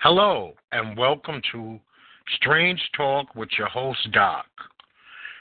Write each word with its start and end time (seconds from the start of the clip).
Hello, 0.00 0.54
and 0.70 0.96
welcome 0.96 1.42
to 1.50 1.80
Strange 2.36 2.80
Talk 2.96 3.34
with 3.34 3.48
your 3.58 3.66
host, 3.66 3.98
Doc. 4.12 4.46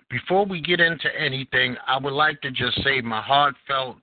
Before 0.09 0.47
we 0.47 0.61
get 0.61 0.79
into 0.79 1.07
anything, 1.15 1.75
I 1.85 1.99
would 1.99 2.13
like 2.13 2.41
to 2.41 2.49
just 2.49 2.83
say 2.83 2.99
my 3.01 3.21
heartfelt 3.21 3.97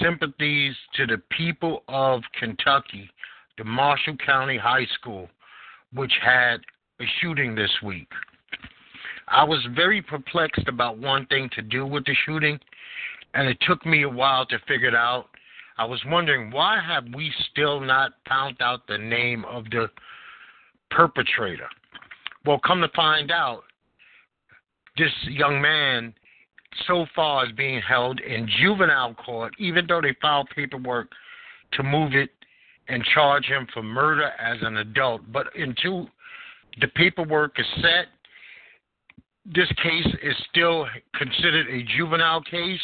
sympathies 0.00 0.74
to 0.94 1.06
the 1.06 1.20
people 1.36 1.82
of 1.88 2.22
Kentucky, 2.40 3.10
the 3.58 3.64
Marshall 3.64 4.16
County 4.24 4.56
High 4.56 4.86
School, 4.94 5.28
which 5.92 6.14
had 6.24 6.62
a 6.98 7.04
shooting 7.20 7.54
this 7.54 7.72
week. 7.82 8.08
I 9.28 9.44
was 9.44 9.60
very 9.76 10.00
perplexed 10.00 10.66
about 10.66 10.96
one 10.96 11.26
thing 11.26 11.50
to 11.56 11.60
do 11.60 11.84
with 11.84 12.06
the 12.06 12.14
shooting, 12.24 12.58
and 13.34 13.46
it 13.46 13.58
took 13.60 13.84
me 13.84 14.04
a 14.04 14.08
while 14.08 14.46
to 14.46 14.58
figure 14.66 14.88
it 14.88 14.94
out. 14.94 15.28
I 15.76 15.84
was 15.84 16.00
wondering 16.06 16.50
why 16.50 16.80
have 16.80 17.04
we 17.14 17.32
still 17.50 17.80
not 17.80 18.12
found 18.28 18.56
out 18.60 18.86
the 18.86 18.98
name 18.98 19.44
of 19.46 19.64
the 19.70 19.88
perpetrator? 20.90 21.68
Well, 22.46 22.60
come 22.64 22.80
to 22.80 22.88
find 22.94 23.30
out, 23.30 23.62
this 24.96 25.12
young 25.28 25.60
man 25.60 26.14
so 26.86 27.06
far 27.16 27.46
is 27.46 27.52
being 27.52 27.80
held 27.80 28.20
in 28.20 28.48
juvenile 28.60 29.14
court, 29.14 29.54
even 29.58 29.86
though 29.86 30.00
they 30.00 30.14
filed 30.20 30.48
paperwork 30.54 31.08
to 31.72 31.82
move 31.82 32.14
it 32.14 32.30
and 32.88 33.02
charge 33.14 33.46
him 33.46 33.66
for 33.72 33.82
murder 33.82 34.30
as 34.40 34.58
an 34.62 34.76
adult. 34.76 35.22
But 35.32 35.46
until 35.56 36.08
the 36.80 36.88
paperwork 36.88 37.58
is 37.58 37.66
set, 37.76 38.06
this 39.46 39.68
case 39.82 40.06
is 40.22 40.34
still 40.50 40.86
considered 41.14 41.68
a 41.68 41.82
juvenile 41.96 42.42
case, 42.42 42.80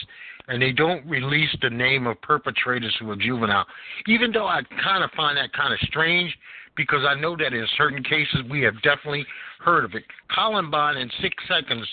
and 0.51 0.61
they 0.61 0.73
don't 0.73 1.07
release 1.07 1.49
the 1.63 1.71
name 1.71 2.09
of 2.09 2.21
perpetrators 2.23 2.95
who 2.99 3.09
are 3.11 3.17
juvenile. 3.17 3.65
Even 4.09 4.33
though 4.33 4.47
I 4.47 4.63
kind 4.83 5.05
of 5.05 5.11
find 5.13 5.39
that 5.39 5.53
kind 5.53 5.73
of 5.73 5.79
strange, 5.89 6.37
because 6.77 7.05
I 7.09 7.15
know 7.15 7.37
that 7.37 7.53
in 7.53 7.67
certain 7.79 8.03
cases 8.03 8.41
we 8.51 8.61
have 8.63 8.75
definitely 8.83 9.25
heard 9.61 9.85
of 9.85 9.95
it. 9.95 10.03
Columbine, 10.35 10.97
in 10.97 11.09
six 11.23 11.35
seconds, 11.47 11.87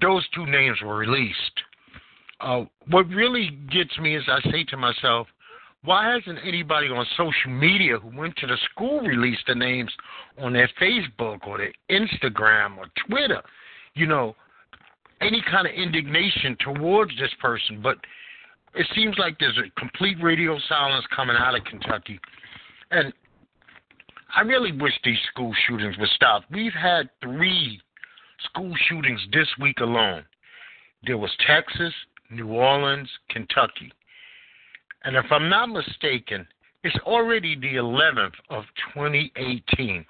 those 0.00 0.26
two 0.34 0.44
names 0.44 0.78
were 0.84 0.96
released. 0.96 1.36
Uh, 2.40 2.64
what 2.90 3.08
really 3.08 3.58
gets 3.72 3.96
me 3.98 4.14
is 4.14 4.22
I 4.28 4.42
say 4.50 4.64
to 4.64 4.76
myself, 4.76 5.26
why 5.84 6.12
hasn't 6.12 6.38
anybody 6.44 6.88
on 6.88 7.06
social 7.16 7.50
media 7.50 7.98
who 7.98 8.14
went 8.14 8.36
to 8.36 8.46
the 8.46 8.56
school 8.70 9.00
released 9.00 9.44
the 9.46 9.54
names 9.54 9.90
on 10.38 10.52
their 10.52 10.68
Facebook 10.80 11.46
or 11.46 11.58
their 11.58 11.72
Instagram 11.90 12.76
or 12.76 12.86
Twitter? 13.08 13.42
You 13.94 14.06
know, 14.06 14.36
any 15.20 15.42
kind 15.50 15.66
of 15.66 15.72
indignation 15.74 16.56
towards 16.60 17.12
this 17.18 17.30
person, 17.40 17.80
but 17.82 17.96
it 18.74 18.86
seems 18.94 19.16
like 19.18 19.38
there's 19.38 19.58
a 19.58 19.80
complete 19.80 20.16
radio 20.22 20.58
silence 20.68 21.04
coming 21.14 21.36
out 21.38 21.56
of 21.56 21.64
Kentucky. 21.64 22.18
And 22.90 23.12
I 24.34 24.40
really 24.40 24.72
wish 24.72 24.92
these 25.04 25.18
school 25.32 25.52
shootings 25.66 25.96
would 25.98 26.08
stop. 26.10 26.42
We've 26.50 26.72
had 26.72 27.08
three 27.22 27.80
school 28.44 28.72
shootings 28.88 29.20
this 29.32 29.48
week 29.60 29.78
alone. 29.80 30.24
There 31.06 31.18
was 31.18 31.30
Texas, 31.46 31.92
New 32.30 32.48
Orleans, 32.48 33.08
Kentucky. 33.30 33.92
And 35.04 35.16
if 35.16 35.26
I'm 35.30 35.48
not 35.48 35.66
mistaken, 35.66 36.46
it's 36.82 36.96
already 37.06 37.54
the 37.54 37.76
11th 37.76 38.32
of 38.50 38.64
2018. 38.94 40.04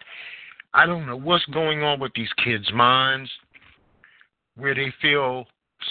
I 0.73 0.87
don't 0.87 1.07
know 1.07 1.17
what's 1.17 1.45
going 1.47 1.83
on 1.83 2.01
with 2.01 2.13
these 2.15 2.33
kids' 2.45 2.73
minds 2.73 3.31
where 4.57 4.75
they 4.75 4.93
feel 5.01 5.47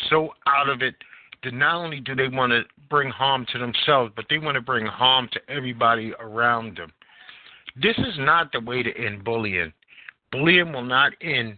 so 0.09 0.29
out 0.47 0.69
of 0.69 0.81
it 0.81 0.95
that 1.43 1.53
not 1.53 1.75
only 1.75 1.99
do 1.99 2.15
they 2.15 2.29
want 2.29 2.51
to 2.51 2.63
bring 2.89 3.09
harm 3.09 3.45
to 3.51 3.59
themselves, 3.59 4.13
but 4.15 4.25
they 4.29 4.37
want 4.37 4.55
to 4.55 4.61
bring 4.61 4.85
harm 4.85 5.29
to 5.33 5.39
everybody 5.49 6.13
around 6.19 6.77
them. 6.77 6.91
This 7.75 7.97
is 7.97 8.15
not 8.19 8.51
the 8.51 8.59
way 8.59 8.83
to 8.83 8.97
end 8.97 9.23
bullying. 9.23 9.73
Bullying 10.31 10.71
will 10.71 10.83
not 10.83 11.13
end 11.21 11.57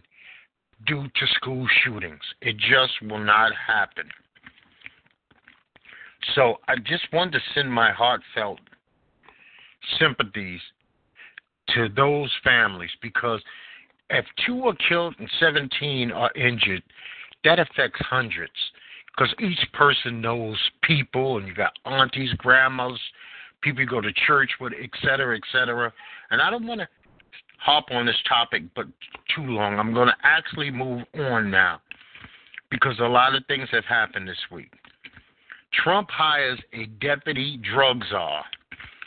due 0.86 1.04
to 1.04 1.26
school 1.34 1.66
shootings. 1.84 2.20
It 2.42 2.56
just 2.56 2.92
will 3.02 3.22
not 3.22 3.52
happen. 3.54 4.08
So 6.34 6.56
I 6.68 6.76
just 6.76 7.04
wanted 7.12 7.34
to 7.34 7.40
send 7.54 7.72
my 7.72 7.92
heartfelt 7.92 8.58
sympathies 9.98 10.60
to 11.74 11.88
those 11.94 12.30
families 12.42 12.90
because 13.00 13.40
if 14.10 14.24
two 14.46 14.64
are 14.66 14.76
killed 14.88 15.14
and 15.18 15.28
17 15.40 16.10
are 16.12 16.30
injured, 16.34 16.82
that 17.44 17.58
affects 17.58 18.00
hundreds 18.00 18.52
because 19.16 19.34
each 19.40 19.72
person 19.72 20.20
knows 20.20 20.58
people, 20.82 21.38
and 21.38 21.48
you 21.48 21.54
got 21.54 21.72
aunties, 21.84 22.32
grandmas, 22.38 22.98
people 23.62 23.80
you 23.80 23.86
go 23.86 24.00
to 24.00 24.12
church 24.26 24.50
with, 24.60 24.72
et 24.80 24.90
cetera, 25.02 25.36
et 25.36 25.42
cetera. 25.50 25.92
And 26.30 26.42
I 26.42 26.50
don't 26.50 26.66
want 26.66 26.80
to 26.80 26.88
hop 27.58 27.86
on 27.90 28.06
this 28.06 28.16
topic, 28.28 28.62
but 28.74 28.86
too 29.34 29.42
long. 29.42 29.78
I'm 29.78 29.94
going 29.94 30.08
to 30.08 30.16
actually 30.22 30.70
move 30.70 31.02
on 31.14 31.50
now 31.50 31.80
because 32.70 32.98
a 33.00 33.04
lot 33.04 33.34
of 33.34 33.44
things 33.46 33.68
have 33.72 33.84
happened 33.84 34.28
this 34.28 34.36
week. 34.52 34.72
Trump 35.82 36.10
hires 36.10 36.60
a 36.72 36.86
deputy 37.00 37.58
drug 37.58 38.02
czar, 38.10 38.44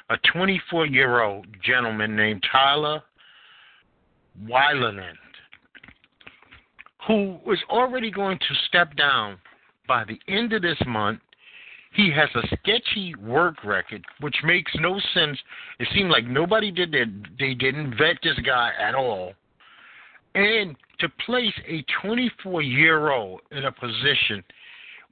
a 0.09 0.17
24 0.33 0.87
year 0.87 1.21
old 1.21 1.45
gentleman 1.63 2.15
named 2.15 2.43
Taylor 2.51 3.01
Weyeneth, 4.47 5.15
who 7.07 7.39
was 7.45 7.59
already 7.69 8.11
going 8.11 8.37
to 8.37 8.55
step 8.67 8.95
down 8.95 9.37
by 9.87 10.03
the 10.05 10.19
end 10.31 10.53
of 10.53 10.61
this 10.61 10.77
month. 10.87 11.19
He 11.93 12.11
has 12.11 12.29
a 12.35 12.47
sketchy 12.57 13.15
work 13.15 13.63
record, 13.63 14.05
which 14.21 14.35
makes 14.43 14.71
no 14.75 14.99
sense. 15.13 15.37
It 15.79 15.87
seemed 15.93 16.11
like 16.11 16.25
nobody 16.25 16.71
did 16.71 16.91
that. 16.91 17.07
They 17.39 17.55
didn't 17.55 17.97
vet 17.97 18.17
this 18.21 18.37
guy 18.45 18.71
at 18.79 18.93
all. 18.93 19.33
And 20.35 20.75
to 20.99 21.09
place 21.25 21.53
a 21.67 21.83
24 22.03 22.61
year 22.61 23.09
old 23.09 23.41
in 23.51 23.65
a 23.65 23.71
position 23.71 24.43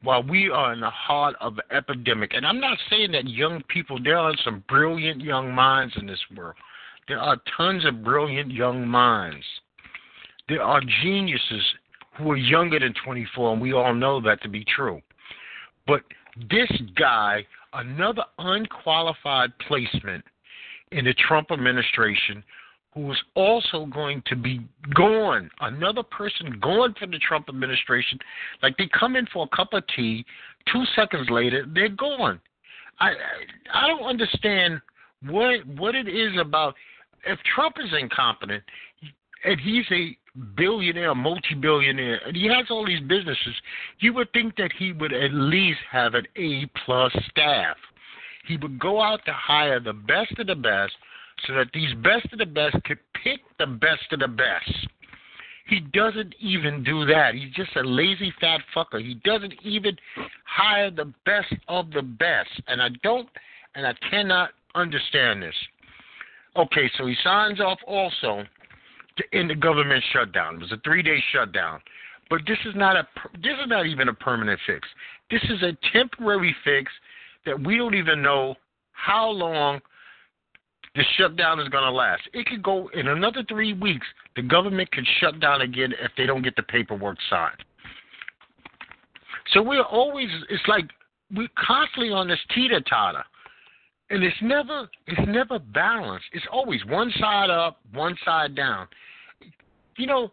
while 0.04 0.22
we 0.22 0.50
are 0.50 0.74
in 0.74 0.80
the 0.80 0.90
heart 0.92 1.36
of 1.42 1.58
an 1.58 1.76
epidemic, 1.76 2.34
and 2.36 2.46
I'm 2.46 2.60
not 2.60 2.78
saying 2.90 3.12
that 3.14 3.28
young 3.28 3.64
people, 3.68 3.98
there 4.02 4.20
are 4.20 4.34
some 4.46 4.64
brilliant 4.70 5.22
young 5.22 5.52
minds 5.52 5.96
in 5.98 6.06
this 6.06 6.24
world. 6.36 6.56
There 7.07 7.19
are 7.19 7.38
tons 7.56 7.85
of 7.85 8.03
brilliant 8.03 8.51
young 8.51 8.88
minds. 8.88 9.45
There 10.50 10.62
are 10.62 10.81
geniuses 11.01 11.63
who 12.18 12.31
are 12.31 12.38
younger 12.38 12.79
than 12.79 12.94
24, 13.06 13.54
and 13.54 13.62
we 13.62 13.74
all 13.74 13.94
know 13.94 14.21
that 14.21 14.42
to 14.42 14.50
be 14.50 14.65
true. 14.65 15.01
But 15.86 16.01
this 16.50 16.69
guy, 16.98 17.45
another 17.74 18.24
unqualified 18.39 19.51
placement 19.68 20.24
in 20.92 21.06
the 21.06 21.13
Trump 21.13 21.51
administration, 21.51 22.44
who 22.94 23.12
is 23.12 23.18
also 23.36 23.86
going 23.86 24.24
to 24.25 24.36
be 24.36 24.62
gone, 24.95 25.50
another 25.62 26.03
person 26.03 26.60
gone 26.60 26.95
from 27.00 27.12
the 27.12 27.19
Trump 27.19 27.48
administration. 27.48 28.18
Like 28.63 28.75
they 28.77 28.89
come 28.98 29.15
in 29.15 29.27
for 29.31 29.48
a 29.51 29.56
cup 29.56 29.74
of 29.74 29.83
tea, 29.95 30.25
two 30.71 30.83
seconds 30.95 31.30
later, 31.30 31.65
they're 31.74 31.89
gone. 31.89 32.39
I 33.00 33.12
I 33.74 33.88
don't 33.88 34.03
understand 34.03 34.81
what 35.25 35.65
what 35.77 35.95
it 35.95 36.07
is 36.07 36.31
about 36.39 36.74
if 37.27 37.39
Trump 37.56 37.75
is 37.79 37.89
incompetent 38.00 38.63
and 39.44 39.59
he's 39.59 39.85
a 39.91 40.18
billionaire, 40.56 41.15
multi-billionaire, 41.15 42.21
and 42.25 42.35
he 42.35 42.47
has 42.47 42.65
all 42.69 42.85
these 42.85 43.01
businesses, 43.01 43.56
you 44.00 44.13
would 44.13 44.31
think 44.33 44.56
that 44.57 44.71
he 44.77 44.91
would 44.91 45.13
at 45.13 45.33
least 45.33 45.79
have 45.91 46.13
an 46.13 46.25
A 46.35 46.65
plus 46.85 47.12
staff. 47.29 47.77
He 48.47 48.57
would 48.57 48.79
go 48.79 49.01
out 49.01 49.19
to 49.25 49.33
hire 49.33 49.79
the 49.79 49.94
best 49.94 50.38
of 50.39 50.47
the 50.47 50.56
best, 50.56 50.94
so 51.45 51.53
that 51.53 51.68
these 51.74 51.94
best 52.03 52.31
of 52.31 52.39
the 52.39 52.45
best 52.45 52.75
could 52.85 53.00
pick 53.24 53.41
the 53.59 53.68
best 53.68 54.12
of 54.12 54.19
the 54.19 54.27
best. 54.27 54.88
He 55.68 55.81
doesn't 55.81 56.33
even 56.39 56.83
do 56.83 57.06
that. 57.06 57.35
He's 57.35 57.53
just 57.53 57.75
a 57.75 57.81
lazy 57.81 58.33
fat 58.39 58.62
fucker. 58.75 59.01
He 59.01 59.15
doesn't 59.25 59.53
even 59.63 59.97
hire 60.45 60.89
the 60.89 61.13
best 61.25 61.53
of 61.68 61.91
the 61.91 62.01
best. 62.01 62.50
And 62.68 62.81
I 62.81 62.88
don't 63.03 63.27
and 63.75 63.85
I 63.85 63.94
cannot 64.09 64.51
understand 64.75 65.44
this. 65.44 65.56
Okay, 66.57 66.89
so 66.98 67.06
he 67.06 67.15
signs 67.24 67.59
off 67.59 67.80
also 67.86 68.44
to 69.18 69.24
end 69.33 69.50
the 69.50 69.56
government 69.56 70.04
shutdown. 70.12 70.56
It 70.56 70.62
was 70.62 70.71
a 70.71 70.80
three 70.83 71.04
day 71.04 71.21
shutdown. 71.31 71.80
But 72.30 72.42
this 72.48 72.57
is 72.65 72.75
not 72.75 72.95
a 72.98 73.07
this 73.36 73.54
is 73.62 73.68
not 73.68 73.86
even 73.86 74.09
a 74.09 74.13
permanent 74.13 74.59
fix. 74.65 74.88
This 75.30 75.42
is 75.50 75.62
a 75.63 75.77
temporary 75.94 76.56
fix 76.63 76.92
that 77.45 77.59
we 77.59 77.77
don't 77.77 77.95
even 77.95 78.21
know 78.21 78.56
how 78.92 79.30
long 79.30 79.80
the 80.95 81.04
shutdown 81.18 81.59
is 81.59 81.69
going 81.69 81.83
to 81.83 81.92
last. 81.92 82.24
It 82.33 82.48
could 82.48 82.63
go 82.63 82.89
in 82.94 83.07
another 83.07 83.44
three 83.48 83.74
weeks. 83.74 84.06
The 84.36 84.42
government 84.42 84.92
could 84.92 85.06
shut 85.19 85.39
down 85.39 85.62
again 85.62 85.94
if 86.01 86.12
they 86.18 86.25
don't 86.25 86.42
get 86.42 86.56
the 86.56 86.63
paperwork 86.63 87.18
signed. 87.30 87.63
So 89.53 89.62
we're 89.62 89.83
always, 89.83 90.27
it's 90.50 90.68
like 90.68 90.86
we're 91.33 91.48
constantly 91.56 92.12
on 92.12 92.27
this 92.27 92.39
teeter 92.53 92.81
totter. 92.81 93.24
And 94.09 94.24
it's 94.24 94.38
never 94.42 94.89
it's 95.07 95.27
never 95.27 95.59
balanced. 95.59 96.25
It's 96.31 96.45
always 96.51 96.83
one 96.86 97.12
side 97.19 97.50
up, 97.50 97.80
one 97.94 98.15
side 98.24 98.56
down. 98.56 98.88
You 99.98 100.07
know, 100.07 100.31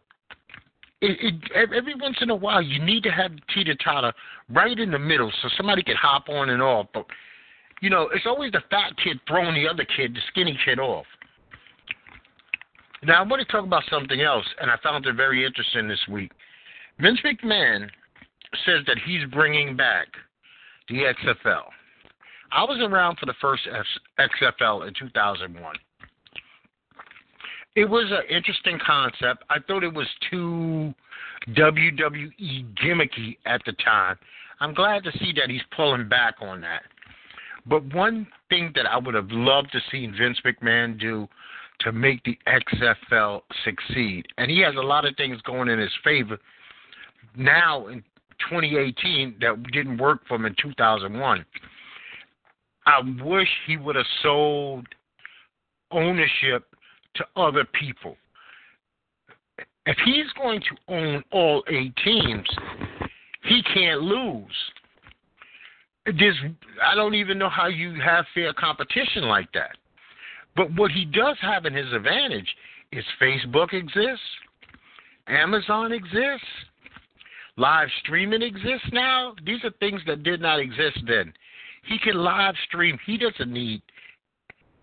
it, 1.01 1.35
it, 1.53 1.73
every 1.75 1.95
once 1.95 2.17
in 2.21 2.31
a 2.31 2.35
while 2.35 2.63
you 2.63 2.83
need 2.83 3.03
to 3.03 3.11
have 3.11 3.33
the 3.33 3.41
teeter 3.53 3.75
totter 3.85 4.13
right 4.49 4.79
in 4.79 4.91
the 4.91 4.99
middle 4.99 5.33
so 5.43 5.49
somebody 5.57 5.83
can 5.83 5.97
hop 5.97 6.29
on 6.29 6.51
and 6.51 6.63
off. 6.63 6.87
But 6.95 7.07
you 7.81 7.91
know, 7.91 8.09
it's 8.15 8.27
always 8.27 8.53
the 8.53 8.63
fat 8.71 8.93
kid 9.03 9.21
throwing 9.29 9.55
the 9.55 9.69
other 9.69 9.85
kid, 9.85 10.15
the 10.15 10.21
skinny 10.31 10.59
kid, 10.65 10.79
off. 10.79 11.07
Now, 13.03 13.23
I 13.23 13.27
want 13.27 13.47
to 13.47 13.53
talk 13.53 13.65
about 13.65 13.83
something 13.91 14.23
else, 14.23 14.47
and 14.61 14.71
I 14.71 14.77
found 14.83 15.05
it 15.05 15.15
very 15.15 15.45
interesting 15.45 15.87
this 15.89 16.01
week. 16.09 16.33
Vince 16.99 17.19
McMahon 17.23 17.89
says 18.65 18.81
that 18.87 18.97
he's 19.05 19.25
bringing 19.31 19.77
back 19.77 20.07
the 20.89 21.13
XFL. 21.25 21.65
I 22.55 22.63
was 22.63 22.79
around 22.81 23.19
for 23.19 23.27
the 23.27 23.35
first 23.41 23.69
XFL 24.19 24.87
in 24.87 24.95
2001. 24.95 25.77
It 27.75 27.85
was 27.85 28.05
an 28.13 28.23
interesting 28.35 28.79
concept. 28.85 29.43
I 29.51 29.57
thought 29.67 29.83
it 29.83 29.93
was 29.93 30.07
too 30.31 30.95
WWE 31.49 32.65
gimmicky 32.81 33.37
at 33.45 33.61
the 33.67 33.73
time. 33.85 34.17
I'm 34.61 34.73
glad 34.73 35.03
to 35.03 35.11
see 35.19 35.33
that 35.37 35.51
he's 35.51 35.63
pulling 35.75 36.09
back 36.09 36.37
on 36.41 36.61
that. 36.61 36.83
But 37.67 37.93
one 37.93 38.25
thing 38.49 38.71
that 38.77 38.87
I 38.87 38.99
would 38.99 39.15
have 39.17 39.33
loved 39.33 39.73
to 39.73 39.81
see 39.91 40.07
Vince 40.07 40.39
McMahon 40.45 40.99
do 40.99 41.27
to 41.81 41.91
make 41.91 42.23
the 42.23 42.39
XFL 42.47 43.41
succeed, 43.65 44.27
and 44.39 44.49
he 44.49 44.61
has 44.61 44.77
a 44.77 44.87
lot 44.87 45.05
of 45.05 45.17
things 45.17 45.41
going 45.43 45.69
in 45.69 45.81
his 45.81 45.91
favor 46.05 46.39
now 47.37 47.89
in 47.89 48.05
2018 48.49 49.39
that 49.41 49.61
didn't 49.73 49.99
work 49.99 50.21
for 50.29 50.37
him 50.37 50.47
in 50.47 50.55
2001. 50.63 51.45
I 52.87 53.01
wish 53.23 53.49
he 53.67 53.77
would 53.77 53.97
have 53.97 54.07
sold 54.23 54.87
ownership 55.91 56.65
to 57.17 57.25
other 57.37 57.65
people. 57.65 58.17
If 59.87 59.97
he's 60.05 60.31
going 60.41 60.61
to 60.61 60.95
own 60.95 61.25
all 61.31 61.63
eight 61.69 61.95
teams, 62.05 62.49
he 63.43 63.63
can't 63.75 64.01
lose 64.01 64.73
there's 66.07 66.39
I 66.85 66.95
don't 66.95 67.15
even 67.15 67.39
know 67.39 67.49
how 67.49 67.67
you 67.67 67.99
have 68.01 68.27
fair 68.35 68.53
competition 68.53 69.25
like 69.25 69.51
that. 69.55 69.77
But 70.57 70.75
what 70.77 70.91
he 70.91 71.05
does 71.05 71.37
have 71.41 71.67
in 71.67 71.75
his 71.75 71.93
advantage 71.93 72.49
is 72.93 73.05
Facebook 73.21 73.73
exists, 73.73 74.21
Amazon 75.27 75.93
exists, 75.93 76.47
live 77.57 77.89
streaming 78.03 78.43
exists 78.43 78.89
now. 78.93 79.35
These 79.45 79.65
are 79.65 79.73
things 79.81 80.01
that 80.07 80.23
did 80.23 80.41
not 80.41 80.61
exist 80.61 80.99
then. 81.07 81.33
He 81.87 81.99
can 81.99 82.17
live 82.17 82.55
stream. 82.67 82.99
He 83.07 83.19
doesn't 83.19 83.53
need 83.53 83.83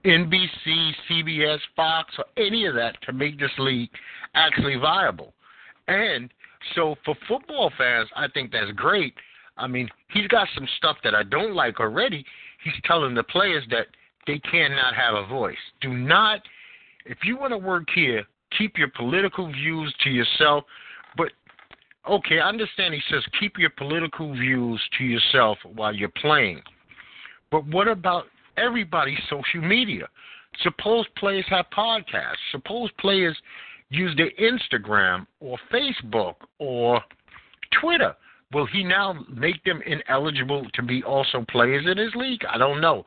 NBC, 0.05 0.91
CBS, 1.09 1.59
Fox, 1.75 2.13
or 2.17 2.25
any 2.37 2.65
of 2.65 2.75
that 2.75 3.01
to 3.03 3.13
make 3.13 3.39
this 3.39 3.51
league 3.57 3.89
actually 4.35 4.75
viable. 4.75 5.33
And 5.87 6.31
so 6.75 6.95
for 7.05 7.15
football 7.27 7.71
fans, 7.77 8.09
I 8.15 8.27
think 8.33 8.51
that's 8.51 8.71
great 8.71 9.13
I 9.57 9.67
mean, 9.67 9.89
he's 10.09 10.27
got 10.27 10.47
some 10.55 10.67
stuff 10.77 10.97
that 11.03 11.13
I 11.15 11.23
don't 11.23 11.53
like 11.53 11.79
already. 11.79 12.25
He's 12.63 12.73
telling 12.85 13.13
the 13.13 13.23
players 13.23 13.63
that 13.69 13.87
they 14.27 14.39
cannot 14.39 14.95
have 14.95 15.15
a 15.15 15.27
voice. 15.27 15.57
Do 15.81 15.93
not, 15.93 16.41
if 17.05 17.19
you 17.23 17.37
want 17.37 17.51
to 17.51 17.57
work 17.57 17.87
here, 17.93 18.23
keep 18.57 18.77
your 18.77 18.89
political 18.89 19.51
views 19.51 19.93
to 20.03 20.09
yourself. 20.09 20.63
But, 21.17 21.31
okay, 22.09 22.39
I 22.39 22.49
understand 22.49 22.93
he 22.93 23.01
says 23.09 23.23
keep 23.39 23.57
your 23.57 23.71
political 23.71 24.33
views 24.33 24.81
to 24.97 25.03
yourself 25.03 25.57
while 25.75 25.93
you're 25.93 26.09
playing. 26.09 26.61
But 27.51 27.67
what 27.67 27.87
about 27.87 28.25
everybody's 28.57 29.19
social 29.29 29.61
media? 29.61 30.07
Suppose 30.63 31.05
players 31.17 31.45
have 31.49 31.65
podcasts. 31.75 32.35
Suppose 32.51 32.89
players 32.99 33.37
use 33.89 34.15
their 34.17 34.31
Instagram 34.39 35.27
or 35.39 35.57
Facebook 35.71 36.35
or 36.59 37.01
Twitter. 37.79 38.15
Will 38.53 38.65
he 38.65 38.83
now 38.83 39.25
make 39.29 39.63
them 39.63 39.81
ineligible 39.85 40.65
to 40.73 40.81
be 40.81 41.03
also 41.03 41.45
players 41.49 41.85
in 41.89 41.97
his 41.97 42.13
league? 42.15 42.41
I 42.49 42.57
don't 42.57 42.81
know. 42.81 43.05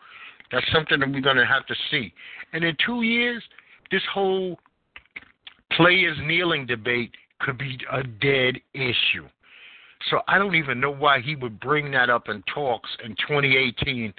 That's 0.53 0.71
something 0.73 1.01
that 1.01 1.11
we're 1.11 1.21
going 1.21 1.37
to 1.37 1.47
have 1.47 1.67
to 1.67 1.75
see. 1.91 2.13
And 2.53 2.65
in 2.65 2.77
two 2.85 3.03
years, 3.03 3.43
this 3.91 4.03
whole 4.13 4.59
players 5.73 6.17
kneeling 6.23 6.67
debate 6.67 7.13
could 7.41 7.59
be 7.59 7.79
a 7.93 8.03
dead 8.03 8.61
issue. 8.73 9.29
So 10.11 10.21
I 10.29 10.39
don't 10.39 10.55
even 10.55 10.81
know 10.81 10.93
why 10.93 11.21
he 11.21 11.35
would 11.37 11.61
bring 11.61 11.91
that 11.93 12.11
up 12.11 12.29
in 12.29 12.43
talks 12.53 12.91
in 13.05 13.11
2018 13.17 14.13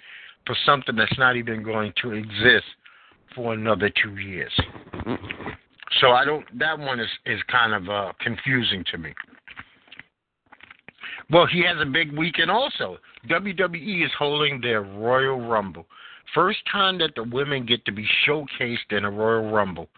for 0.46 0.56
something 0.66 0.96
that's 0.96 1.18
not 1.18 1.36
even 1.36 1.64
going 1.64 1.94
to 2.02 2.14
exist 2.14 2.66
for 3.36 3.54
another 3.54 3.92
two 4.02 4.18
years. 4.18 4.52
So 6.02 6.12
I 6.12 6.26
don't. 6.26 6.46
That 6.58 6.78
one 6.78 7.00
is 7.00 7.10
is 7.26 7.40
kind 7.50 7.74
of 7.74 7.90
uh, 7.90 8.14
confusing 8.20 8.84
to 8.92 8.98
me. 8.98 9.14
Well, 11.30 11.48
he 11.48 11.64
has 11.64 11.78
a 11.82 11.86
big 11.86 12.16
weekend 12.16 12.52
also. 12.52 12.98
WWE 13.30 14.06
is 14.06 14.12
holding 14.18 14.62
their 14.62 14.82
Royal 14.82 15.40
Rumble. 15.42 15.86
First 16.34 16.60
time 16.72 16.98
that 17.00 17.16
the 17.16 17.24
women 17.24 17.66
get 17.66 17.84
to 17.86 17.92
be 17.92 18.06
showcased 18.28 18.92
in 18.92 19.06
a 19.06 19.12
Royal 19.12 19.52
Rumble. 19.52 19.90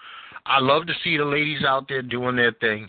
I 0.45 0.59
love 0.61 0.87
to 0.87 0.93
see 1.03 1.17
the 1.17 1.25
ladies 1.25 1.63
out 1.65 1.87
there 1.89 2.01
doing 2.01 2.35
their 2.35 2.53
thing. 2.53 2.87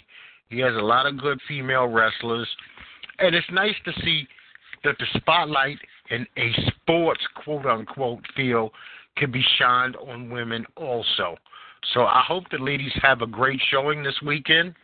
He 0.51 0.61
has 0.61 0.75
a 0.75 0.85
lot 0.85 1.07
of 1.07 1.19
good 1.19 1.41
female 1.49 1.87
wrestlers. 1.87 2.49
And 3.19 3.35
it's 3.35 3.47
nice 3.53 3.75
to 3.85 3.93
see 4.05 4.27
that 4.85 4.97
the 4.99 5.07
spotlight 5.19 5.79
in 6.11 6.27
a 6.37 6.53
sports 6.69 7.23
quote 7.43 7.67
unquote 7.67 8.25
field 8.37 8.73
can 9.17 9.31
be 9.31 9.43
shined 9.59 9.97
on 9.97 10.31
women 10.31 10.65
also. 10.77 11.37
So 11.95 12.03
I 12.03 12.23
hope 12.27 12.45
the 12.51 12.59
ladies 12.59 12.93
have 13.03 13.23
a 13.23 13.27
great 13.27 13.61
showing 13.71 14.03
this 14.03 14.21
weekend. 14.25 14.75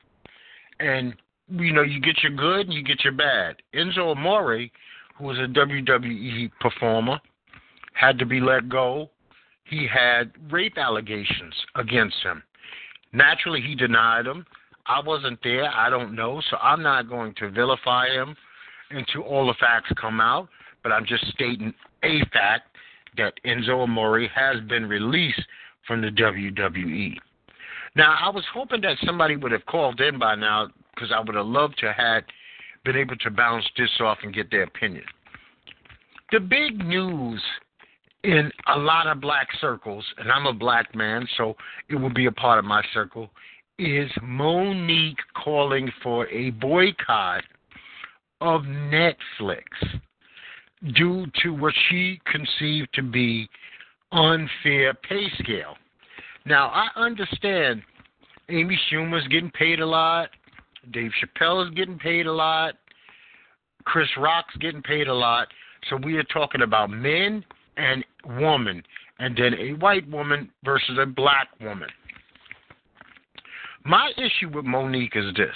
And 0.80 1.14
you 1.48 1.72
know, 1.72 1.82
you 1.82 2.00
get 2.00 2.22
your 2.22 2.32
good 2.32 2.66
and 2.66 2.72
you 2.72 2.82
get 2.82 3.04
your 3.04 3.12
bad. 3.12 3.56
Enzo 3.74 4.16
Amore, 4.16 4.68
who 5.16 5.24
was 5.24 5.38
a 5.38 5.46
WWE 5.46 6.50
performer, 6.60 7.20
had 7.92 8.18
to 8.18 8.26
be 8.26 8.40
let 8.40 8.68
go. 8.68 9.10
He 9.64 9.86
had 9.86 10.32
rape 10.50 10.76
allegations 10.78 11.54
against 11.76 12.16
him. 12.22 12.42
Naturally, 13.12 13.60
he 13.60 13.74
denied 13.74 14.26
them. 14.26 14.44
I 14.86 15.00
wasn't 15.04 15.38
there. 15.42 15.70
I 15.72 15.88
don't 15.90 16.14
know. 16.14 16.42
So 16.50 16.56
I'm 16.58 16.82
not 16.82 17.08
going 17.08 17.34
to 17.38 17.50
vilify 17.50 18.08
him 18.08 18.36
until 18.90 19.22
all 19.22 19.46
the 19.46 19.54
facts 19.58 19.90
come 20.00 20.20
out. 20.20 20.48
But 20.82 20.92
I'm 20.92 21.06
just 21.06 21.26
stating 21.28 21.72
a 22.02 22.20
fact 22.32 22.68
that 23.16 23.34
Enzo 23.46 23.82
Amore 23.82 24.28
has 24.28 24.60
been 24.68 24.86
released 24.86 25.42
from 25.86 26.02
the 26.02 26.08
WWE. 26.08 27.14
Now, 27.96 28.16
I 28.20 28.28
was 28.28 28.44
hoping 28.52 28.80
that 28.82 28.96
somebody 29.04 29.36
would 29.36 29.52
have 29.52 29.64
called 29.66 30.00
in 30.00 30.18
by 30.18 30.34
now 30.34 30.68
because 30.94 31.12
I 31.12 31.20
would 31.20 31.34
have 31.34 31.46
loved 31.46 31.78
to 31.78 31.92
have 31.92 32.24
been 32.84 32.96
able 32.96 33.16
to 33.16 33.30
bounce 33.30 33.64
this 33.76 33.90
off 34.00 34.18
and 34.22 34.34
get 34.34 34.50
their 34.50 34.64
opinion. 34.64 35.04
The 36.32 36.40
big 36.40 36.84
news 36.84 37.42
in 38.24 38.50
a 38.74 38.78
lot 38.78 39.06
of 39.06 39.20
black 39.20 39.48
circles, 39.60 40.04
and 40.18 40.32
I'm 40.32 40.46
a 40.46 40.52
black 40.52 40.94
man, 40.94 41.26
so 41.36 41.56
it 41.88 41.94
will 41.94 42.12
be 42.12 42.26
a 42.26 42.32
part 42.32 42.58
of 42.58 42.64
my 42.64 42.82
circle, 42.92 43.30
is 43.78 44.10
Mo'Nique 44.22 45.18
calling 45.42 45.90
for 46.02 46.28
a 46.28 46.50
boycott 46.50 47.44
of 48.40 48.62
Netflix 48.62 49.64
due 50.94 51.26
to 51.42 51.50
what 51.50 51.74
she 51.88 52.20
conceived 52.30 52.88
to 52.94 53.02
be 53.02 53.48
unfair 54.12 54.94
pay 54.94 55.26
scale. 55.38 55.76
Now 56.46 56.68
I 56.68 56.88
understand 56.96 57.82
Amy 58.48 58.78
Schumer's 58.90 59.26
getting 59.28 59.50
paid 59.50 59.80
a 59.80 59.86
lot. 59.86 60.28
Dave 60.92 61.10
Chappelle 61.20 61.66
is 61.66 61.74
getting 61.74 61.98
paid 61.98 62.26
a 62.26 62.32
lot. 62.32 62.74
Chris 63.84 64.08
Rock's 64.18 64.54
getting 64.60 64.82
paid 64.82 65.08
a 65.08 65.14
lot. 65.14 65.48
So 65.88 65.96
we 65.96 66.16
are 66.16 66.24
talking 66.24 66.62
about 66.62 66.90
men 66.90 67.44
and 67.76 68.04
women, 68.40 68.82
and 69.18 69.36
then 69.36 69.54
a 69.54 69.72
white 69.72 70.08
woman 70.08 70.50
versus 70.64 70.98
a 71.00 71.06
black 71.06 71.48
woman. 71.60 71.88
My 73.84 74.12
issue 74.16 74.48
with 74.48 74.64
Mo'Nique 74.64 75.16
is 75.16 75.34
this. 75.36 75.54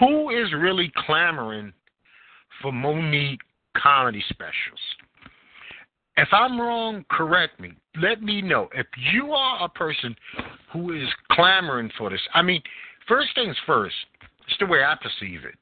Who 0.00 0.30
is 0.30 0.52
really 0.52 0.92
clamoring 1.06 1.72
for 2.60 2.72
Mo'Nique 2.72 3.40
comedy 3.76 4.22
specials? 4.28 4.80
If 6.16 6.28
I'm 6.32 6.60
wrong, 6.60 7.04
correct 7.10 7.60
me. 7.60 7.72
Let 8.00 8.20
me 8.22 8.42
know. 8.42 8.68
If 8.74 8.86
you 9.12 9.32
are 9.32 9.64
a 9.64 9.68
person 9.68 10.14
who 10.72 10.92
is 10.92 11.08
clamoring 11.30 11.90
for 11.96 12.10
this, 12.10 12.20
I 12.34 12.42
mean, 12.42 12.62
first 13.06 13.28
things 13.34 13.56
first, 13.64 13.94
it's 14.48 14.58
the 14.58 14.66
way 14.66 14.84
I 14.84 14.96
perceive 15.00 15.44
it. 15.44 15.54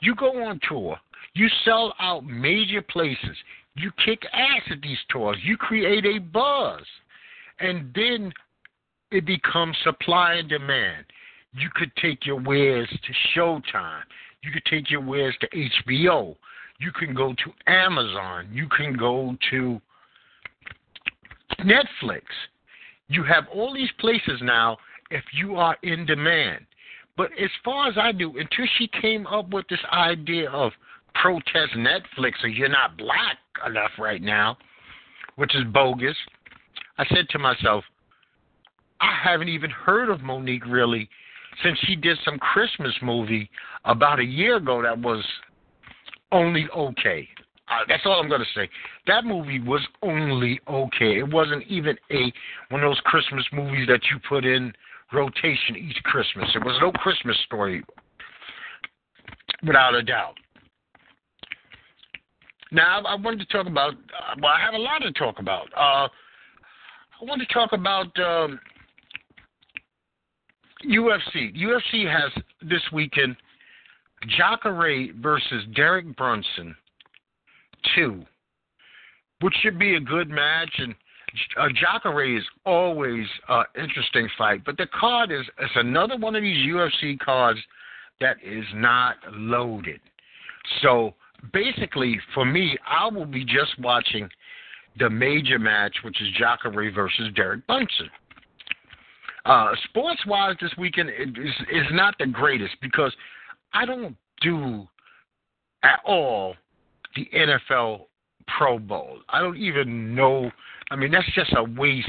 You 0.00 0.14
go 0.14 0.44
on 0.44 0.60
tour, 0.68 0.98
you 1.34 1.48
sell 1.64 1.94
out 1.98 2.24
major 2.24 2.82
places, 2.82 3.36
you 3.74 3.90
kick 4.04 4.22
ass 4.32 4.62
at 4.70 4.82
these 4.82 4.98
tours, 5.10 5.38
you 5.42 5.56
create 5.56 6.04
a 6.04 6.18
buzz, 6.18 6.82
and 7.60 7.90
then 7.94 8.32
it 9.10 9.24
becomes 9.24 9.76
supply 9.84 10.34
and 10.34 10.48
demand. 10.48 11.04
You 11.52 11.68
could 11.74 11.94
take 11.96 12.26
your 12.26 12.40
wares 12.40 12.88
to 12.88 13.38
Showtime. 13.38 14.02
You 14.42 14.50
could 14.52 14.64
take 14.66 14.90
your 14.90 15.00
wares 15.00 15.34
to 15.40 15.48
HBO. 15.48 16.36
You 16.78 16.92
can 16.92 17.14
go 17.14 17.32
to 17.32 17.72
Amazon. 17.72 18.48
You 18.52 18.68
can 18.68 18.96
go 18.96 19.36
to 19.50 19.80
Netflix. 21.60 22.22
You 23.08 23.22
have 23.24 23.44
all 23.52 23.72
these 23.72 23.90
places 23.98 24.40
now 24.42 24.76
if 25.10 25.24
you 25.32 25.56
are 25.56 25.76
in 25.82 26.04
demand. 26.04 26.66
But 27.16 27.30
as 27.42 27.50
far 27.64 27.88
as 27.88 27.94
I 27.96 28.12
knew, 28.12 28.30
until 28.38 28.66
she 28.76 28.88
came 29.00 29.26
up 29.26 29.48
with 29.50 29.66
this 29.68 29.80
idea 29.90 30.50
of 30.50 30.72
protest 31.14 31.72
Netflix 31.76 32.32
or 32.42 32.48
you're 32.48 32.68
not 32.68 32.98
black 32.98 33.38
enough 33.66 33.92
right 33.98 34.20
now, 34.20 34.58
which 35.36 35.54
is 35.54 35.64
bogus, 35.72 36.16
I 36.98 37.06
said 37.08 37.28
to 37.30 37.38
myself, 37.38 37.84
I 39.00 39.14
haven't 39.22 39.48
even 39.48 39.70
heard 39.70 40.08
of 40.10 40.20
Mo'Nique 40.20 40.66
really 40.66 41.08
since 41.62 41.78
she 41.86 41.96
did 41.96 42.18
some 42.24 42.38
Christmas 42.38 42.94
movie 43.02 43.50
about 43.84 44.20
a 44.20 44.24
year 44.24 44.56
ago 44.56 44.82
that 44.82 44.98
was 44.98 45.24
only 46.32 46.66
okay. 46.74 47.28
Uh, 47.68 47.80
that's 47.88 48.02
all 48.04 48.20
I'm 48.20 48.28
going 48.28 48.40
to 48.40 48.46
say. 48.54 48.68
That 49.06 49.24
movie 49.24 49.60
was 49.60 49.80
only 50.02 50.60
okay. 50.68 51.18
It 51.18 51.32
wasn't 51.32 51.64
even 51.68 51.96
a 52.10 52.32
one 52.68 52.82
of 52.82 52.90
those 52.90 53.00
Christmas 53.04 53.44
movies 53.52 53.88
that 53.88 54.00
you 54.10 54.20
put 54.28 54.44
in 54.44 54.72
rotation 55.12 55.76
each 55.76 56.00
Christmas. 56.04 56.48
It 56.54 56.64
was 56.64 56.78
no 56.80 56.92
Christmas 56.92 57.36
story, 57.44 57.82
without 59.66 59.94
a 59.94 60.02
doubt. 60.02 60.34
Now, 62.70 63.02
I 63.02 63.14
wanted 63.16 63.40
to 63.40 63.46
talk 63.46 63.66
about. 63.66 63.94
Uh, 63.94 64.34
well, 64.40 64.52
I 64.52 64.60
have 64.60 64.74
a 64.74 64.78
lot 64.78 64.98
to 65.00 65.12
talk 65.12 65.38
about. 65.38 65.66
Uh, 65.76 66.08
I 66.08 67.24
want 67.24 67.40
to 67.40 67.52
talk 67.52 67.72
about 67.72 68.16
um, 68.20 68.60
UFC. 70.88 71.56
UFC 71.56 72.10
has 72.10 72.32
this 72.62 72.82
weekend 72.92 73.36
Jacare 74.36 75.12
versus 75.20 75.64
Derek 75.74 76.16
Brunson 76.16 76.74
two, 77.94 78.24
which 79.40 79.54
should 79.62 79.78
be 79.78 79.96
a 79.96 80.00
good 80.00 80.28
match. 80.28 80.70
And 80.78 80.94
uh, 81.58 81.68
Jacare 81.68 82.36
is 82.36 82.44
always 82.64 83.26
an 83.48 83.64
uh, 83.76 83.82
interesting 83.82 84.28
fight, 84.36 84.64
but 84.64 84.76
the 84.76 84.86
card 84.98 85.30
is 85.30 85.44
it's 85.58 85.72
another 85.76 86.16
one 86.16 86.34
of 86.34 86.42
these 86.42 86.66
UFC 86.66 87.18
cards 87.18 87.60
that 88.20 88.36
is 88.42 88.64
not 88.74 89.16
loaded. 89.32 90.00
So 90.82 91.14
basically, 91.52 92.18
for 92.34 92.44
me, 92.44 92.76
I 92.86 93.08
will 93.08 93.26
be 93.26 93.44
just 93.44 93.78
watching 93.78 94.28
the 94.98 95.10
major 95.10 95.58
match, 95.58 95.94
which 96.02 96.20
is 96.22 96.28
Jacare 96.38 96.90
versus 96.90 97.30
Derek 97.34 97.66
Brunson. 97.66 98.10
Uh, 99.46 99.70
sports 99.84 100.20
wise, 100.26 100.56
this 100.60 100.72
weekend 100.76 101.08
is 101.08 101.54
is 101.72 101.86
not 101.92 102.16
the 102.18 102.26
greatest 102.26 102.74
because 102.82 103.14
I 103.72 103.86
don't 103.86 104.16
do 104.42 104.86
at 105.84 106.00
all 106.04 106.56
the 107.14 107.28
NFL 107.32 108.06
Pro 108.58 108.80
Bowl. 108.80 109.18
I 109.28 109.40
don't 109.40 109.56
even 109.56 110.16
know. 110.16 110.50
I 110.90 110.96
mean, 110.96 111.12
that's 111.12 111.32
just 111.34 111.52
a 111.56 111.62
waste. 111.62 112.08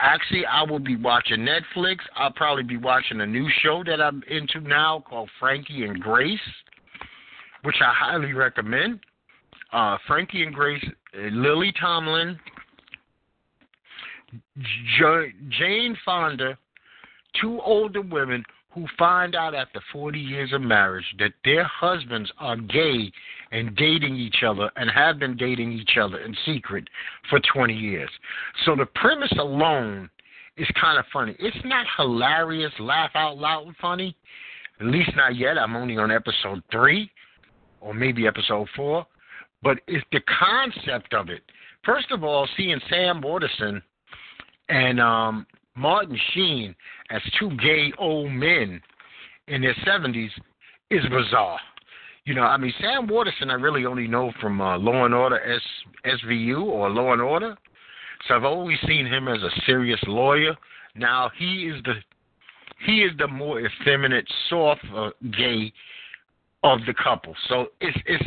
Actually, 0.00 0.46
I 0.46 0.62
will 0.62 0.78
be 0.78 0.96
watching 0.96 1.40
Netflix. 1.40 1.98
I'll 2.16 2.32
probably 2.32 2.62
be 2.62 2.78
watching 2.78 3.20
a 3.20 3.26
new 3.26 3.48
show 3.60 3.84
that 3.84 4.00
I'm 4.00 4.22
into 4.30 4.60
now 4.66 5.04
called 5.06 5.28
Frankie 5.38 5.84
and 5.84 6.00
Grace, 6.00 6.38
which 7.64 7.76
I 7.82 7.92
highly 7.92 8.32
recommend. 8.32 9.00
Uh, 9.72 9.98
Frankie 10.06 10.44
and 10.44 10.54
Grace, 10.54 10.84
uh, 11.14 11.28
Lily 11.30 11.74
Tomlin, 11.78 12.38
Jane 15.50 15.96
Fonda, 16.04 16.58
two 17.40 17.60
older 17.60 18.02
women 18.02 18.44
who 18.74 18.86
find 18.98 19.34
out 19.34 19.54
after 19.54 19.80
40 19.92 20.18
years 20.18 20.52
of 20.52 20.60
marriage 20.60 21.04
that 21.18 21.32
their 21.44 21.64
husbands 21.64 22.30
are 22.38 22.56
gay 22.56 23.10
and 23.50 23.74
dating 23.76 24.16
each 24.16 24.42
other 24.46 24.70
and 24.76 24.90
have 24.90 25.18
been 25.18 25.36
dating 25.36 25.72
each 25.72 25.96
other 26.00 26.18
in 26.18 26.36
secret 26.44 26.88
for 27.30 27.40
20 27.52 27.72
years. 27.72 28.10
So 28.64 28.76
the 28.76 28.86
premise 28.86 29.32
alone 29.38 30.10
is 30.58 30.68
kind 30.80 30.98
of 30.98 31.06
funny. 31.12 31.34
It's 31.38 31.56
not 31.64 31.86
hilarious, 31.96 32.72
laugh 32.78 33.10
out 33.14 33.38
loud 33.38 33.74
funny. 33.80 34.14
At 34.80 34.86
least 34.86 35.10
not 35.16 35.36
yet. 35.36 35.58
I'm 35.58 35.74
only 35.74 35.96
on 35.96 36.10
episode 36.10 36.62
three 36.70 37.10
or 37.80 37.94
maybe 37.94 38.26
episode 38.26 38.68
four. 38.76 39.06
But 39.62 39.78
it's 39.88 40.04
the 40.12 40.20
concept 40.38 41.14
of 41.14 41.30
it. 41.30 41.42
First 41.84 42.10
of 42.12 42.22
all, 42.22 42.46
seeing 42.56 42.78
Sam 42.90 43.20
Waterston 43.20 43.82
and 44.68 45.00
um, 45.00 45.46
Martin 45.76 46.18
Sheen 46.32 46.74
as 47.10 47.22
two 47.38 47.50
gay 47.56 47.92
old 47.98 48.30
men 48.32 48.80
in 49.46 49.62
their 49.62 49.74
70s 49.86 50.30
is 50.90 51.02
bizarre. 51.10 51.58
You 52.24 52.34
know, 52.34 52.42
I 52.42 52.58
mean, 52.58 52.74
Sam 52.80 53.06
Waterston 53.06 53.50
I 53.50 53.54
really 53.54 53.86
only 53.86 54.06
know 54.06 54.32
from 54.40 54.60
uh, 54.60 54.76
Law 54.78 55.06
and 55.06 55.14
Order 55.14 55.40
S 55.40 55.62
SVU 56.04 56.62
or 56.62 56.90
Law 56.90 57.12
and 57.12 57.22
Order. 57.22 57.56
So 58.26 58.34
I've 58.34 58.44
always 58.44 58.78
seen 58.86 59.06
him 59.06 59.28
as 59.28 59.42
a 59.42 59.50
serious 59.64 60.00
lawyer. 60.06 60.54
Now 60.94 61.30
he 61.38 61.68
is 61.68 61.82
the 61.84 61.94
he 62.86 63.02
is 63.02 63.12
the 63.18 63.26
more 63.26 63.60
effeminate, 63.60 64.26
soft 64.48 64.84
uh, 64.94 65.10
gay 65.36 65.72
of 66.62 66.80
the 66.86 66.94
couple. 67.02 67.34
So 67.48 67.68
it's 67.80 67.96
it's 68.06 68.24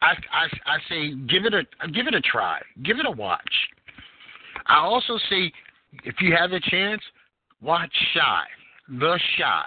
I, 0.00 0.12
I 0.32 0.46
I 0.66 0.78
say 0.88 1.14
give 1.28 1.44
it 1.44 1.54
a 1.54 1.64
give 1.88 2.06
it 2.06 2.14
a 2.14 2.20
try, 2.20 2.60
give 2.82 2.98
it 2.98 3.06
a 3.06 3.10
watch. 3.10 3.42
I 4.68 4.78
also 4.78 5.18
say 5.30 5.52
if 6.04 6.16
you 6.20 6.34
have 6.36 6.52
a 6.52 6.60
chance, 6.60 7.02
watch 7.60 7.92
Chi, 8.14 8.44
The 8.88 9.18
Chi. 9.36 9.64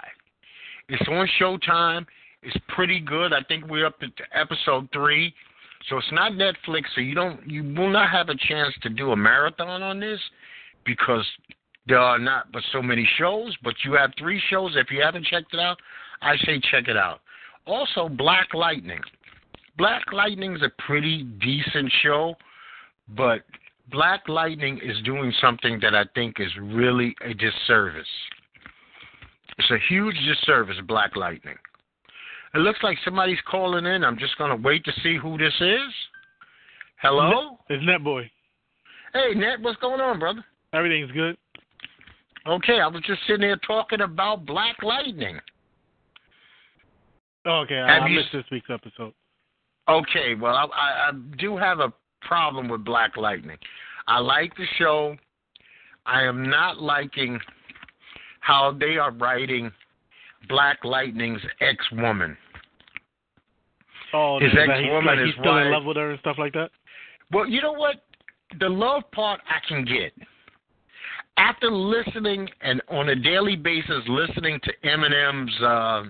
It's 0.88 1.08
on 1.08 1.28
Showtime. 1.40 2.06
It's 2.42 2.56
pretty 2.68 3.00
good. 3.00 3.32
I 3.32 3.42
think 3.46 3.66
we're 3.68 3.86
up 3.86 3.98
to 4.00 4.08
episode 4.34 4.88
three. 4.92 5.32
So 5.88 5.98
it's 5.98 6.12
not 6.12 6.32
Netflix, 6.32 6.84
so 6.94 7.00
you 7.00 7.14
don't 7.14 7.48
you 7.48 7.62
will 7.62 7.90
not 7.90 8.10
have 8.10 8.28
a 8.28 8.36
chance 8.36 8.74
to 8.82 8.88
do 8.88 9.10
a 9.12 9.16
marathon 9.16 9.82
on 9.82 9.98
this 9.98 10.20
because 10.84 11.26
there 11.86 11.98
are 11.98 12.18
not 12.18 12.52
but 12.52 12.62
so 12.72 12.80
many 12.80 13.08
shows, 13.18 13.56
but 13.64 13.74
you 13.84 13.94
have 13.94 14.12
three 14.18 14.40
shows. 14.48 14.72
If 14.76 14.90
you 14.90 15.02
haven't 15.02 15.26
checked 15.26 15.54
it 15.54 15.60
out, 15.60 15.78
I 16.20 16.36
say 16.44 16.60
check 16.70 16.86
it 16.86 16.96
out. 16.96 17.20
Also 17.66 18.08
Black 18.08 18.54
Lightning. 18.54 19.00
Black 19.76 20.04
Lightning 20.12 20.54
is 20.54 20.62
a 20.62 20.70
pretty 20.86 21.24
decent 21.40 21.92
show, 22.02 22.34
but 23.16 23.40
Black 23.92 24.26
Lightning 24.28 24.80
is 24.82 24.96
doing 25.04 25.32
something 25.40 25.78
that 25.80 25.94
I 25.94 26.04
think 26.14 26.36
is 26.40 26.50
really 26.60 27.14
a 27.24 27.34
disservice. 27.34 28.06
It's 29.58 29.70
a 29.70 29.78
huge 29.88 30.16
disservice, 30.26 30.76
Black 30.88 31.14
Lightning. 31.14 31.56
It 32.54 32.58
looks 32.58 32.80
like 32.82 32.96
somebody's 33.04 33.38
calling 33.50 33.86
in. 33.86 34.02
I'm 34.02 34.18
just 34.18 34.36
going 34.38 34.50
to 34.50 34.66
wait 34.66 34.84
to 34.84 34.92
see 35.02 35.16
who 35.16 35.38
this 35.38 35.54
is. 35.60 35.92
Hello? 37.00 37.58
It's 37.68 37.84
Netboy. 37.84 38.30
Hey, 39.12 39.34
Net, 39.34 39.60
what's 39.60 39.80
going 39.80 40.00
on, 40.00 40.18
brother? 40.18 40.44
Everything's 40.72 41.12
good. 41.12 41.36
Okay, 42.46 42.80
I 42.80 42.86
was 42.86 43.02
just 43.06 43.20
sitting 43.26 43.42
there 43.42 43.56
talking 43.66 44.00
about 44.00 44.46
Black 44.46 44.82
Lightning. 44.82 45.38
Okay, 47.46 47.76
I, 47.76 47.98
I 47.98 48.08
missed 48.08 48.28
this 48.32 48.44
week's 48.50 48.70
episode. 48.70 49.12
Okay, 49.88 50.34
well, 50.40 50.54
I, 50.54 51.10
I 51.10 51.10
do 51.38 51.56
have 51.56 51.80
a 51.80 51.92
problem 52.26 52.68
with 52.68 52.84
Black 52.84 53.16
Lightning. 53.16 53.58
I 54.06 54.18
like 54.18 54.54
the 54.56 54.66
show. 54.78 55.16
I 56.06 56.22
am 56.22 56.48
not 56.48 56.80
liking 56.80 57.38
how 58.40 58.76
they 58.78 58.96
are 58.96 59.12
writing 59.12 59.70
Black 60.48 60.78
Lightning's 60.84 61.40
ex 61.60 61.78
woman. 61.92 62.36
Oh, 64.12 64.38
his 64.40 64.50
ex 64.52 64.70
woman 64.90 65.20
is 65.20 65.34
still 65.38 65.52
wife. 65.52 65.66
in 65.66 65.72
love 65.72 65.84
with 65.84 65.96
her 65.96 66.10
and 66.10 66.20
stuff 66.20 66.36
like 66.38 66.52
that. 66.54 66.70
Well, 67.30 67.48
you 67.48 67.62
know 67.62 67.72
what? 67.72 67.96
The 68.60 68.68
love 68.68 69.04
part 69.12 69.40
I 69.48 69.66
can 69.66 69.84
get. 69.84 70.12
After 71.38 71.70
listening 71.70 72.48
and 72.60 72.82
on 72.88 73.08
a 73.08 73.16
daily 73.16 73.56
basis 73.56 74.02
listening 74.06 74.60
to 74.64 74.72
Eminem's 74.84 75.62
uh, 75.62 76.02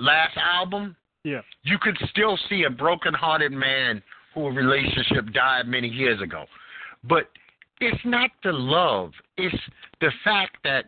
last 0.00 0.36
album, 0.38 0.96
yeah, 1.22 1.42
you 1.64 1.78
could 1.78 1.96
still 2.10 2.38
see 2.48 2.64
a 2.64 2.70
broken-hearted 2.70 3.52
man 3.52 4.02
who 4.34 4.46
a 4.46 4.52
relationship 4.52 5.32
died 5.32 5.66
many 5.66 5.88
years 5.88 6.20
ago. 6.20 6.44
But 7.04 7.28
it's 7.80 8.04
not 8.04 8.30
the 8.42 8.52
love. 8.52 9.12
It's 9.36 9.56
the 10.00 10.10
fact 10.24 10.56
that 10.64 10.86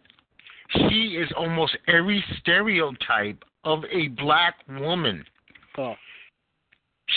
she 0.71 1.17
is 1.21 1.31
almost 1.37 1.77
every 1.89 2.25
stereotype 2.41 3.43
of 3.65 3.85
a 3.93 4.09
black 4.09 4.57
woman. 4.69 5.25
Oh. 5.79 5.95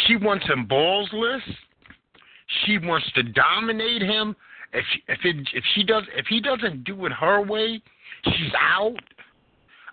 She 0.05 0.17
wants 0.17 0.45
him 0.45 0.67
ballsless. 0.67 1.41
She 2.65 2.77
wants 2.77 3.11
to 3.13 3.23
dominate 3.23 4.01
him. 4.01 4.35
If 4.73 4.85
if 5.07 5.19
it 5.23 5.49
if 5.53 5.63
she 5.73 5.83
does 5.83 6.03
if 6.15 6.27
he 6.27 6.39
doesn't 6.39 6.83
do 6.83 7.05
it 7.05 7.11
her 7.13 7.41
way, 7.41 7.81
she's 8.25 8.53
out. 8.59 8.97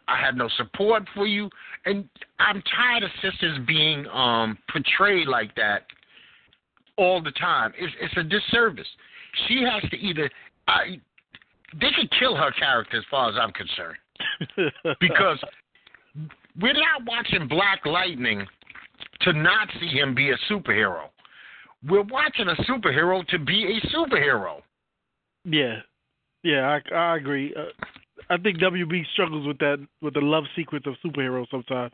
I 0.09 0.21
have 0.21 0.37
no 0.37 0.49
support 0.57 1.03
for 1.15 1.27
you, 1.27 1.51
and 1.85 2.09
I'm 2.39 2.63
tired 2.63 3.03
of 3.03 3.11
sisters 3.23 3.59
being 3.67 4.07
um 4.09 4.59
portrayed 4.71 5.29
like 5.29 5.55
that 5.57 5.87
all 6.97 7.23
the 7.23 7.33
time. 7.33 7.73
It's 7.79 7.95
it's 8.01 8.17
a 8.17 8.23
disservice. 8.23 8.87
She 9.49 9.63
has 9.63 9.89
to 9.91 9.97
either 9.97 10.31
I 10.69 11.01
they 11.81 11.91
could 11.97 12.11
kill 12.19 12.37
her 12.37 12.51
character 12.53 12.99
as 12.99 13.05
far 13.11 13.29
as 13.29 13.37
I'm 13.41 13.53
concerned. 13.53 13.97
because 15.01 15.39
we're 16.61 16.73
not 16.73 17.05
watching 17.07 17.49
Black 17.49 17.85
Lightning 17.85 18.47
to 19.23 19.33
not 19.33 19.69
see 19.81 19.89
him 19.89 20.15
be 20.15 20.31
a 20.31 20.37
superhero. 20.51 21.09
We're 21.87 22.03
watching 22.03 22.49
a 22.49 22.55
superhero 22.63 23.27
to 23.29 23.39
be 23.39 23.79
a 23.79 23.87
superhero. 23.95 24.63
Yeah, 25.45 25.81
yeah, 26.43 26.79
I 26.91 26.95
I 26.95 27.17
agree. 27.17 27.55
Uh, 27.55 27.67
I 28.31 28.39
think 28.39 28.59
WB 28.59 29.03
struggles 29.13 29.47
with 29.47 29.59
that 29.59 29.87
with 30.01 30.15
the 30.15 30.21
love 30.21 30.45
secrets 30.57 30.87
of 30.87 30.95
superheroes 31.05 31.47
sometimes. 31.51 31.93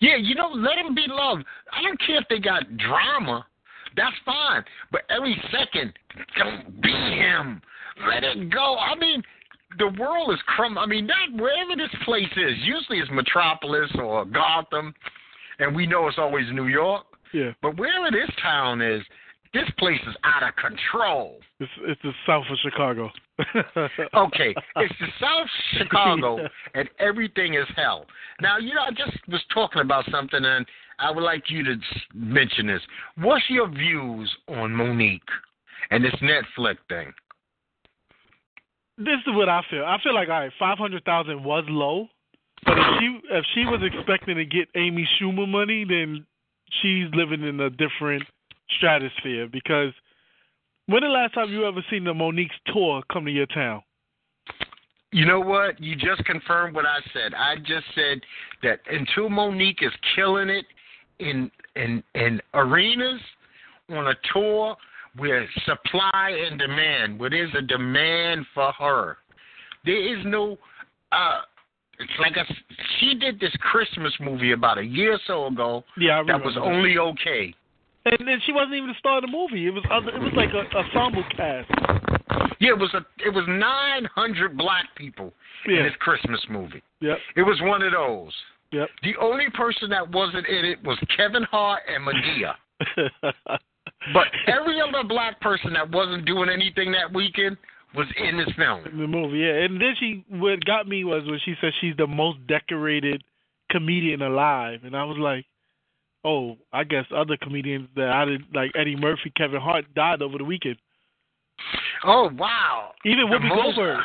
Yeah, 0.00 0.16
you 0.16 0.34
know, 0.34 0.48
let 0.48 0.78
him 0.78 0.94
be 0.94 1.04
loved. 1.08 1.44
I 1.72 1.82
don't 1.82 2.00
care 2.00 2.18
if 2.18 2.24
they 2.28 2.38
got 2.38 2.64
drama. 2.76 3.46
That's 3.96 4.16
fine. 4.24 4.64
But 4.92 5.02
every 5.10 5.40
second, 5.50 5.92
don't 6.38 6.82
be 6.82 6.90
him. 6.90 7.62
Let 8.08 8.24
it 8.24 8.50
go. 8.50 8.76
I 8.76 8.94
mean, 8.94 9.22
the 9.78 9.88
world 9.98 10.32
is 10.32 10.40
crum. 10.46 10.78
I 10.78 10.86
mean, 10.86 11.06
that 11.06 11.40
wherever 11.40 11.76
this 11.76 11.94
place 12.04 12.30
is, 12.36 12.54
usually 12.62 12.98
it's 12.98 13.10
Metropolis 13.10 13.90
or 13.98 14.24
Gotham, 14.24 14.94
and 15.58 15.74
we 15.74 15.86
know 15.86 16.06
it's 16.08 16.18
always 16.18 16.46
New 16.52 16.66
York. 16.66 17.04
Yeah. 17.32 17.52
But 17.62 17.76
wherever 17.76 18.10
this 18.10 18.30
town 18.42 18.80
is, 18.82 19.02
this 19.52 19.68
place 19.78 20.00
is 20.06 20.14
out 20.24 20.42
of 20.42 20.54
control. 20.56 21.38
It's 21.60 21.70
it's 21.82 22.02
the 22.02 22.12
south 22.26 22.44
of 22.50 22.58
Chicago. 22.62 23.10
okay, 24.14 24.54
it's 24.76 24.94
the 25.00 25.06
South 25.20 25.46
Chicago, 25.78 26.38
and 26.74 26.88
everything 26.98 27.54
is 27.54 27.66
hell. 27.74 28.06
Now, 28.40 28.58
you 28.58 28.74
know, 28.74 28.82
I 28.82 28.90
just 28.90 29.16
was 29.28 29.42
talking 29.52 29.80
about 29.80 30.04
something, 30.10 30.44
and 30.44 30.66
I 30.98 31.10
would 31.10 31.22
like 31.22 31.44
you 31.50 31.62
to 31.64 31.76
mention 32.14 32.66
this. 32.66 32.80
What's 33.16 33.44
your 33.48 33.68
views 33.68 34.34
on 34.48 34.70
Mo'Nique 34.70 35.20
and 35.90 36.04
this 36.04 36.14
Netflix 36.22 36.76
thing? 36.88 37.12
This 38.98 39.18
is 39.26 39.34
what 39.34 39.48
I 39.48 39.60
feel. 39.70 39.84
I 39.84 39.98
feel 40.02 40.14
like 40.14 40.28
all 40.28 40.40
right, 40.40 40.52
five 40.58 40.78
hundred 40.78 41.04
thousand 41.04 41.44
was 41.44 41.64
low, 41.68 42.08
but 42.64 42.78
if 42.78 42.84
she 42.98 43.20
if 43.30 43.44
she 43.54 43.64
was 43.66 43.80
expecting 43.82 44.36
to 44.36 44.44
get 44.46 44.68
Amy 44.74 45.06
Schumer 45.20 45.46
money, 45.46 45.84
then 45.84 46.24
she's 46.80 47.08
living 47.12 47.42
in 47.42 47.60
a 47.60 47.68
different 47.68 48.22
stratosphere. 48.78 49.48
Because 49.48 49.92
when 50.86 51.02
the 51.02 51.08
last 51.08 51.34
time 51.34 51.50
you 51.50 51.66
ever 51.66 51.84
seen 51.90 52.04
the 52.04 52.14
Mo'Nique's 52.14 52.54
tour 52.72 53.02
come 53.12 53.26
to 53.26 53.30
your 53.30 53.46
town? 53.46 53.82
You 55.12 55.26
know 55.26 55.40
what? 55.40 55.80
You 55.80 55.94
just 55.94 56.24
confirmed 56.24 56.74
what 56.74 56.86
I 56.86 56.98
said. 57.12 57.34
I 57.34 57.56
just 57.56 57.86
said 57.94 58.20
that 58.62 58.80
until 58.90 59.28
Mo'Nique 59.28 59.82
is 59.82 59.92
killing 60.14 60.48
it 60.48 60.64
in 61.18 61.50
in 61.74 62.02
in 62.14 62.40
arenas 62.54 63.20
on 63.90 64.08
a 64.08 64.14
tour, 64.32 64.76
with 65.18 65.48
supply 65.64 66.36
and 66.48 66.58
demand, 66.58 67.18
where 67.18 67.30
there's 67.30 67.54
a 67.56 67.62
demand 67.62 68.46
for 68.54 68.72
her. 68.72 69.16
There 69.84 70.18
is 70.18 70.24
no, 70.26 70.58
uh, 71.12 71.40
it's 71.98 72.12
like 72.18 72.36
a, 72.36 72.44
she 72.98 73.14
did 73.14 73.40
this 73.40 73.52
Christmas 73.60 74.12
movie 74.20 74.52
about 74.52 74.78
a 74.78 74.84
year 74.84 75.14
or 75.14 75.20
so 75.26 75.46
ago. 75.46 75.84
Yeah, 75.96 76.22
that 76.26 76.44
was 76.44 76.56
only 76.60 76.98
okay. 76.98 77.54
And 78.04 78.26
then 78.26 78.40
she 78.44 78.52
wasn't 78.52 78.74
even 78.74 78.88
the 78.88 78.94
star 78.98 79.18
of 79.18 79.22
the 79.22 79.28
movie. 79.28 79.66
It 79.66 79.70
was 79.70 79.84
other, 79.90 80.10
it 80.10 80.20
was 80.20 80.32
like 80.36 80.50
a 80.50 80.76
ensemble 80.76 81.24
cast. 81.36 81.70
Yeah, 82.60 82.70
it 82.70 82.78
was 82.78 82.94
a 82.94 83.04
it 83.24 83.34
was 83.34 83.44
nine 83.48 84.08
hundred 84.14 84.56
black 84.56 84.86
people 84.96 85.32
yeah. 85.66 85.78
in 85.78 85.84
this 85.84 85.94
Christmas 85.98 86.40
movie. 86.48 86.82
Yeah, 87.00 87.14
It 87.36 87.42
was 87.42 87.58
one 87.62 87.82
of 87.82 87.92
those. 87.92 88.32
Yep. 88.72 88.88
The 89.02 89.14
only 89.20 89.46
person 89.54 89.90
that 89.90 90.10
wasn't 90.10 90.46
in 90.46 90.64
it 90.64 90.82
was 90.84 90.98
Kevin 91.16 91.44
Hart 91.44 91.82
and 91.88 92.06
Madea. 92.06 92.54
But 94.12 94.26
every 94.46 94.80
other 94.80 95.06
black 95.06 95.40
person 95.40 95.72
that 95.72 95.90
wasn't 95.90 96.26
doing 96.26 96.48
anything 96.48 96.92
that 96.92 97.12
weekend 97.12 97.56
was 97.94 98.06
in 98.16 98.36
this 98.36 98.48
film. 98.56 98.84
The 98.84 99.06
movie, 99.06 99.38
yeah. 99.38 99.64
And 99.64 99.80
then 99.80 99.94
she, 99.98 100.24
what 100.28 100.64
got 100.64 100.86
me 100.86 101.04
was 101.04 101.24
when 101.26 101.40
she 101.44 101.54
said 101.60 101.72
she's 101.80 101.96
the 101.96 102.06
most 102.06 102.38
decorated 102.46 103.22
comedian 103.70 104.22
alive, 104.22 104.80
and 104.84 104.96
I 104.96 105.04
was 105.04 105.16
like, 105.18 105.44
oh, 106.24 106.56
I 106.72 106.84
guess 106.84 107.04
other 107.14 107.36
comedians 107.36 107.88
that 107.96 108.10
I 108.10 108.24
did 108.26 108.42
like 108.54 108.70
Eddie 108.76 108.96
Murphy, 108.96 109.32
Kevin 109.36 109.60
Hart 109.60 109.86
died 109.94 110.22
over 110.22 110.38
the 110.38 110.44
weekend. 110.44 110.76
Oh 112.04 112.30
wow! 112.38 112.92
Even 113.04 113.26
Whoopi 113.26 113.48
most... 113.48 113.76
Goldberg. 113.76 114.00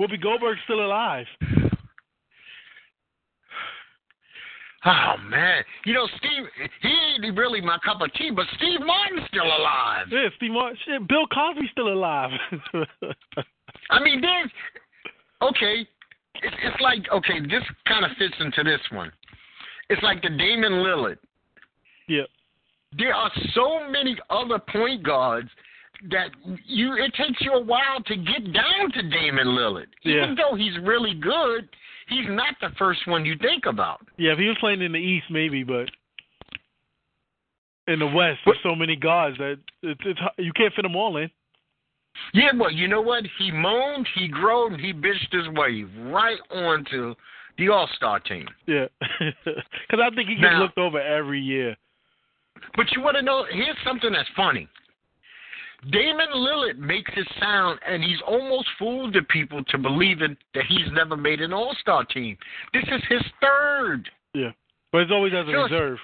Whoopi 0.00 0.20
Goldberg's 0.20 0.60
still 0.64 0.84
alive. 0.84 1.26
Oh 4.86 5.14
man, 5.30 5.62
you 5.86 5.94
know 5.94 6.06
Steve, 6.18 6.44
he 6.82 6.88
ain't 7.24 7.38
really 7.38 7.60
my 7.62 7.78
cup 7.84 8.02
of 8.02 8.12
tea, 8.14 8.30
but 8.30 8.44
Steve 8.56 8.80
Martin's 8.84 9.26
still 9.28 9.46
alive. 9.46 10.06
Yeah, 10.10 10.28
Steve 10.36 10.50
Martin. 10.50 10.78
Shit, 10.84 11.08
Bill 11.08 11.26
Cosby's 11.32 11.70
still 11.72 11.88
alive. 11.88 12.30
I 13.90 14.02
mean, 14.02 14.20
there's 14.20 14.50
okay. 15.42 15.86
It's, 16.42 16.56
it's 16.62 16.80
like 16.80 17.04
okay, 17.12 17.40
this 17.40 17.62
kind 17.88 18.04
of 18.04 18.10
fits 18.18 18.34
into 18.40 18.62
this 18.62 18.80
one. 18.92 19.10
It's 19.88 20.02
like 20.02 20.22
the 20.22 20.30
Damian 20.30 20.72
Lillard. 20.72 21.18
Yeah. 22.08 22.24
There 22.96 23.14
are 23.14 23.30
so 23.54 23.88
many 23.90 24.16
other 24.30 24.58
point 24.58 25.02
guards 25.02 25.48
that 26.10 26.28
you 26.66 26.94
it 26.94 27.14
takes 27.14 27.40
you 27.40 27.52
a 27.52 27.62
while 27.62 28.02
to 28.06 28.16
get 28.16 28.52
down 28.52 28.92
to 28.92 29.02
Damian 29.02 29.48
Lillard. 29.48 29.86
Yeah. 30.04 30.24
Even 30.24 30.34
though 30.36 30.56
he's 30.56 30.78
really 30.82 31.14
good, 31.14 31.68
he's 32.08 32.26
not 32.28 32.54
the 32.60 32.70
first 32.78 33.06
one 33.06 33.24
you 33.24 33.36
think 33.40 33.66
about. 33.66 34.00
Yeah, 34.16 34.32
if 34.32 34.38
he 34.38 34.46
was 34.46 34.56
playing 34.60 34.82
in 34.82 34.92
the 34.92 34.98
East, 34.98 35.26
maybe, 35.30 35.64
but 35.64 35.90
in 37.86 37.98
the 37.98 38.06
West, 38.06 38.40
there's 38.44 38.58
so 38.62 38.74
many 38.74 38.96
guys 38.96 39.34
that 39.38 39.58
it's, 39.82 40.00
it's 40.04 40.20
you 40.38 40.52
can't 40.54 40.72
fit 40.74 40.82
them 40.82 40.96
all 40.96 41.16
in. 41.16 41.30
Yeah, 42.32 42.50
well, 42.56 42.70
you 42.70 42.88
know 42.88 43.00
what? 43.00 43.24
He 43.38 43.50
moaned, 43.50 44.06
he 44.14 44.28
groaned, 44.28 44.80
he 44.80 44.92
bitched 44.92 45.32
his 45.32 45.48
way 45.48 45.84
right 46.10 46.38
onto 46.50 47.14
the 47.58 47.68
All 47.68 47.88
Star 47.96 48.20
team. 48.20 48.46
Yeah, 48.66 48.86
because 49.20 50.00
I 50.00 50.14
think 50.14 50.28
he 50.28 50.36
gets 50.36 50.52
now, 50.52 50.62
looked 50.62 50.78
over 50.78 51.00
every 51.00 51.40
year. 51.40 51.76
But 52.76 52.86
you 52.92 53.02
want 53.02 53.16
to 53.16 53.22
know? 53.22 53.44
Here's 53.50 53.76
something 53.84 54.12
that's 54.12 54.28
funny. 54.36 54.68
Damian 55.90 56.30
Lillard 56.34 56.78
makes 56.78 57.10
it 57.16 57.26
sound, 57.40 57.78
and 57.86 58.02
he's 58.02 58.20
almost 58.26 58.66
fooled 58.78 59.14
the 59.14 59.22
people 59.22 59.62
to 59.64 59.78
believing 59.78 60.36
that 60.54 60.64
he's 60.68 60.90
never 60.92 61.16
made 61.16 61.40
an 61.40 61.52
All 61.52 61.74
Star 61.80 62.04
team. 62.04 62.36
This 62.72 62.84
is 62.84 63.02
his 63.08 63.22
third. 63.40 64.08
Yeah, 64.34 64.50
but 64.92 65.02
it's 65.02 65.12
always 65.12 65.32
as 65.34 65.46
a 65.46 65.52
so 65.52 65.62
reserve. 65.64 65.98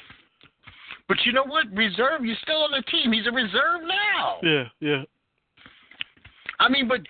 But 1.09 1.19
you 1.25 1.33
know 1.33 1.45
what? 1.45 1.66
Reserve, 1.73 2.25
you're 2.25 2.37
still 2.43 2.62
on 2.62 2.71
the 2.73 2.83
team. 2.90 3.12
He's 3.12 3.27
a 3.27 3.33
reserve 3.33 3.83
now. 3.83 4.37
Yeah, 4.43 4.64
yeah. 4.81 5.03
I 6.61 6.69
mean, 6.69 6.87
but 6.87 7.01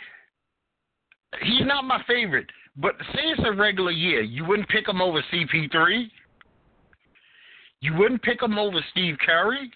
he's 1.43 1.67
not 1.67 1.85
my 1.85 2.03
favorite. 2.07 2.47
But 2.77 2.95
say 3.13 3.23
it's 3.25 3.43
a 3.45 3.53
regular 3.53 3.91
year, 3.91 4.23
you 4.23 4.45
wouldn't 4.45 4.69
pick 4.69 4.89
him 4.89 5.03
over 5.03 5.23
CP3. 5.33 6.09
You 7.81 7.95
wouldn't 7.95 8.23
pick 8.23 8.43
him 8.43 8.59
over 8.59 8.79
Steve 8.91 9.17
Curry. 9.25 9.71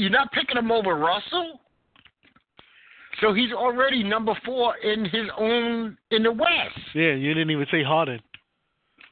You're 0.00 0.08
not 0.08 0.32
picking 0.32 0.56
him 0.56 0.72
over 0.72 0.94
Russell. 0.94 1.60
So 3.20 3.34
he's 3.34 3.52
already 3.52 4.02
number 4.02 4.32
four 4.46 4.74
in 4.78 5.04
his 5.04 5.28
own 5.36 5.98
in 6.10 6.22
the 6.22 6.32
West. 6.32 6.78
Yeah, 6.94 7.12
you 7.12 7.34
didn't 7.34 7.50
even 7.50 7.66
say 7.70 7.82
Harden. 7.82 8.18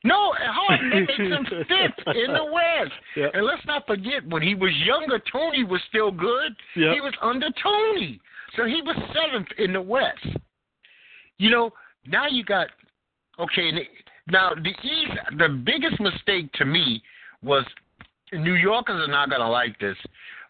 No, 0.02 0.32
Harden 0.38 0.88
makes 0.88 1.14
him 1.14 1.44
fifth 1.50 2.16
in 2.16 2.32
the 2.32 2.44
West. 2.44 2.92
Yep. 3.16 3.32
And 3.34 3.44
let's 3.44 3.66
not 3.66 3.86
forget 3.86 4.26
when 4.28 4.40
he 4.40 4.54
was 4.54 4.70
younger, 4.82 5.20
Tony 5.30 5.62
was 5.62 5.82
still 5.90 6.10
good. 6.10 6.56
Yep. 6.74 6.94
He 6.94 7.00
was 7.02 7.12
under 7.20 7.48
Tony, 7.62 8.18
so 8.56 8.64
he 8.64 8.80
was 8.80 8.96
seventh 9.12 9.48
in 9.58 9.74
the 9.74 9.82
West. 9.82 10.26
You 11.36 11.50
know, 11.50 11.70
now 12.06 12.28
you 12.28 12.44
got 12.44 12.68
okay. 13.38 13.72
Now 14.30 14.52
the 14.54 14.70
East, 14.70 15.12
the 15.36 15.48
biggest 15.66 16.00
mistake 16.00 16.50
to 16.54 16.64
me 16.64 17.02
was 17.42 17.66
New 18.32 18.54
Yorkers 18.54 19.06
are 19.06 19.10
not 19.10 19.28
gonna 19.28 19.50
like 19.50 19.78
this. 19.80 19.96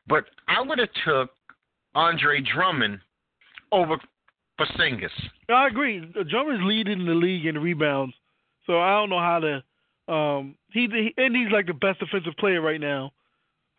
But 0.08 0.24
I 0.48 0.60
would 0.60 0.78
have 0.78 0.88
took 1.04 1.30
Andre 1.94 2.40
Drummond 2.40 3.00
over 3.72 3.96
Porzingis. 4.58 5.10
I 5.48 5.66
agree. 5.68 6.00
Drummond's 6.30 6.64
leading 6.64 7.04
the 7.06 7.12
league 7.14 7.46
in 7.46 7.58
rebounds, 7.58 8.14
so 8.66 8.80
I 8.80 8.90
don't 8.92 9.10
know 9.10 9.18
how 9.20 9.38
to. 9.40 9.62
Um, 10.12 10.54
he, 10.72 10.88
he 10.90 11.14
and 11.22 11.36
he's 11.36 11.52
like 11.52 11.66
the 11.66 11.74
best 11.74 12.00
defensive 12.00 12.34
player 12.38 12.60
right 12.60 12.80
now. 12.80 13.12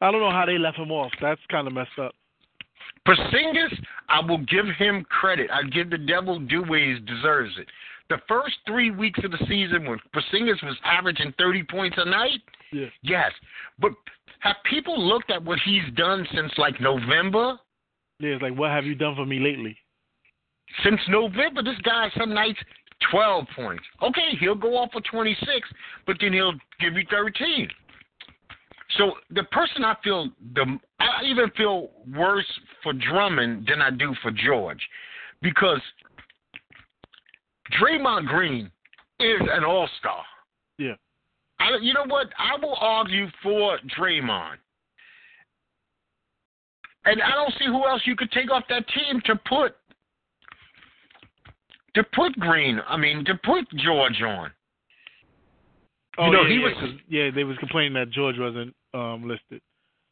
I 0.02 0.12
don't 0.12 0.22
know 0.22 0.32
how 0.32 0.46
they 0.46 0.58
left 0.58 0.78
him 0.78 0.92
off. 0.92 1.12
That's 1.22 1.42
kind 1.50 1.68
of 1.68 1.74
messed 1.74 1.98
up. 2.00 2.14
Porzingis, 3.08 3.78
I 4.08 4.22
will 4.26 4.38
give 4.40 4.66
him 4.78 5.06
credit. 5.10 5.50
I 5.52 5.64
give 5.64 5.90
the 5.90 5.98
devil 5.98 6.40
due 6.40 6.64
where 6.64 6.80
he 6.94 7.00
deserves 7.00 7.52
it. 7.58 7.68
The 8.10 8.18
first 8.28 8.56
three 8.66 8.92
weeks 8.92 9.20
of 9.24 9.32
the 9.32 9.38
season, 9.48 9.86
when 9.88 10.00
Porzingis 10.16 10.64
was 10.64 10.76
averaging 10.84 11.34
30 11.38 11.64
points 11.64 11.98
a 12.00 12.06
night, 12.10 12.42
Yeah. 12.72 12.88
yes. 13.02 13.32
But 13.80 13.92
have 14.40 14.56
people 14.70 15.02
looked 15.02 15.32
at 15.32 15.44
what 15.44 15.60
he's 15.66 15.84
done 15.96 16.26
since 16.34 16.52
like 16.58 16.80
November? 16.82 17.60
Yeah, 18.20 18.32
it's 18.32 18.42
like, 18.42 18.58
what 18.58 18.72
have 18.72 18.86
you 18.86 18.96
done 18.96 19.16
for 19.16 19.26
me 19.26 19.40
lately? 19.40 19.78
Since 20.84 21.00
November, 21.10 21.64
this 21.64 21.78
guy 21.84 22.10
some 22.18 22.34
nights 22.34 22.60
12 23.12 23.46
points. 23.56 23.84
Okay, 24.02 24.36
he'll 24.40 24.56
go 24.56 24.78
off 24.78 24.92
for 24.92 25.02
26, 25.02 25.48
but 26.06 26.18
then 26.20 26.34
he'll 26.34 26.54
give 26.80 26.94
you 26.94 27.04
13. 27.10 27.68
So 28.98 29.14
the 29.32 29.44
person 29.44 29.84
I 29.84 29.96
feel 30.04 30.30
the 30.56 30.80
I 31.00 31.24
even 31.26 31.50
feel 31.56 31.92
worse 32.18 32.46
for 32.82 32.94
Drummond 32.94 33.68
than 33.68 33.82
I 33.82 33.92
do 33.92 34.16
for 34.22 34.32
George, 34.32 34.82
because 35.42 35.82
Draymond 37.80 38.28
Green 38.28 38.72
is 39.20 39.40
an 39.52 39.64
All 39.64 39.88
Star. 40.00 40.24
Yeah. 40.78 40.96
I, 41.60 41.78
you 41.82 41.94
know 41.94 42.06
what? 42.08 42.28
I 42.38 42.56
will 42.62 42.76
argue 42.80 43.28
for 43.44 43.78
Draymond. 43.98 44.56
And 47.06 47.22
I 47.22 47.32
don't 47.32 47.54
see 47.60 47.66
who 47.66 47.86
else 47.88 48.02
you 48.06 48.16
could 48.16 48.32
take 48.32 48.52
off 48.52 48.64
that 48.70 48.86
team 48.90 49.22
to 49.26 49.36
put 49.48 49.76
to 51.96 52.04
put 52.14 52.34
Green. 52.40 52.80
I 52.88 52.98
mean, 52.98 53.26
to 53.26 53.34
put 53.44 53.68
George 53.78 54.22
on. 54.22 54.52
Oh, 56.18 56.26
You 56.26 56.32
know, 56.32 56.42
yeah, 56.44 56.48
he 56.50 56.56
yeah, 56.56 56.62
was- 56.66 57.00
yeah, 57.08 57.32
they 57.34 57.44
was 57.44 57.58
complaining 57.58 57.94
that 57.94 58.12
George 58.12 58.36
wasn't 58.38 58.76
um 58.94 59.28
listed. 59.28 59.62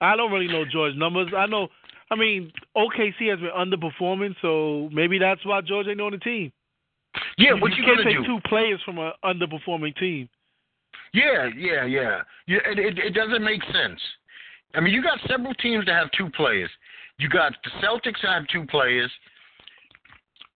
I 0.01 0.15
don't 0.15 0.31
really 0.31 0.47
know 0.47 0.63
George 0.71 0.95
numbers. 0.95 1.31
I 1.35 1.47
know, 1.47 1.67
I 2.11 2.15
mean, 2.15 2.51
OKC 2.75 3.29
has 3.29 3.39
been 3.39 3.49
underperforming, 3.55 4.35
so 4.41 4.89
maybe 4.93 5.17
that's 5.17 5.43
why 5.45 5.61
George 5.61 5.87
ain't 5.87 5.99
on 6.01 6.11
the 6.11 6.19
team. 6.19 6.51
Yeah, 7.37 7.53
what 7.53 7.73
you, 7.75 7.83
can't 7.83 7.97
gonna 7.97 8.09
take 8.09 8.17
do? 8.19 8.25
two 8.25 8.39
players 8.47 8.79
from 8.85 8.99
an 8.99 9.11
underperforming 9.23 9.95
team. 9.97 10.29
Yeah, 11.13 11.49
yeah, 11.55 11.85
yeah. 11.85 12.21
yeah 12.47 12.59
it, 12.65 12.79
it, 12.79 12.97
it 12.99 13.13
doesn't 13.13 13.43
make 13.43 13.61
sense. 13.73 13.99
I 14.73 14.81
mean, 14.81 14.93
you 14.93 15.01
got 15.01 15.19
several 15.27 15.53
teams 15.55 15.85
that 15.85 15.95
have 15.95 16.11
two 16.11 16.29
players. 16.31 16.69
You 17.19 17.29
got 17.29 17.53
the 17.63 17.69
Celtics 17.85 18.21
that 18.21 18.33
have 18.33 18.47
two 18.47 18.65
players. 18.65 19.11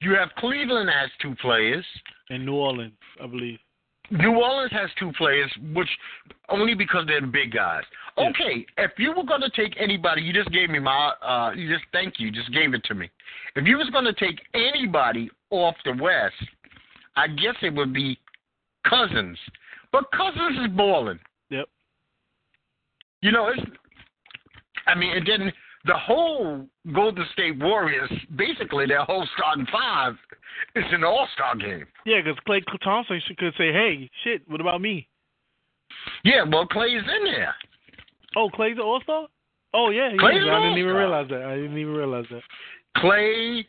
You 0.02 0.16
have 0.16 0.30
Cleveland 0.38 0.90
that 0.90 0.96
has 0.96 1.10
two 1.22 1.36
players. 1.42 1.86
And 2.30 2.46
New 2.46 2.56
Orleans, 2.56 2.94
I 3.22 3.28
believe. 3.28 3.60
New 4.12 4.42
Orleans 4.42 4.72
has 4.74 4.90
two 5.00 5.12
players, 5.14 5.50
which 5.74 5.88
only 6.50 6.74
because 6.74 7.06
they're 7.08 7.22
the 7.22 7.28
big 7.28 7.54
guys. 7.54 7.84
Yeah. 8.18 8.30
Okay, 8.30 8.66
if 8.78 8.92
you 8.98 9.14
were 9.16 9.24
going 9.24 9.42
to 9.42 9.50
take 9.50 9.74
anybody, 9.80 10.22
you 10.22 10.34
just 10.34 10.52
gave 10.52 10.70
me 10.70 10.80
my, 10.80 11.14
uh, 11.22 11.52
you 11.56 11.72
just 11.72 11.86
thank 11.94 12.20
you, 12.20 12.30
just 12.30 12.52
gave 12.52 12.74
it 12.74 12.84
to 12.86 12.94
me. 12.94 13.10
If 13.56 13.66
you 13.66 13.78
was 13.78 13.90
going 13.90 14.06
to 14.06 14.14
take 14.14 14.42
anybody 14.54 15.30
off 15.50 15.76
the 15.86 15.94
West, 15.94 16.36
I 17.16 17.28
guess 17.28 17.56
it 17.62 17.74
would 17.74 17.94
be 17.94 18.20
Cousins. 18.88 19.38
But 19.92 20.06
Cousins 20.12 20.58
is 20.66 20.76
balling. 20.76 21.20
Yep. 21.50 21.66
You 23.22 23.32
know, 23.32 23.48
it's. 23.48 23.62
I 24.88 24.96
mean, 24.96 25.16
and 25.16 25.28
then 25.28 25.54
the 25.86 25.98
whole 25.98 26.66
Golden 26.94 27.26
State 27.34 27.60
Warriors, 27.60 28.12
basically 28.36 28.86
their 28.86 29.04
whole 29.04 29.28
starting 29.38 29.68
five, 29.72 30.14
is 30.76 30.86
an 30.92 31.04
All 31.04 31.28
Star 31.34 31.56
game. 31.56 31.86
Yeah, 32.06 32.22
because 32.24 32.40
Klay 32.48 32.62
Thompson 32.84 33.22
could 33.38 33.54
say, 33.58 33.72
"Hey, 33.72 34.10
shit, 34.24 34.42
what 34.48 34.62
about 34.62 34.82
me?" 34.82 35.08
Yeah, 36.24 36.44
well, 36.44 36.68
Klay's 36.68 37.04
in 37.04 37.24
there. 37.26 37.56
Oh, 38.36 38.50
Klay's 38.50 38.78
an 38.78 38.84
All 38.84 39.02
Star. 39.02 39.28
Oh 39.74 39.90
yeah, 39.90 40.10
yeah. 40.10 40.18
Klay's 40.18 40.48
I 40.50 40.60
didn't 40.62 40.78
even 40.78 40.94
realize 40.94 41.28
that. 41.30 41.44
I 41.44 41.56
didn't 41.56 41.78
even 41.78 41.94
realize 41.94 42.26
that. 42.32 42.42
Klay, 42.98 43.66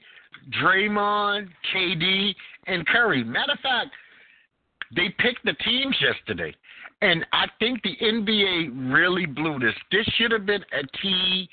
Draymond, 0.60 1.48
KD, 1.74 2.34
and 2.66 2.86
Curry. 2.86 3.24
Matter 3.24 3.52
of 3.52 3.60
fact, 3.60 3.90
they 4.94 5.08
picked 5.18 5.44
the 5.44 5.54
teams 5.64 5.96
yesterday, 6.00 6.54
and 7.00 7.26
I 7.32 7.46
think 7.58 7.82
the 7.82 7.96
NBA 8.02 8.92
really 8.92 9.26
blew 9.26 9.58
this. 9.58 9.74
This 9.90 10.06
should 10.16 10.32
have 10.32 10.46
been 10.46 10.64
a 10.72 10.82
T. 11.00 11.48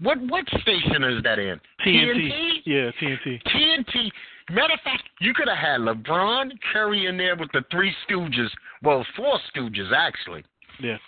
What 0.00 0.18
what 0.28 0.46
station 0.60 1.04
is 1.04 1.22
that 1.22 1.38
in? 1.38 1.60
TNT. 1.86 2.58
Yeah, 2.64 2.90
TNT. 3.00 3.42
TNT. 3.46 4.10
Matter 4.50 4.74
of 4.74 4.80
fact, 4.80 5.04
you 5.20 5.32
could 5.34 5.48
have 5.48 5.58
had 5.58 5.80
LeBron, 5.80 6.50
Curry 6.72 7.06
in 7.06 7.16
there 7.16 7.36
with 7.36 7.50
the 7.52 7.64
three 7.70 7.94
Stooges. 8.08 8.48
Well, 8.82 9.06
four 9.16 9.38
Stooges 9.54 9.92
actually. 9.96 10.44
Yeah. 10.80 10.98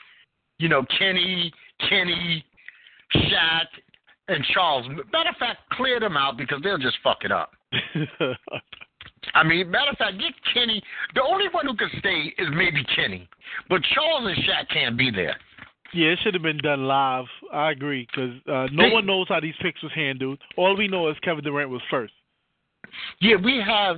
You 0.58 0.68
know, 0.68 0.84
Kenny, 0.98 1.52
Kenny, 1.88 2.44
Shaq, 3.14 3.66
and 4.28 4.44
Charles. 4.52 4.86
Matter 5.12 5.30
of 5.30 5.36
fact, 5.36 5.58
clear 5.72 5.98
them 5.98 6.16
out 6.16 6.36
because 6.36 6.60
they'll 6.62 6.78
just 6.78 6.96
fuck 7.02 7.18
it 7.24 7.32
up. 7.32 7.52
I 9.34 9.42
mean, 9.42 9.70
matter 9.70 9.90
of 9.90 9.98
fact, 9.98 10.18
get 10.18 10.32
Kenny. 10.52 10.82
The 11.14 11.22
only 11.22 11.46
one 11.50 11.66
who 11.66 11.76
can 11.76 11.90
stay 11.98 12.32
is 12.38 12.48
maybe 12.52 12.84
Kenny, 12.94 13.28
but 13.68 13.82
Charles 13.94 14.26
and 14.28 14.36
Shaq 14.44 14.68
can't 14.72 14.96
be 14.96 15.10
there. 15.10 15.36
yeah, 15.92 16.08
it 16.08 16.18
should 16.22 16.34
have 16.34 16.42
been 16.42 16.58
done 16.58 16.84
live. 16.84 17.26
I 17.52 17.70
agree 17.72 18.06
because 18.10 18.34
uh, 18.48 18.68
no 18.72 18.88
They- 18.88 18.92
one 18.94 19.06
knows 19.06 19.26
how 19.28 19.40
these 19.40 19.54
picks 19.60 19.82
was 19.82 19.92
handled. 19.94 20.38
All 20.56 20.76
we 20.76 20.88
know 20.88 21.08
is 21.08 21.16
Kevin 21.22 21.42
Durant 21.44 21.68
was 21.70 21.82
first. 21.90 22.12
Yeah, 23.20 23.36
we 23.42 23.60
have. 23.66 23.96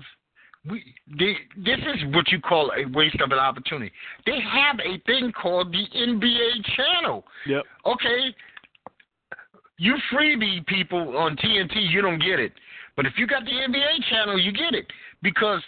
We 0.68 0.82
they, 1.18 1.34
this 1.56 1.78
is 1.78 2.12
what 2.14 2.32
you 2.32 2.40
call 2.40 2.72
a 2.76 2.86
waste 2.90 3.20
of 3.20 3.30
an 3.30 3.38
opportunity. 3.38 3.92
They 4.24 4.40
have 4.40 4.80
a 4.80 4.98
thing 5.06 5.30
called 5.32 5.70
the 5.72 5.84
NBA 5.96 6.64
channel. 6.76 7.24
Yep. 7.46 7.62
Okay, 7.86 8.34
you 9.78 9.96
freebie 10.12 10.66
people 10.66 11.16
on 11.16 11.36
TNT, 11.36 11.90
you 11.90 12.00
don't 12.02 12.18
get 12.18 12.40
it. 12.40 12.52
But 12.96 13.04
if 13.06 13.12
you 13.18 13.26
got 13.26 13.44
the 13.44 13.50
NBA 13.50 14.08
channel, 14.10 14.38
you 14.40 14.50
get 14.52 14.74
it 14.74 14.86
because 15.26 15.60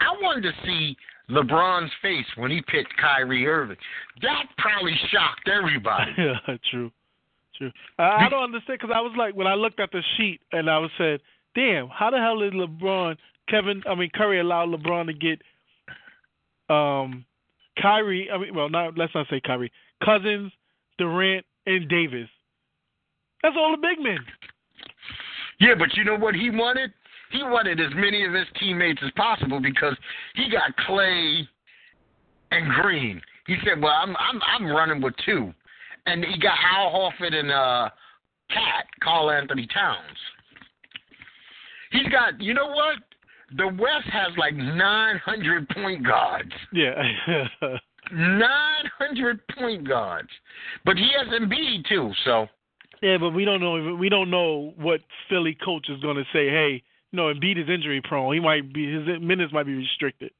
I 0.00 0.12
wanted 0.20 0.42
to 0.42 0.52
see 0.66 0.96
LeBron's 1.30 1.92
face 2.02 2.26
when 2.34 2.50
he 2.50 2.60
picked 2.66 2.92
Kyrie 2.96 3.46
Irving. 3.46 3.76
That 4.20 4.46
probably 4.58 4.98
shocked 5.12 5.48
everybody. 5.48 6.10
Yeah, 6.18 6.56
true, 6.72 6.90
true. 7.56 7.70
I, 8.00 8.26
I 8.26 8.28
don't 8.28 8.42
understand 8.42 8.80
because 8.80 8.92
I 8.92 9.00
was 9.00 9.12
like 9.16 9.36
when 9.36 9.46
I 9.46 9.54
looked 9.54 9.78
at 9.78 9.92
the 9.92 10.02
sheet 10.16 10.40
and 10.50 10.68
I 10.68 10.78
was 10.78 10.90
said, 10.98 11.20
"Damn, 11.54 11.86
how 11.88 12.10
the 12.10 12.18
hell 12.18 12.40
did 12.40 12.52
LeBron, 12.52 13.16
Kevin, 13.48 13.80
I 13.88 13.94
mean 13.94 14.10
Curry 14.12 14.40
allow 14.40 14.66
LeBron 14.66 15.06
to 15.06 15.12
get 15.12 15.40
um 16.74 17.24
Kyrie? 17.80 18.28
I 18.28 18.38
mean, 18.38 18.52
well, 18.56 18.68
not 18.68 18.98
let's 18.98 19.14
not 19.14 19.28
say 19.30 19.40
Kyrie, 19.40 19.70
Cousins, 20.04 20.50
Durant, 20.98 21.46
and 21.66 21.88
Davis. 21.88 22.28
That's 23.44 23.54
all 23.56 23.70
the 23.70 23.80
big 23.80 24.02
men. 24.02 24.18
Yeah, 25.60 25.74
but 25.78 25.96
you 25.96 26.02
know 26.04 26.16
what 26.16 26.34
he 26.34 26.50
wanted? 26.50 26.92
He 27.30 27.42
wanted 27.42 27.80
as 27.80 27.90
many 27.94 28.24
of 28.24 28.32
his 28.32 28.46
teammates 28.58 29.00
as 29.04 29.10
possible 29.16 29.60
because 29.60 29.96
he 30.34 30.50
got 30.50 30.76
Klay 30.86 31.42
and 32.50 32.70
Green. 32.82 33.20
He 33.46 33.56
said, 33.64 33.80
"Well, 33.82 33.92
I'm 33.92 34.16
I'm 34.16 34.40
I'm 34.46 34.66
running 34.70 35.00
with 35.00 35.14
two. 35.24 35.52
and 36.06 36.24
he 36.24 36.38
got 36.40 36.54
Al 36.74 36.90
Horford 36.92 37.34
and 37.34 37.50
uh, 37.50 37.90
KAT, 38.50 38.86
Carl 39.02 39.30
Anthony 39.30 39.66
Towns. 39.72 40.16
He's 41.92 42.08
got, 42.08 42.40
you 42.40 42.54
know 42.54 42.68
what? 42.68 42.96
The 43.56 43.66
West 43.66 44.06
has 44.12 44.36
like 44.38 44.54
900 44.54 45.68
point 45.70 46.06
guards. 46.06 46.52
Yeah. 46.72 47.02
900 48.12 49.40
point 49.58 49.86
guards. 49.86 50.28
But 50.84 50.96
he 50.96 51.10
has 51.18 51.28
Embiid 51.28 51.86
too, 51.88 52.12
so. 52.24 52.46
yeah, 53.02 53.18
but 53.18 53.30
we 53.30 53.44
don't 53.44 53.60
know. 53.60 53.94
We 53.96 54.08
don't 54.08 54.30
know 54.30 54.72
what 54.76 55.00
Philly 55.28 55.56
coach 55.64 55.88
is 55.88 56.00
going 56.00 56.16
to 56.16 56.24
say. 56.32 56.48
Hey, 56.48 56.82
know, 57.12 57.32
Embiid 57.32 57.62
is 57.62 57.68
injury 57.68 58.00
prone. 58.02 58.34
He 58.34 58.40
might 58.40 58.72
be 58.72 58.92
his 58.92 59.20
minutes 59.20 59.52
might 59.52 59.66
be 59.66 59.74
restricted. 59.74 60.30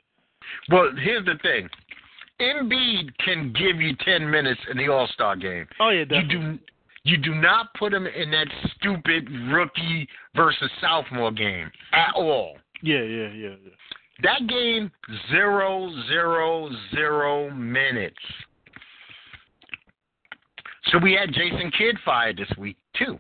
Well, 0.71 0.91
here's 1.03 1.25
the 1.25 1.39
thing. 1.43 1.69
Embiid 2.41 3.11
can 3.19 3.53
give 3.53 3.81
you 3.81 3.95
10 4.05 4.31
minutes 4.31 4.61
in 4.71 4.79
the 4.79 4.89
All 4.89 5.09
Star 5.09 5.37
game. 5.37 5.67
Oh 5.79 5.91
yeah, 5.91 6.05
You 6.09 6.29
do 6.29 6.59
you 7.05 7.17
do 7.17 7.35
not 7.35 7.73
put 7.79 7.93
him 7.93 8.07
in 8.07 8.31
that 8.31 8.47
stupid 8.77 9.29
rookie 9.51 10.07
versus 10.37 10.71
sophomore 10.81 11.33
game 11.33 11.71
at 11.93 12.15
all. 12.15 12.57
Yeah, 12.83 13.03
yeah, 13.03 13.29
yeah, 13.29 13.55
yeah. 13.63 13.71
That 14.23 14.47
game 14.49 14.91
zero 15.31 15.91
zero 16.09 16.71
zero 16.95 17.51
minutes. 17.51 18.17
So 20.87 20.99
we 20.99 21.13
had 21.13 21.33
Jason 21.33 21.71
Kidd 21.77 21.97
fired 22.05 22.37
this 22.37 22.51
week 22.59 22.77
too. 22.97 23.19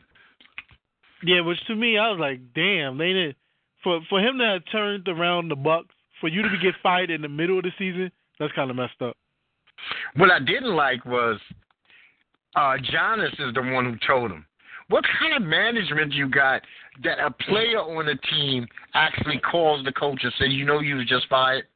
Yeah, 1.22 1.40
which 1.40 1.58
to 1.66 1.74
me, 1.76 1.98
I 1.98 2.10
was 2.10 2.18
like, 2.18 2.40
damn, 2.54 2.98
they 2.98 3.12
did 3.12 3.36
for 3.82 4.00
for 4.08 4.20
him 4.20 4.38
to 4.38 4.44
have 4.44 4.62
turned 4.70 5.08
around 5.08 5.48
the 5.48 5.56
Bucks 5.56 5.94
for 6.20 6.28
you 6.28 6.42
to 6.42 6.48
be 6.50 6.58
get 6.58 6.74
fired 6.82 7.10
in 7.10 7.22
the 7.22 7.28
middle 7.28 7.58
of 7.58 7.64
the 7.64 7.72
season. 7.78 8.10
That's 8.38 8.52
kind 8.52 8.70
of 8.70 8.76
messed 8.76 9.00
up. 9.02 9.16
What 10.16 10.30
I 10.30 10.38
didn't 10.38 10.74
like 10.74 11.04
was 11.04 11.38
uh 12.56 12.76
Giannis 12.78 13.32
is 13.40 13.54
the 13.54 13.62
one 13.62 13.84
who 13.84 13.96
told 14.06 14.30
him. 14.30 14.44
What 14.88 15.04
kind 15.20 15.34
of 15.34 15.42
management 15.42 16.12
you 16.12 16.28
got 16.28 16.62
that 17.04 17.18
a 17.20 17.30
player 17.30 17.78
on 17.78 18.06
the 18.06 18.16
team 18.28 18.66
actually 18.94 19.38
calls 19.38 19.84
the 19.84 19.92
coach 19.92 20.18
and 20.24 20.32
says, 20.38 20.48
"You 20.50 20.64
know, 20.64 20.80
you 20.80 20.96
was 20.96 21.06
just 21.06 21.28
fired." 21.28 21.66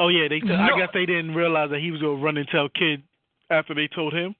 Oh 0.00 0.08
yeah, 0.08 0.26
they. 0.28 0.40
T- 0.40 0.50
I 0.50 0.70
No. 0.70 0.76
guess 0.78 0.88
they 0.94 1.04
didn't 1.04 1.34
realize 1.34 1.68
that 1.70 1.80
he 1.80 1.90
was 1.90 2.00
gonna 2.00 2.14
run 2.22 2.38
and 2.38 2.48
tell 2.48 2.68
Kidd 2.70 3.02
after 3.50 3.74
they 3.74 3.88
told 3.88 4.14
him. 4.14 4.34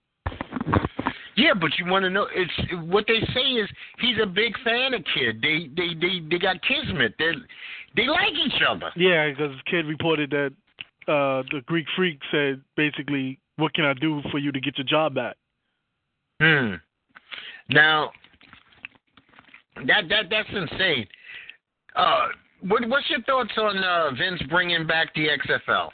Yeah, 1.41 1.55
but 1.55 1.71
you 1.79 1.87
want 1.91 2.03
to 2.03 2.11
know? 2.11 2.27
It's 2.35 2.53
what 2.85 3.07
they 3.09 3.21
say 3.33 3.53
is 3.53 3.69
he's 3.99 4.17
a 4.23 4.27
big 4.27 4.53
fan 4.63 4.93
of 4.93 5.03
Kidd. 5.15 5.41
They 5.41 5.71
they 5.75 5.95
they 5.95 6.21
they 6.31 6.39
got 6.39 6.57
kismet. 6.63 7.15
They 7.19 7.33
they 7.97 8.07
like 8.07 8.35
each 8.35 8.61
other. 8.69 8.91
Yeah, 8.95 9.31
because 9.31 9.57
Kidd 9.65 9.87
reported 9.87 10.31
that 10.31 10.53
uh 11.09 11.43
the 11.51 11.63
Greek 11.65 11.87
Freak 11.97 12.19
said 12.31 12.61
basically, 12.77 13.39
"What 13.57 13.73
can 13.73 13.87
I 13.87 13.95
do 13.95 14.21
for 14.31 14.39
you 14.39 14.53
to 14.53 14.61
get 14.61 14.77
your 14.77 14.87
job 14.87 15.15
back?" 15.15 15.37
Hmm. 16.43 16.75
Now 17.71 18.11
that 19.87 20.11
that 20.11 20.25
that's 20.29 20.49
insane. 20.53 21.07
Uh, 21.97 22.27
what 22.69 22.87
what's 22.87 23.09
your 23.09 23.23
thoughts 23.23 23.53
on 23.57 23.79
uh, 23.79 24.11
Vince 24.11 24.43
bringing 24.51 24.87
back 24.87 25.15
the 25.15 25.29
XFL? 25.29 25.89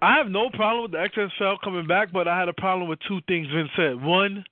I 0.00 0.16
have 0.18 0.28
no 0.28 0.48
problem 0.50 0.82
with 0.82 0.92
the 0.92 0.98
XFL 0.98 1.60
coming 1.62 1.86
back, 1.86 2.12
but 2.12 2.28
I 2.28 2.38
had 2.38 2.48
a 2.48 2.52
problem 2.52 2.88
with 2.88 3.00
two 3.08 3.20
things 3.26 3.48
Vince 3.52 3.70
said. 3.76 4.02
One 4.02 4.44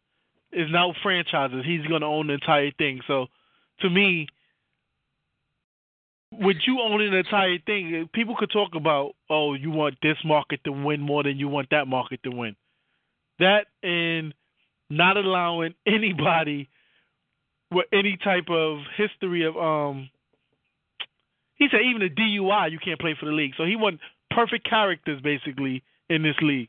is 0.53 0.69
now 0.71 0.93
franchises. 1.03 1.65
He's 1.65 1.87
going 1.87 2.01
to 2.01 2.07
own 2.07 2.27
the 2.27 2.35
entire 2.35 2.73
thing. 2.73 3.01
So, 3.07 3.27
to 3.81 3.91
me, 3.91 4.27
with 6.33 6.57
you 6.67 6.81
owning 6.81 7.13
the 7.13 7.19
entire 7.19 7.59
thing, 7.65 8.09
people 8.13 8.35
could 8.37 8.51
talk 8.51 8.75
about, 8.75 9.13
oh, 9.31 9.55
you 9.55 9.71
want 9.71 9.97
this 10.03 10.17
market 10.25 10.61
to 10.65 10.73
win 10.73 11.01
more 11.01 11.23
than 11.23 11.39
you 11.39 11.49
want 11.49 11.71
that 11.71 11.87
market 11.87 12.23
to 12.25 12.31
win. 12.31 12.57
That 13.39 13.67
and 13.83 14.35
not 14.91 15.17
allowing 15.17 15.75
anybody 15.87 16.69
with 17.71 17.87
any 17.93 18.17
type 18.17 18.49
of 18.49 18.79
history 18.97 19.45
of 19.45 19.57
um 19.57 20.09
he 21.57 21.67
said 21.71 21.81
even 21.81 22.03
a 22.03 22.09
DUI 22.09 22.71
you 22.71 22.79
can't 22.79 23.01
play 23.01 23.17
for 23.19 23.27
the 23.27 23.33
league. 23.33 23.55
So 23.57 23.65
he 23.65 23.75
want 23.77 23.99
perfect 24.37 24.69
characters 24.69 25.21
basically 25.23 25.83
in 26.11 26.23
this 26.23 26.37
league. 26.43 26.69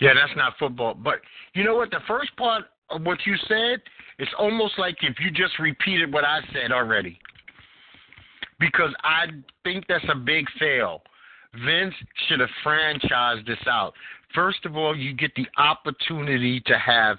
Yeah, 0.00 0.10
that's 0.14 0.36
not 0.36 0.54
football. 0.58 0.94
But 0.94 1.20
you 1.54 1.62
know 1.64 1.76
what? 1.76 1.90
The 1.90 2.00
first 2.06 2.36
part 2.36 2.64
of 2.90 3.02
what 3.02 3.18
you 3.24 3.36
said, 3.48 3.80
it's 4.18 4.30
almost 4.38 4.78
like 4.78 4.96
if 5.02 5.14
you 5.20 5.30
just 5.30 5.58
repeated 5.58 6.12
what 6.12 6.24
I 6.24 6.40
said 6.52 6.72
already. 6.72 7.18
Because 8.58 8.92
I 9.02 9.26
think 9.62 9.84
that's 9.88 10.04
a 10.12 10.16
big 10.16 10.46
fail. 10.58 11.02
Vince 11.64 11.94
should 12.28 12.40
have 12.40 12.48
franchised 12.64 13.46
this 13.46 13.58
out. 13.68 13.94
First 14.34 14.64
of 14.64 14.76
all, 14.76 14.96
you 14.96 15.14
get 15.14 15.32
the 15.36 15.46
opportunity 15.56 16.60
to 16.66 16.78
have 16.78 17.16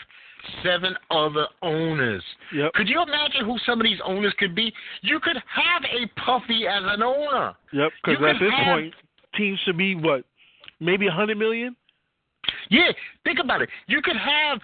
seven 0.63 0.95
other 1.11 1.47
owners. 1.61 2.23
Yep. 2.53 2.73
Could 2.73 2.89
you 2.89 3.01
imagine 3.01 3.45
who 3.45 3.57
some 3.65 3.79
of 3.79 3.85
these 3.85 3.99
owners 4.03 4.33
could 4.37 4.53
be? 4.53 4.71
You 5.01 5.19
could 5.19 5.37
have 5.37 5.83
a 5.83 6.07
Puffy 6.19 6.67
as 6.67 6.83
an 6.85 7.01
owner. 7.01 7.53
Yep, 7.71 7.91
because 8.05 8.25
at 8.25 8.39
this 8.39 8.51
have- 8.51 8.65
point, 8.65 8.93
teams 9.35 9.59
should 9.65 9.77
be 9.77 9.95
what, 9.95 10.23
maybe 10.79 11.07
a 11.07 11.11
hundred 11.11 11.37
million. 11.37 11.75
Yeah, 12.69 12.91
think 13.23 13.39
about 13.43 13.61
it. 13.61 13.69
You 13.87 14.01
could 14.01 14.17
have 14.17 14.59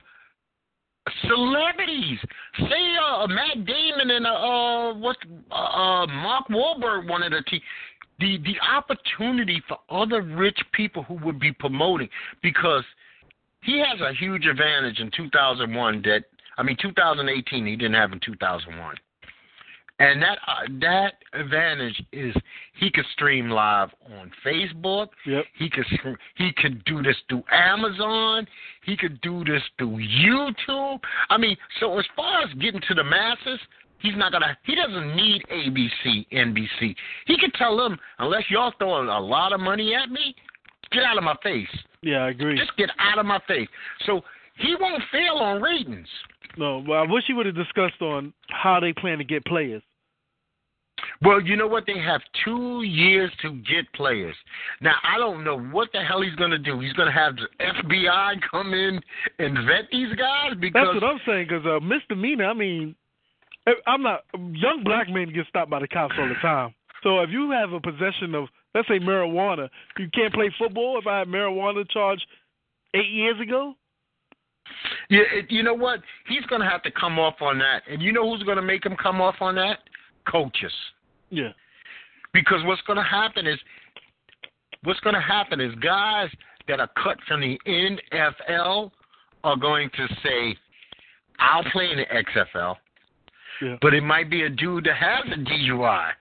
celebrities. 1.27 2.19
Say 2.59 2.95
uh, 3.03 3.27
Matt 3.27 3.65
Damon 3.65 4.11
and 4.11 4.25
uh, 4.25 4.29
uh 4.29 4.93
what 4.95 5.17
uh, 5.51 5.55
uh 5.55 6.07
Mark 6.07 6.47
Wahlberg 6.49 7.09
wanted 7.09 7.33
a 7.33 7.41
team. 7.43 7.61
The 8.19 8.37
the 8.39 8.55
opportunity 8.71 9.61
for 9.67 9.77
other 9.89 10.21
rich 10.21 10.59
people 10.73 11.03
who 11.03 11.15
would 11.25 11.39
be 11.39 11.51
promoting 11.51 12.09
because 12.43 12.83
he 13.63 13.79
has 13.79 13.99
a 14.01 14.13
huge 14.13 14.45
advantage 14.45 14.99
in 14.99 15.11
2001 15.15 16.01
that 16.03 16.25
I 16.57 16.63
mean 16.63 16.77
2018 16.81 17.65
he 17.65 17.75
didn't 17.75 17.95
have 17.95 18.11
in 18.11 18.19
2001. 18.19 18.95
And 20.01 20.19
that 20.19 20.39
uh, 20.47 20.67
that 20.79 21.13
advantage 21.33 22.01
is 22.11 22.33
he 22.79 22.89
could 22.89 23.05
stream 23.13 23.51
live 23.51 23.89
on 24.19 24.31
Facebook. 24.43 25.09
Yep. 25.27 25.45
He 25.59 25.69
could 25.69 25.85
he 26.37 26.51
could 26.57 26.83
do 26.85 27.03
this 27.03 27.15
through 27.29 27.43
Amazon. 27.51 28.47
He 28.83 28.97
could 28.97 29.21
do 29.21 29.43
this 29.43 29.61
through 29.77 29.99
YouTube. 29.99 30.99
I 31.29 31.37
mean, 31.37 31.55
so 31.79 31.99
as 31.99 32.05
far 32.15 32.41
as 32.41 32.51
getting 32.55 32.81
to 32.87 32.95
the 32.95 33.03
masses, 33.03 33.59
he's 33.99 34.17
not 34.17 34.31
gonna. 34.31 34.57
He 34.63 34.73
doesn't 34.73 35.15
need 35.15 35.43
ABC, 35.51 36.25
NBC. 36.31 36.95
He 37.27 37.37
could 37.37 37.53
tell 37.53 37.77
them 37.77 37.95
unless 38.17 38.45
y'all 38.49 38.73
throwing 38.79 39.07
a 39.07 39.19
lot 39.19 39.53
of 39.53 39.59
money 39.59 39.93
at 39.93 40.09
me, 40.09 40.33
get 40.91 41.03
out 41.03 41.19
of 41.19 41.23
my 41.23 41.35
face. 41.43 41.67
Yeah, 42.01 42.25
I 42.25 42.29
agree. 42.29 42.57
Just 42.57 42.75
get 42.75 42.89
out 42.97 43.19
of 43.19 43.27
my 43.27 43.39
face. 43.47 43.67
So 44.07 44.21
he 44.57 44.75
won't 44.79 45.03
fail 45.11 45.35
on 45.35 45.61
ratings. 45.61 46.07
No, 46.57 46.83
but 46.85 46.93
I 46.93 47.03
wish 47.03 47.25
he 47.27 47.33
would 47.33 47.45
have 47.45 47.55
discussed 47.55 48.01
on 48.01 48.33
how 48.49 48.79
they 48.79 48.93
plan 48.93 49.19
to 49.19 49.23
get 49.23 49.45
players. 49.45 49.83
Well, 51.21 51.41
you 51.41 51.55
know 51.55 51.67
what? 51.67 51.85
They 51.85 51.99
have 51.99 52.21
two 52.45 52.83
years 52.83 53.31
to 53.41 53.53
get 53.61 53.91
players. 53.93 54.35
Now, 54.81 54.95
I 55.03 55.17
don't 55.17 55.43
know 55.43 55.59
what 55.59 55.89
the 55.93 56.01
hell 56.01 56.21
he's 56.21 56.35
going 56.35 56.51
to 56.51 56.57
do. 56.57 56.79
He's 56.79 56.93
going 56.93 57.07
to 57.07 57.13
have 57.13 57.35
the 57.35 57.47
FBI 57.63 58.41
come 58.51 58.73
in 58.73 58.99
and 59.39 59.55
vet 59.67 59.85
these 59.91 60.13
guys 60.15 60.53
because 60.59 60.87
That's 60.93 61.01
what 61.01 61.03
I'm 61.03 61.19
saying. 61.25 61.47
Because 61.49 61.65
uh, 61.65 61.79
misdemeanor, 61.79 62.45
I 62.45 62.53
mean, 62.53 62.95
I- 63.67 63.73
I'm 63.87 64.01
not. 64.01 64.21
Young 64.33 64.81
black 64.83 65.09
men 65.09 65.31
get 65.33 65.47
stopped 65.47 65.69
by 65.69 65.79
the 65.79 65.87
cops 65.87 66.15
all 66.19 66.27
the 66.27 66.35
time. 66.35 66.73
So 67.03 67.19
if 67.21 67.29
you 67.29 67.49
have 67.51 67.71
a 67.73 67.79
possession 67.79 68.35
of, 68.35 68.45
let's 68.75 68.87
say, 68.87 68.99
marijuana, 68.99 69.69
you 69.97 70.07
can't 70.13 70.33
play 70.33 70.51
football. 70.59 70.99
If 70.99 71.07
I 71.07 71.19
had 71.19 71.27
marijuana 71.27 71.89
charged 71.89 72.25
eight 72.93 73.09
years 73.09 73.39
ago, 73.41 73.75
Yeah, 75.09 75.21
you 75.49 75.63
know 75.63 75.73
what? 75.73 76.01
He's 76.27 76.45
going 76.45 76.61
to 76.61 76.69
have 76.69 76.83
to 76.83 76.91
come 76.91 77.17
off 77.19 77.35
on 77.41 77.57
that. 77.59 77.81
And 77.89 78.01
you 78.01 78.11
know 78.13 78.29
who's 78.29 78.43
going 78.43 78.57
to 78.57 78.61
make 78.61 78.85
him 78.85 78.95
come 79.01 79.19
off 79.19 79.35
on 79.41 79.55
that? 79.55 79.79
Coaches. 80.29 80.73
yeah, 81.29 81.49
Because 82.33 82.59
what's 82.65 82.81
going 82.83 82.97
to 82.97 83.03
happen 83.03 83.47
is, 83.47 83.59
what's 84.83 84.99
going 85.01 85.15
to 85.15 85.21
happen 85.21 85.59
is 85.59 85.73
guys 85.75 86.29
that 86.67 86.79
are 86.79 86.89
cut 87.01 87.17
from 87.27 87.41
the 87.41 87.57
NFL 87.67 88.91
are 89.43 89.57
going 89.57 89.89
to 89.91 90.07
say, 90.23 90.55
"I'll 91.39 91.63
play 91.71 91.89
in 91.91 91.97
the 91.97 92.05
XFL," 92.05 92.75
yeah, 93.61 93.77
but 93.81 93.93
it 93.93 94.03
might 94.03 94.29
be 94.29 94.43
a 94.43 94.49
dude 94.49 94.85
that 94.85 94.97
has 94.97 95.25
a 95.33 95.37
DUI. 95.39 96.11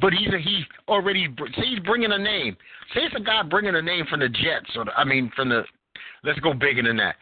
But 0.00 0.12
he's 0.12 0.28
a, 0.32 0.38
he 0.38 0.64
already 0.88 1.28
say 1.56 1.64
he's 1.66 1.78
bringing 1.80 2.12
a 2.12 2.18
name. 2.18 2.56
Say 2.94 3.00
it's 3.02 3.14
a 3.16 3.20
guy 3.20 3.42
bringing 3.42 3.74
a 3.74 3.82
name 3.82 4.04
from 4.08 4.20
the 4.20 4.28
Jets 4.28 4.70
or 4.76 4.84
the, 4.84 4.92
I 4.92 5.04
mean 5.04 5.30
from 5.34 5.48
the 5.48 5.62
let's 6.24 6.38
go 6.40 6.52
bigger 6.52 6.82
than 6.82 6.96
that, 6.98 7.16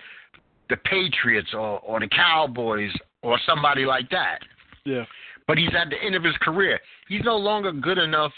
the 0.68 0.76
Patriots 0.78 1.50
or 1.54 1.78
or 1.80 2.00
the 2.00 2.08
Cowboys 2.08 2.90
or 3.22 3.38
somebody 3.46 3.84
like 3.84 4.10
that. 4.10 4.38
yeah, 4.84 5.04
But 5.50 5.58
he's 5.58 5.74
at 5.76 5.90
the 5.90 5.96
end 6.00 6.14
of 6.14 6.22
his 6.22 6.36
career. 6.42 6.78
He's 7.08 7.24
no 7.24 7.36
longer 7.36 7.72
good 7.72 7.98
enough 7.98 8.30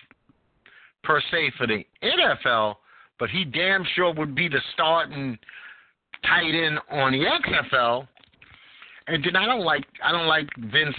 per 1.05 1.20
se 1.31 1.53
for 1.59 1.66
the 1.66 1.85
NFL, 2.03 2.77
but 3.18 3.29
he 3.29 3.44
damn 3.44 3.85
sure 3.94 4.14
would 4.14 4.35
be 4.35 4.48
the 4.48 4.62
starting 4.72 5.37
tight 6.25 6.55
end 6.55 6.79
on 6.90 7.12
the 7.12 7.18
XFL. 7.18 8.09
And 9.09 9.22
then 9.22 9.37
I 9.37 9.44
don't 9.44 9.61
like 9.61 9.85
I 10.03 10.11
don't 10.11 10.27
like 10.27 10.48
Vince 10.57 10.96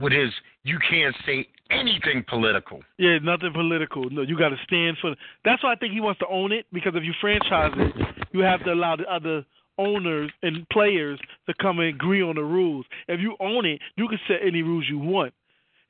with 0.00 0.12
his 0.12 0.30
you 0.64 0.80
can't 0.90 1.14
say 1.24 1.46
anything 1.70 2.24
political. 2.28 2.80
yeah. 2.98 3.18
Nothing 3.22 3.52
political. 3.52 4.10
No, 4.10 4.22
you 4.22 4.36
got 4.36 4.48
to 4.48 4.58
stand 4.64 4.96
for. 5.00 5.14
That's 5.44 5.62
why 5.62 5.74
I 5.74 5.76
think 5.76 5.92
he 5.92 6.00
wants 6.00 6.18
to 6.18 6.26
own 6.26 6.50
it 6.50 6.66
because 6.72 6.94
if 6.96 7.04
you 7.04 7.12
franchise 7.20 7.70
it, 7.76 7.94
you 8.32 8.40
have 8.40 8.64
to 8.64 8.72
allow 8.72 8.96
the 8.96 9.04
other 9.04 9.46
owners 9.78 10.32
and 10.42 10.68
players 10.70 11.20
to 11.46 11.54
come 11.62 11.78
and 11.78 11.88
agree 11.88 12.20
on 12.20 12.34
the 12.34 12.42
rules. 12.42 12.84
If 13.06 13.20
you 13.20 13.36
own 13.38 13.64
it, 13.64 13.80
you 13.94 14.08
can 14.08 14.18
set 14.26 14.38
any 14.44 14.62
rules 14.62 14.86
you 14.88 14.98
want. 14.98 15.32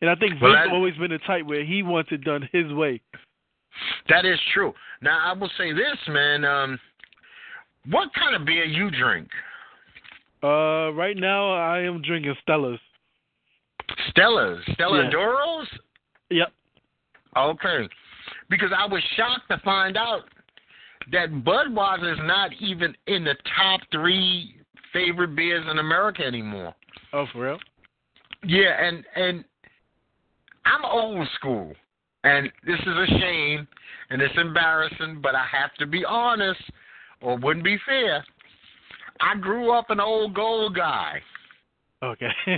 And 0.02 0.10
I 0.10 0.14
think 0.16 0.40
Well, 0.40 0.52
Vince 0.52 0.66
that- 0.66 0.74
always 0.74 0.96
been 0.96 1.10
the 1.12 1.18
type 1.20 1.46
where 1.46 1.64
he 1.64 1.82
wants 1.82 2.10
it 2.12 2.24
done 2.24 2.48
his 2.52 2.70
way. 2.72 3.00
That 4.08 4.26
is 4.26 4.38
true. 4.52 4.74
Now 5.00 5.18
I 5.30 5.32
will 5.32 5.48
say 5.56 5.72
this, 5.72 5.96
man. 6.08 6.44
Um, 6.44 6.78
what 7.86 8.12
kind 8.12 8.34
of 8.36 8.44
beer 8.44 8.64
you 8.64 8.90
drink? 8.90 9.28
Uh, 10.42 10.90
right 10.92 11.16
now 11.16 11.52
I 11.54 11.78
am 11.80 12.02
drinking 12.02 12.36
Stella's. 12.42 12.80
Stella's, 14.10 14.62
Stella 14.74 15.04
Yeah. 15.04 15.10
Doros. 15.10 15.78
Yep. 16.30 16.52
Okay. 17.36 17.88
Because 18.50 18.72
I 18.76 18.86
was 18.86 19.02
shocked 19.16 19.48
to 19.50 19.58
find 19.58 19.96
out 19.96 20.24
that 21.12 21.30
Budweiser 21.30 22.12
is 22.12 22.18
not 22.24 22.52
even 22.54 22.94
in 23.06 23.24
the 23.24 23.36
top 23.56 23.80
three 23.90 24.56
favorite 24.92 25.34
beers 25.36 25.64
in 25.70 25.78
America 25.78 26.24
anymore. 26.24 26.74
Oh, 27.12 27.26
for 27.32 27.38
real? 27.44 27.60
Yeah, 28.44 28.84
and 28.84 29.04
and 29.14 29.44
I'm 30.64 30.84
old 30.84 31.26
school, 31.34 31.72
and 32.24 32.50
this 32.66 32.78
is 32.80 32.86
a 32.86 33.06
shame, 33.20 33.66
and 34.10 34.22
it's 34.22 34.34
embarrassing, 34.38 35.20
but 35.22 35.34
I 35.34 35.44
have 35.50 35.74
to 35.78 35.86
be 35.86 36.04
honest, 36.04 36.60
or 37.20 37.34
it 37.34 37.42
wouldn't 37.42 37.64
be 37.64 37.78
fair. 37.86 38.24
I 39.20 39.36
grew 39.36 39.72
up 39.72 39.90
an 39.90 40.00
old 40.00 40.34
gold 40.34 40.74
guy. 40.76 41.20
Okay. 42.02 42.30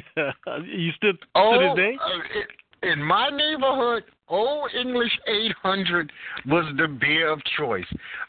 you 0.64 0.90
still 0.96 1.12
to 1.12 1.18
Oh, 1.34 1.74
this 1.76 1.84
day? 1.84 1.98
uh, 2.02 2.88
in 2.90 3.02
my 3.02 3.28
neighborhood, 3.30 4.04
Olde 4.28 4.70
English 4.74 5.12
800 5.26 6.10
was 6.46 6.64
the 6.78 6.88
beer 6.88 7.28
of 7.30 7.40
choice. 7.58 7.84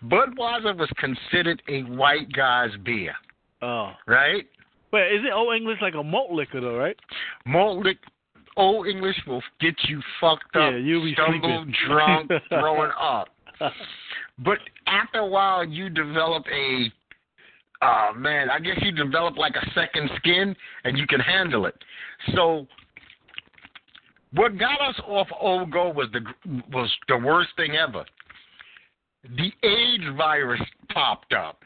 Budweiser 0.05 0.75
was 0.77 0.89
considered 0.97 1.61
a 1.69 1.81
white 1.83 2.31
guy's 2.33 2.71
beer, 2.83 3.13
Oh. 3.61 3.91
right? 4.07 4.45
Wait, 4.91 5.13
is 5.15 5.25
it 5.25 5.31
Olde 5.33 5.55
English 5.55 5.77
like 5.81 5.93
a 5.95 6.03
malt 6.03 6.31
liquor 6.31 6.59
though, 6.59 6.77
right? 6.77 6.97
Malt 7.45 7.85
lick, 7.85 7.97
Olde 8.57 8.87
English 8.87 9.17
will 9.27 9.43
get 9.59 9.75
you 9.87 10.01
fucked 10.21 10.55
up, 10.55 10.73
Yeah, 10.73 10.99
be 11.03 11.13
stumbled, 11.13 11.75
drunk, 11.87 12.31
throwing 12.49 12.91
up. 12.99 13.29
But 14.39 14.59
after 14.87 15.19
a 15.19 15.27
while, 15.27 15.63
you 15.65 15.89
develop 15.89 16.43
a 16.51 16.91
oh 17.81 18.11
man, 18.15 18.49
I 18.49 18.59
guess 18.59 18.77
you 18.81 18.91
develop 18.91 19.37
like 19.37 19.55
a 19.55 19.71
second 19.73 20.09
skin 20.17 20.55
and 20.83 20.97
you 20.97 21.07
can 21.07 21.19
handle 21.19 21.65
it. 21.65 21.75
So 22.33 22.67
what 24.33 24.57
got 24.57 24.81
us 24.81 24.95
off 25.07 25.27
old 25.39 25.71
go 25.71 25.89
was 25.89 26.07
the 26.13 26.21
was 26.71 26.91
the 27.07 27.17
worst 27.17 27.49
thing 27.55 27.75
ever. 27.75 28.05
The 29.23 29.51
AIDS 29.67 30.17
virus 30.17 30.61
popped 30.93 31.33
up. 31.33 31.59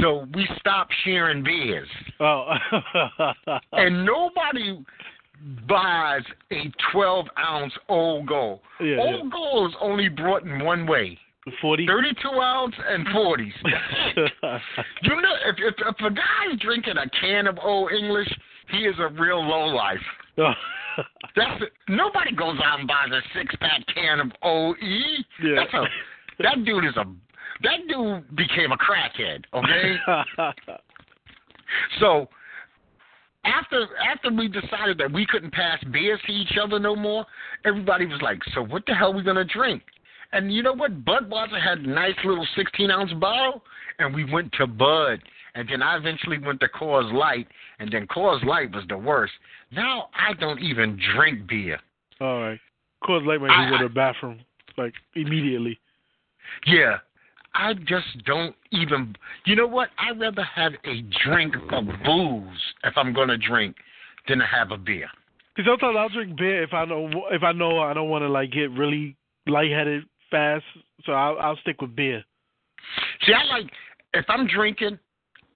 So 0.00 0.26
we 0.34 0.48
stopped 0.58 0.94
sharing 1.04 1.42
beers. 1.42 1.88
Oh. 2.20 2.54
and 3.72 4.06
nobody 4.06 4.78
buys 5.68 6.22
a 6.52 6.70
12 6.92 7.26
ounce 7.38 7.72
old 7.88 8.26
gold. 8.26 8.60
Yeah, 8.80 8.98
old 8.98 9.30
gold 9.30 9.70
is 9.70 9.76
only 9.80 10.08
brought 10.08 10.42
in 10.42 10.64
one 10.64 10.86
way. 10.86 11.18
40? 11.60 11.86
32 11.86 12.28
ounce 12.28 12.74
and 12.86 13.06
40s. 13.08 13.52
you 15.02 15.16
know, 15.16 15.34
if, 15.46 15.56
if, 15.58 15.74
if 15.78 15.96
a 16.00 16.10
guy's 16.10 16.58
drinking 16.60 16.96
a 16.98 17.08
can 17.18 17.46
of 17.46 17.58
Olde 17.62 17.92
English, 17.92 18.28
he 18.70 18.78
is 18.78 18.94
a 18.98 19.08
real 19.08 19.42
low 19.42 19.66
life. 19.66 19.98
Oh. 20.96 21.02
That's 21.36 21.62
nobody 21.88 22.34
goes 22.34 22.56
out 22.64 22.80
and 22.80 22.88
buys 22.88 23.10
a 23.12 23.20
six 23.38 23.54
pack 23.60 23.82
can 23.94 24.20
of 24.20 24.32
OE. 24.42 24.74
Yeah. 25.42 25.56
That's 25.56 25.74
a, 25.74 25.84
that 26.42 26.64
dude 26.64 26.84
is 26.84 26.96
a 26.96 27.04
that 27.62 27.80
dude 27.88 28.36
became 28.36 28.72
a 28.72 28.76
crackhead. 28.76 29.44
Okay. 29.54 29.96
so 32.00 32.28
after 33.44 33.86
after 34.06 34.30
we 34.32 34.48
decided 34.48 34.98
that 34.98 35.10
we 35.10 35.26
couldn't 35.26 35.52
pass 35.52 35.82
beers 35.84 36.20
to 36.26 36.32
each 36.32 36.56
other 36.62 36.78
no 36.78 36.94
more, 36.94 37.24
everybody 37.64 38.06
was 38.06 38.20
like, 38.22 38.42
"So 38.54 38.62
what 38.62 38.84
the 38.86 38.94
hell 38.94 39.12
are 39.12 39.16
we 39.16 39.22
gonna 39.22 39.44
drink?" 39.44 39.82
And 40.32 40.52
you 40.52 40.62
know 40.62 40.72
what? 40.74 41.04
Budweiser 41.04 41.60
had 41.60 41.78
a 41.78 41.88
nice 41.88 42.14
little 42.24 42.46
16 42.54 42.90
ounce 42.90 43.12
bottle, 43.14 43.64
and 43.98 44.14
we 44.14 44.24
went 44.24 44.52
to 44.52 44.66
Bud. 44.66 45.20
And 45.56 45.68
then 45.68 45.82
I 45.82 45.96
eventually 45.96 46.38
went 46.38 46.60
to 46.60 46.68
Coors 46.68 47.12
Light, 47.12 47.48
and 47.80 47.90
then 47.90 48.06
Coors 48.06 48.44
Light 48.44 48.70
was 48.72 48.86
the 48.88 48.96
worst. 48.96 49.32
Now 49.72 50.08
I 50.14 50.34
don't 50.34 50.60
even 50.60 50.96
drink 51.14 51.48
beer. 51.48 51.80
All 52.20 52.40
right. 52.42 52.60
Coors 53.02 53.26
Light 53.26 53.40
might 53.40 53.50
I- 53.50 53.70
go 53.70 53.78
to 53.78 53.88
the 53.88 53.94
bathroom 53.94 54.40
like 54.76 54.94
immediately. 55.14 55.78
Yeah, 56.66 56.98
I 57.54 57.74
just 57.74 58.24
don't 58.26 58.54
even. 58.70 59.16
You 59.44 59.56
know 59.56 59.66
what? 59.66 59.88
I'd 59.98 60.20
rather 60.20 60.44
have 60.44 60.72
a 60.84 61.02
drink 61.24 61.54
of 61.72 61.84
booze 62.04 62.60
if 62.84 62.96
I'm 62.96 63.12
going 63.12 63.28
to 63.28 63.38
drink 63.38 63.76
than 64.28 64.38
to 64.38 64.46
have 64.46 64.70
a 64.70 64.76
beer. 64.76 65.08
Cause 65.56 65.66
sometimes 65.66 65.96
I'll 65.98 66.08
drink 66.08 66.38
beer 66.38 66.62
if 66.62 66.72
I 66.72 66.84
know 66.84 67.10
if 67.30 67.42
I 67.42 67.52
know 67.52 67.80
I 67.80 67.92
don't 67.92 68.08
want 68.08 68.22
to 68.22 68.28
like 68.28 68.52
get 68.52 68.70
really 68.70 69.16
lightheaded 69.46 70.04
fast, 70.30 70.64
so 71.04 71.12
I'll, 71.12 71.38
I'll 71.38 71.56
stick 71.58 71.80
with 71.80 71.94
beer. 71.96 72.24
See, 73.26 73.32
I 73.32 73.44
like 73.52 73.70
if 74.14 74.24
I'm 74.28 74.46
drinking, 74.46 74.98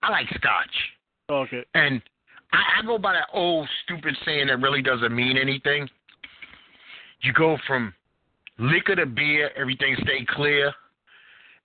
I 0.03 0.11
like 0.11 0.27
scotch, 0.31 0.75
Okay. 1.31 1.65
and 1.75 2.03
I, 2.53 2.81
I 2.81 2.87
go 2.87 2.99
by 2.99 3.13
that 3.15 3.29
old 3.33 3.69
stupid 3.85 4.17
saying 4.25 4.49
that 4.49 4.61
really 4.61 4.83
doesn't 4.83 5.15
mean 5.15 5.37
anything. 5.37 5.89
You 7.23 7.33
go 7.33 7.57
from 7.67 7.95
liquor 8.59 8.97
to 8.97 9.07
beer, 9.07 9.51
everything 9.57 9.97
stay 10.03 10.27
clear. 10.29 10.73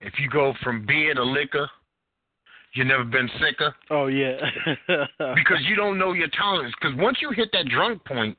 If 0.01 0.13
you 0.19 0.29
go 0.29 0.53
from 0.63 0.85
beer 0.85 1.13
to 1.13 1.23
liquor, 1.23 1.69
you 2.73 2.83
never 2.83 3.03
been 3.03 3.29
sicker. 3.39 3.75
Oh 3.89 4.07
yeah. 4.07 4.37
because 4.87 5.61
you 5.67 5.75
don't 5.75 5.97
know 5.97 6.13
your 6.13 6.29
tolerance. 6.29 6.73
Because 6.79 6.97
once 6.97 7.17
you 7.21 7.31
hit 7.31 7.49
that 7.53 7.67
drunk 7.67 8.03
point, 8.05 8.37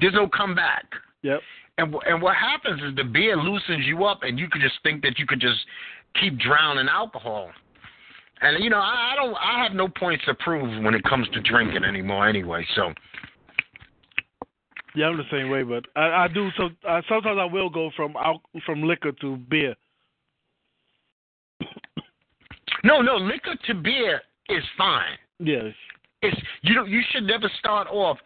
there's 0.00 0.14
no 0.14 0.28
comeback. 0.28 0.86
yep. 1.22 1.40
And 1.78 1.94
and 2.06 2.22
what 2.22 2.36
happens 2.36 2.80
is 2.82 2.94
the 2.96 3.04
beer 3.04 3.36
loosens 3.36 3.84
you 3.86 4.04
up, 4.04 4.20
and 4.22 4.38
you 4.38 4.48
could 4.48 4.62
just 4.62 4.76
think 4.82 5.02
that 5.02 5.18
you 5.18 5.26
could 5.26 5.40
just 5.40 5.58
keep 6.20 6.38
drowning 6.38 6.88
alcohol. 6.88 7.50
And 8.40 8.62
you 8.62 8.70
know, 8.70 8.78
I, 8.78 9.12
I 9.12 9.16
don't, 9.16 9.34
I 9.34 9.62
have 9.62 9.72
no 9.72 9.88
points 9.88 10.24
to 10.26 10.34
prove 10.34 10.82
when 10.82 10.94
it 10.94 11.02
comes 11.04 11.28
to 11.32 11.40
drinking 11.40 11.84
anymore. 11.84 12.28
Anyway, 12.28 12.66
so 12.76 12.92
Yeah, 14.94 15.06
I'm 15.06 15.16
the 15.16 15.24
same 15.30 15.50
way, 15.50 15.62
but 15.62 15.84
I, 15.96 16.24
I 16.24 16.28
do. 16.28 16.48
So 16.56 16.70
uh, 16.88 17.02
sometimes 17.08 17.38
I 17.40 17.44
will 17.44 17.70
go 17.70 17.90
from 17.96 18.14
from 18.64 18.82
liquor 18.82 19.12
to 19.20 19.36
beer. 19.36 19.74
No, 22.84 23.00
no, 23.00 23.16
liquor 23.16 23.54
to 23.66 23.74
beer 23.74 24.20
is 24.48 24.62
fine. 24.78 25.16
Yes. 25.38 25.72
It's 26.22 26.36
you 26.62 26.74
know 26.74 26.84
you 26.84 27.02
should 27.10 27.24
never 27.24 27.50
start 27.58 27.88
off. 27.90 28.18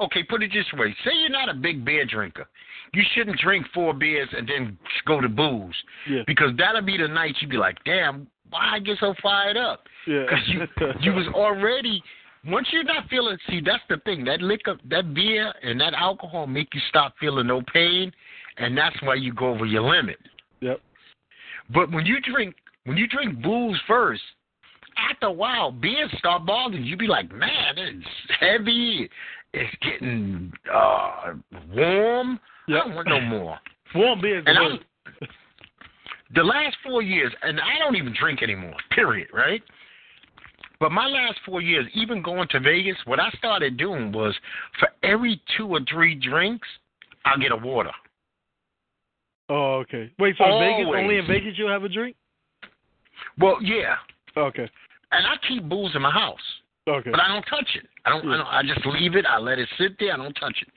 Okay, 0.00 0.22
put 0.22 0.42
it 0.42 0.50
this 0.54 0.66
way: 0.78 0.94
say 1.04 1.10
you're 1.14 1.30
not 1.30 1.48
a 1.48 1.54
big 1.54 1.84
beer 1.84 2.04
drinker, 2.06 2.46
you 2.94 3.02
shouldn't 3.14 3.38
drink 3.38 3.66
four 3.74 3.92
beers 3.94 4.28
and 4.36 4.48
then 4.48 4.78
go 5.06 5.20
to 5.20 5.28
booze 5.28 5.74
Yeah. 6.08 6.22
because 6.26 6.50
that'll 6.56 6.82
be 6.82 6.96
the 6.96 7.08
night 7.08 7.34
you'd 7.40 7.50
be 7.50 7.56
like, 7.56 7.76
damn, 7.84 8.26
why 8.50 8.74
I 8.74 8.78
get 8.78 8.98
so 9.00 9.14
fired 9.22 9.56
up? 9.56 9.84
Yeah. 10.06 10.22
Because 10.22 10.48
you 10.48 10.60
you 11.00 11.12
was 11.12 11.26
already 11.34 12.02
once 12.46 12.68
you're 12.72 12.84
not 12.84 13.08
feeling. 13.08 13.36
See, 13.48 13.60
that's 13.64 13.82
the 13.88 13.98
thing. 14.04 14.24
That 14.24 14.40
liquor, 14.40 14.76
that 14.90 15.14
beer, 15.14 15.52
and 15.62 15.80
that 15.80 15.94
alcohol 15.94 16.46
make 16.46 16.68
you 16.74 16.80
stop 16.88 17.14
feeling 17.20 17.46
no 17.46 17.62
pain, 17.72 18.12
and 18.56 18.76
that's 18.76 18.96
why 19.02 19.14
you 19.14 19.32
go 19.32 19.50
over 19.50 19.66
your 19.66 19.82
limit. 19.82 20.18
Yep. 20.60 20.80
But 21.72 21.90
when 21.92 22.04
you 22.06 22.20
drink 22.20 22.54
when 22.84 22.96
you 22.96 23.06
drink 23.06 23.42
booze 23.42 23.80
first, 23.86 24.22
after 25.10 25.26
a 25.26 25.32
while, 25.32 25.70
beer 25.70 26.08
start 26.18 26.44
bothering 26.46 26.82
you. 26.82 26.90
You 26.90 26.96
be 26.96 27.06
like, 27.06 27.32
man, 27.32 27.76
it's 27.76 28.06
heavy. 28.40 29.08
It's 29.54 29.74
getting 29.82 30.52
uh 30.72 31.34
warm. 31.74 32.40
I 32.68 32.72
don't 32.72 32.94
want 32.94 33.08
no 33.08 33.20
more. 33.20 33.58
Warm 33.94 34.22
beer 34.22 34.38
is 34.38 34.44
the 34.46 34.50
And 34.50 34.58
I'm 34.58 34.78
the 36.34 36.42
last 36.42 36.76
four 36.82 37.02
years, 37.02 37.30
and 37.42 37.60
I 37.60 37.78
don't 37.78 37.94
even 37.94 38.14
drink 38.18 38.42
anymore. 38.42 38.74
Period. 38.90 39.28
Right. 39.34 39.62
But 40.80 40.92
my 40.92 41.06
last 41.06 41.38
four 41.44 41.60
years, 41.60 41.86
even 41.94 42.22
going 42.22 42.48
to 42.48 42.60
Vegas, 42.60 42.96
what 43.04 43.20
I 43.20 43.30
started 43.36 43.76
doing 43.76 44.10
was 44.12 44.34
for 44.80 44.88
every 45.02 45.40
two 45.56 45.68
or 45.68 45.80
three 45.88 46.14
drinks, 46.14 46.66
I'll 47.24 47.38
get 47.38 47.52
a 47.52 47.56
water. 47.56 47.92
Oh, 49.48 49.74
okay. 49.82 50.10
Wait, 50.18 50.34
so 50.38 50.44
in 50.44 50.58
Vegas, 50.58 50.94
only 50.96 51.18
in 51.18 51.26
Vegas 51.26 51.58
you 51.58 51.66
have 51.66 51.84
a 51.84 51.88
drink? 51.88 52.16
Well, 53.38 53.58
yeah, 53.62 53.96
Okay. 54.36 54.68
and 55.12 55.26
I 55.26 55.34
keep 55.48 55.68
booze 55.68 55.92
in 55.94 56.02
my 56.02 56.10
house. 56.10 56.38
Okay. 56.88 57.10
but 57.10 57.20
I 57.20 57.28
don't 57.28 57.44
touch 57.44 57.76
it. 57.76 57.86
I 58.04 58.10
don't, 58.10 58.28
I 58.28 58.36
don't. 58.36 58.46
I 58.46 58.62
just 58.62 58.84
leave 58.86 59.14
it. 59.14 59.24
I 59.24 59.38
let 59.38 59.60
it 59.60 59.68
sit 59.78 59.92
there. 60.00 60.12
I 60.12 60.16
don't 60.16 60.34
touch 60.34 60.56
it. 60.62 60.68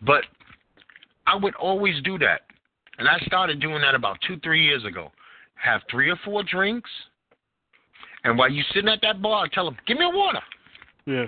But 0.00 0.22
I 1.26 1.34
would 1.34 1.56
always 1.56 2.00
do 2.04 2.18
that, 2.18 2.42
and 2.98 3.08
I 3.08 3.18
started 3.26 3.60
doing 3.60 3.80
that 3.82 3.96
about 3.96 4.18
two, 4.26 4.38
three 4.44 4.64
years 4.64 4.84
ago. 4.84 5.10
Have 5.56 5.80
three 5.90 6.08
or 6.08 6.16
four 6.24 6.44
drinks, 6.44 6.88
and 8.24 8.38
while 8.38 8.48
you 8.50 8.62
sitting 8.72 8.88
at 8.88 9.00
that 9.02 9.20
bar, 9.20 9.44
I 9.44 9.48
tell 9.48 9.64
them, 9.64 9.76
"Give 9.86 9.98
me 9.98 10.04
a 10.04 10.16
water." 10.16 10.40
Yeah. 11.06 11.26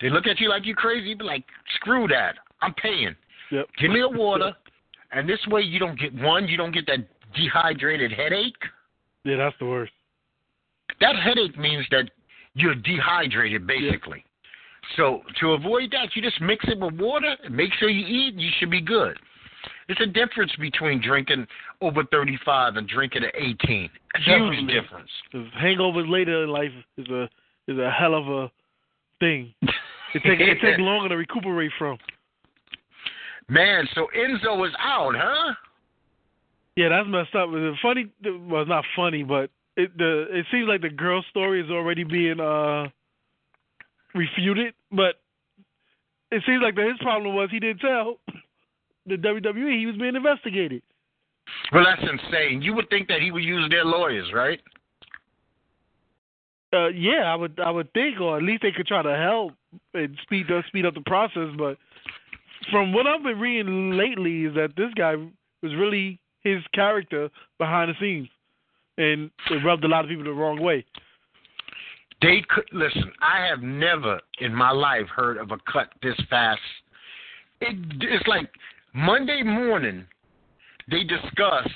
They 0.00 0.10
look 0.10 0.26
at 0.28 0.38
you 0.38 0.48
like 0.48 0.64
you're 0.64 0.76
crazy. 0.76 1.08
You 1.08 1.16
be 1.16 1.24
like, 1.24 1.44
"Screw 1.74 2.06
that! 2.08 2.36
I'm 2.62 2.72
paying. 2.74 3.16
Yep. 3.50 3.66
Give 3.78 3.90
me 3.90 4.00
a 4.00 4.08
water." 4.08 4.54
and 5.12 5.28
this 5.28 5.44
way, 5.48 5.62
you 5.62 5.80
don't 5.80 5.98
get 5.98 6.14
one. 6.14 6.46
You 6.46 6.56
don't 6.56 6.72
get 6.72 6.86
that 6.86 7.00
dehydrated 7.34 8.12
headache. 8.12 8.62
Yeah, 9.24 9.36
that's 9.36 9.56
the 9.58 9.66
worst. 9.66 9.92
That 11.00 11.16
headache 11.16 11.58
means 11.58 11.86
that 11.90 12.10
you're 12.54 12.74
dehydrated, 12.74 13.66
basically. 13.66 14.18
Yeah. 14.18 14.96
So 14.96 15.22
to 15.40 15.52
avoid 15.52 15.90
that, 15.92 16.08
you 16.14 16.22
just 16.22 16.40
mix 16.40 16.64
it 16.68 16.78
with 16.78 16.94
water 16.94 17.36
and 17.44 17.54
make 17.54 17.72
sure 17.78 17.88
you 17.88 18.06
eat. 18.06 18.34
And 18.34 18.42
you 18.42 18.50
should 18.58 18.70
be 18.70 18.80
good. 18.80 19.16
It's 19.88 20.00
a 20.00 20.06
difference 20.06 20.52
between 20.58 21.02
drinking 21.02 21.46
over 21.80 22.04
35 22.04 22.76
and 22.76 22.88
drinking 22.88 23.24
at 23.24 23.34
18. 23.34 23.44
A 23.44 23.52
huge 23.54 23.90
Definitely. 24.26 24.72
difference. 24.72 25.10
hangovers 25.60 26.08
later 26.08 26.44
in 26.44 26.50
life 26.50 26.70
is 26.96 27.08
a 27.08 27.28
is 27.68 27.78
a 27.78 27.90
hell 27.90 28.14
of 28.14 28.26
a 28.28 28.50
thing. 29.18 29.54
It 30.12 30.24
take 30.24 30.40
it 30.40 30.58
take 30.60 30.78
longer 30.78 31.08
to 31.08 31.16
recuperate 31.16 31.70
from. 31.78 31.96
Man, 33.48 33.88
so 33.94 34.08
Enzo 34.16 34.66
is 34.66 34.74
out, 34.80 35.14
huh? 35.16 35.54
Yeah, 36.80 36.88
that's 36.88 37.08
messed 37.08 37.34
up. 37.34 37.50
The 37.50 37.74
funny, 37.82 38.10
well, 38.48 38.64
not 38.64 38.86
funny, 38.96 39.22
but 39.22 39.50
it 39.76 39.94
the 39.98 40.24
it 40.30 40.46
seems 40.50 40.66
like 40.66 40.80
the 40.80 40.88
girl 40.88 41.22
story 41.28 41.60
is 41.60 41.70
already 41.70 42.04
being 42.04 42.40
uh 42.40 42.88
refuted. 44.14 44.72
But 44.90 45.20
it 46.32 46.42
seems 46.46 46.62
like 46.62 46.78
his 46.78 46.96
problem 47.00 47.34
was 47.34 47.50
he 47.50 47.60
didn't 47.60 47.80
tell 47.80 48.16
the 49.06 49.16
WWE 49.16 49.78
he 49.78 49.84
was 49.84 49.96
being 49.96 50.16
investigated. 50.16 50.80
Well, 51.70 51.84
that's 51.84 52.00
insane. 52.00 52.62
You 52.62 52.72
would 52.76 52.88
think 52.88 53.08
that 53.08 53.20
he 53.20 53.30
would 53.30 53.44
use 53.44 53.68
their 53.68 53.84
lawyers, 53.84 54.32
right? 54.32 54.60
Uh, 56.72 56.88
yeah, 56.88 57.24
I 57.26 57.34
would 57.34 57.60
I 57.62 57.70
would 57.70 57.92
think, 57.92 58.22
or 58.22 58.38
at 58.38 58.42
least 58.42 58.62
they 58.62 58.72
could 58.72 58.86
try 58.86 59.02
to 59.02 59.16
help 59.18 59.52
and 59.92 60.16
speed 60.22 60.50
up 60.50 60.64
speed 60.68 60.86
up 60.86 60.94
the 60.94 61.02
process. 61.02 61.50
But 61.58 61.76
from 62.70 62.94
what 62.94 63.06
I've 63.06 63.22
been 63.22 63.38
reading 63.38 63.90
lately, 63.90 64.46
is 64.46 64.54
that 64.54 64.76
this 64.78 64.94
guy 64.96 65.16
was 65.62 65.74
really 65.74 66.18
his 66.42 66.62
character 66.74 67.28
behind 67.58 67.90
the 67.90 67.94
scenes, 68.00 68.28
and 68.98 69.30
it 69.50 69.64
rubbed 69.64 69.84
a 69.84 69.88
lot 69.88 70.04
of 70.04 70.08
people 70.08 70.24
the 70.24 70.32
wrong 70.32 70.60
way. 70.60 70.84
They 72.22 72.42
could 72.48 72.66
listen. 72.72 73.10
I 73.22 73.46
have 73.46 73.62
never 73.62 74.20
in 74.40 74.54
my 74.54 74.70
life 74.70 75.06
heard 75.14 75.38
of 75.38 75.50
a 75.52 75.58
cut 75.72 75.88
this 76.02 76.16
fast. 76.28 76.60
It, 77.62 77.76
it's 78.02 78.26
like 78.26 78.50
Monday 78.94 79.42
morning 79.42 80.06
they 80.90 81.04
discussed 81.04 81.68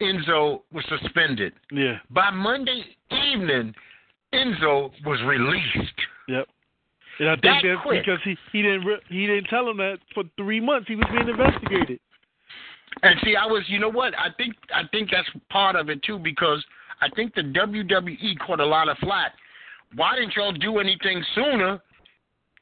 Enzo 0.00 0.62
was 0.72 0.84
suspended. 0.88 1.52
Yeah. 1.72 1.98
By 2.10 2.30
Monday 2.30 2.82
evening, 3.10 3.74
Enzo 4.32 4.90
was 5.04 5.20
released. 5.26 5.94
Yep. 6.28 6.46
And 7.20 7.28
I 7.28 7.32
think 7.34 7.42
That 7.42 7.62
that's 7.64 7.82
quick. 7.82 8.04
because 8.04 8.20
he 8.24 8.36
he 8.52 8.62
didn't 8.62 8.84
re- 8.86 9.00
he 9.08 9.26
didn't 9.26 9.44
tell 9.46 9.68
him 9.68 9.76
that 9.78 9.98
for 10.14 10.24
three 10.36 10.60
months 10.60 10.86
he 10.88 10.94
was 10.96 11.06
being 11.12 11.28
investigated. 11.28 12.00
And 13.02 13.18
see, 13.24 13.36
I 13.36 13.46
was, 13.46 13.62
you 13.68 13.78
know 13.78 13.90
what? 13.90 14.16
I 14.18 14.28
think 14.36 14.54
I 14.74 14.82
think 14.90 15.10
that's 15.10 15.28
part 15.50 15.76
of 15.76 15.88
it 15.88 16.02
too 16.02 16.18
because 16.18 16.64
I 17.00 17.08
think 17.14 17.34
the 17.34 17.42
WWE 17.42 18.38
caught 18.44 18.60
a 18.60 18.66
lot 18.66 18.88
of 18.88 18.96
flack. 18.98 19.32
Why 19.94 20.16
didn't 20.16 20.34
y'all 20.36 20.52
do 20.52 20.78
anything 20.78 21.24
sooner? 21.34 21.80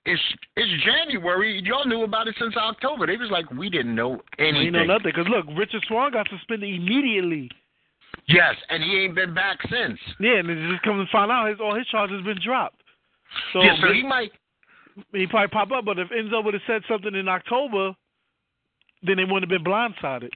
It's 0.05 0.22
it's 0.57 0.85
January. 0.85 1.61
Y'all 1.64 1.87
knew 1.87 2.05
about 2.05 2.29
it 2.29 2.37
since 2.39 2.57
October. 2.57 3.07
They 3.07 3.16
was 3.16 3.31
like, 3.31 3.51
we 3.51 3.70
didn't 3.70 3.95
know 3.95 4.20
anything. 4.39 4.64
We 4.66 4.70
know 4.70 4.85
nothing 4.85 5.12
because 5.14 5.27
look, 5.29 5.47
Rich 5.57 5.72
Swann 5.89 6.12
got 6.12 6.29
suspended 6.29 6.72
immediately. 6.72 7.51
Yes, 8.29 8.55
and 8.70 8.83
he 8.83 9.05
ain't 9.05 9.14
been 9.14 9.35
back 9.35 9.59
since. 9.70 9.99
Yeah, 10.18 10.39
and 10.39 10.49
then 10.49 10.70
just 10.70 10.83
come 10.83 10.99
and 11.01 11.09
find 11.11 11.31
out 11.31 11.49
his 11.49 11.59
all 11.61 11.74
his 11.74 11.87
charges 11.87 12.24
been 12.24 12.39
dropped. 12.45 12.83
So, 13.53 13.62
yeah, 13.62 13.77
so 13.81 13.93
he 13.93 14.03
might. 14.03 14.33
he 15.12 15.27
probably 15.27 15.49
pop 15.49 15.70
up. 15.72 15.85
But 15.85 15.99
if 15.99 16.09
Enzo 16.11 16.45
would 16.45 16.55
have 16.55 16.62
said 16.66 16.83
something 16.89 17.14
in 17.14 17.29
October, 17.29 17.95
then 19.03 19.17
they 19.17 19.25
wouldn't 19.25 19.51
have 19.51 19.63
been 19.63 19.65
blindsided. 19.65 20.31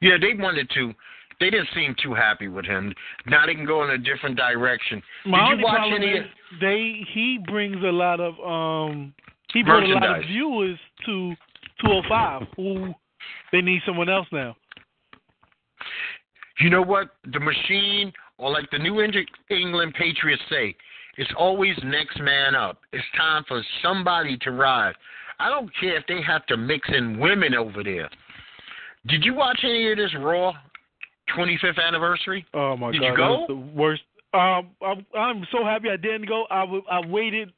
Yeah, 0.00 0.16
they 0.20 0.34
wanted 0.34 0.70
to. 0.74 0.92
They 1.40 1.50
didn't 1.50 1.68
seem 1.74 1.94
too 2.02 2.14
happy 2.14 2.48
with 2.48 2.64
him. 2.64 2.92
Now 3.26 3.46
they 3.46 3.54
can 3.54 3.64
go 3.64 3.84
in 3.84 3.90
a 3.90 3.98
different 3.98 4.36
direction. 4.36 5.00
My 5.24 5.50
Did 5.50 5.60
you 5.60 5.64
watch 5.64 5.92
any? 5.94 6.20
they 6.60 7.06
he 7.14 7.38
brings 7.46 7.76
a 7.84 7.92
lot 7.92 8.18
of 8.20 8.34
um 8.40 9.14
he 9.52 9.62
brought 9.62 9.84
a 9.84 9.86
lot 9.86 10.18
of 10.18 10.24
viewers 10.24 10.78
to 11.06 11.34
205 11.84 12.42
who 12.56 12.92
they 13.52 13.60
need 13.60 13.80
someone 13.86 14.08
else 14.08 14.26
now. 14.32 14.56
You 16.60 16.70
know 16.70 16.82
what? 16.82 17.10
The 17.32 17.38
machine, 17.38 18.12
or 18.36 18.50
like 18.50 18.68
the 18.72 18.78
New 18.78 18.98
Eng- 19.00 19.26
England 19.48 19.94
Patriots 19.96 20.42
say, 20.50 20.74
it's 21.16 21.30
always 21.36 21.76
next 21.84 22.18
man 22.20 22.54
up. 22.54 22.80
It's 22.92 23.04
time 23.16 23.44
for 23.46 23.62
somebody 23.82 24.36
to 24.38 24.50
rise. 24.50 24.94
I 25.40 25.48
don't 25.48 25.70
care 25.80 25.96
if 25.96 26.06
they 26.06 26.20
have 26.22 26.44
to 26.46 26.56
mix 26.56 26.88
in 26.92 27.18
women 27.18 27.54
over 27.54 27.84
there. 27.84 28.08
Did 29.06 29.24
you 29.24 29.34
watch 29.34 29.60
any 29.62 29.90
of 29.92 29.98
this 29.98 30.14
Raw 30.18 30.52
25th 31.36 31.80
anniversary? 31.80 32.44
Oh 32.54 32.76
my 32.76 32.90
Did 32.92 33.00
god, 33.00 33.06
you 33.06 33.10
that 33.12 33.16
go? 33.16 33.30
was 33.30 33.46
the 33.48 33.78
worst. 33.78 34.02
Um, 34.34 34.70
I'm, 34.82 35.06
I'm 35.16 35.46
so 35.52 35.64
happy 35.64 35.88
I 35.88 35.96
didn't 35.96 36.28
go. 36.28 36.44
I 36.50 36.60
w- 36.60 36.84
I 36.90 37.06
waited 37.06 37.50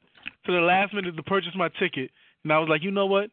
to 0.45 0.51
the 0.51 0.59
last 0.59 0.93
minute 0.93 1.15
to 1.17 1.23
purchase 1.23 1.51
my 1.55 1.69
ticket, 1.79 2.11
and 2.43 2.53
I 2.53 2.59
was 2.59 2.69
like, 2.69 2.83
you 2.83 2.91
know 2.91 3.07
what? 3.07 3.29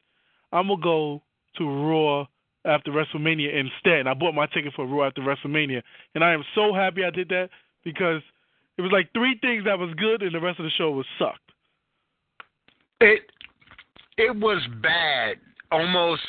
I'm 0.52 0.68
gonna 0.68 0.82
go 0.82 1.22
to 1.58 1.64
Raw 1.64 2.26
after 2.64 2.90
WrestleMania 2.90 3.54
instead. 3.54 4.00
And 4.00 4.08
I 4.08 4.14
bought 4.14 4.34
my 4.34 4.46
ticket 4.46 4.72
for 4.74 4.86
Raw 4.86 5.06
after 5.06 5.20
WrestleMania, 5.22 5.82
and 6.14 6.24
I 6.24 6.32
am 6.32 6.42
so 6.54 6.72
happy 6.74 7.04
I 7.04 7.10
did 7.10 7.28
that 7.28 7.50
because 7.84 8.22
it 8.76 8.82
was 8.82 8.92
like 8.92 9.12
three 9.12 9.38
things 9.40 9.64
that 9.64 9.78
was 9.78 9.94
good, 9.94 10.22
and 10.22 10.34
the 10.34 10.40
rest 10.40 10.58
of 10.58 10.64
the 10.64 10.70
show 10.70 10.90
was 10.90 11.06
sucked. 11.18 11.38
It 13.00 13.20
it 14.18 14.36
was 14.36 14.60
bad, 14.82 15.36
almost 15.72 16.22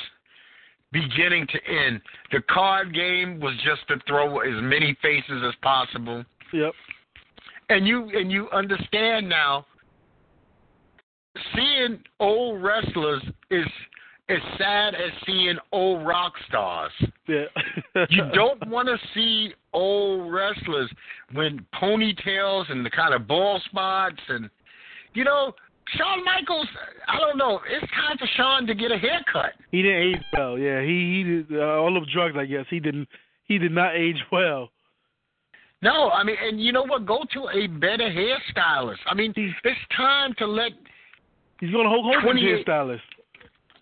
beginning 0.91 1.45
to 1.47 1.59
end. 1.67 2.01
The 2.31 2.41
card 2.49 2.93
game 2.93 3.39
was 3.39 3.53
just 3.65 3.87
to 3.89 3.97
throw 4.07 4.39
as 4.39 4.61
many 4.61 4.97
faces 5.01 5.43
as 5.45 5.53
possible. 5.61 6.23
Yep. 6.53 6.73
and 7.69 7.85
you 7.87 8.09
and 8.17 8.31
you 8.31 8.49
understand 8.51 9.29
now 9.29 9.65
seeing 11.55 11.99
old 12.19 12.63
wrestlers 12.63 13.21
is 13.51 13.65
as 14.29 14.39
sad 14.57 14.95
as 14.95 15.11
seeing 15.25 15.57
old 15.71 16.05
rock 16.05 16.33
stars. 16.47 16.91
Yeah. 17.27 17.45
You 18.09 18.23
don't 18.33 18.67
want 18.69 18.87
to 18.87 18.97
see 19.13 19.53
old 19.73 20.31
wrestlers 20.31 20.89
when 21.33 21.65
ponytails 21.81 22.71
and 22.71 22.85
the 22.85 22.89
kind 22.89 23.13
of 23.13 23.27
bald 23.27 23.61
spots 23.65 24.19
and 24.29 24.49
you 25.13 25.23
know 25.23 25.53
Shawn 25.97 26.23
Michaels. 26.23 26.67
I 27.07 27.19
don't 27.19 27.37
know. 27.37 27.59
It's 27.69 27.91
time 27.91 28.17
for 28.17 28.27
Shawn 28.35 28.67
to 28.67 28.75
get 28.75 28.91
a 28.91 28.97
haircut. 28.97 29.53
He 29.71 29.81
didn't 29.81 30.01
age 30.01 30.21
well. 30.33 30.57
Yeah, 30.57 30.81
he 30.81 30.87
he 30.87 31.23
did 31.23 31.59
uh, 31.59 31.79
all 31.79 31.97
of 31.97 32.07
drugs. 32.09 32.35
I 32.37 32.45
guess 32.45 32.65
he 32.69 32.79
didn't. 32.79 33.07
He 33.45 33.57
did 33.57 33.71
not 33.71 33.95
age 33.95 34.21
well. 34.31 34.69
No, 35.81 36.09
I 36.09 36.23
mean, 36.23 36.35
and 36.41 36.61
you 36.61 36.73
know 36.73 36.83
what? 36.83 37.05
Go 37.05 37.23
to 37.33 37.49
a 37.49 37.67
better 37.67 38.09
hairstylist. 38.09 38.97
I 39.07 39.15
mean, 39.15 39.33
it's 39.35 39.79
time 39.95 40.33
to 40.37 40.45
let 40.45 40.73
He's 41.59 41.71
going 41.71 41.83
to 41.83 41.89
Hulk 41.89 42.05
Hogan's 42.05 42.23
28 42.41 42.65
hairstylist. 42.65 42.99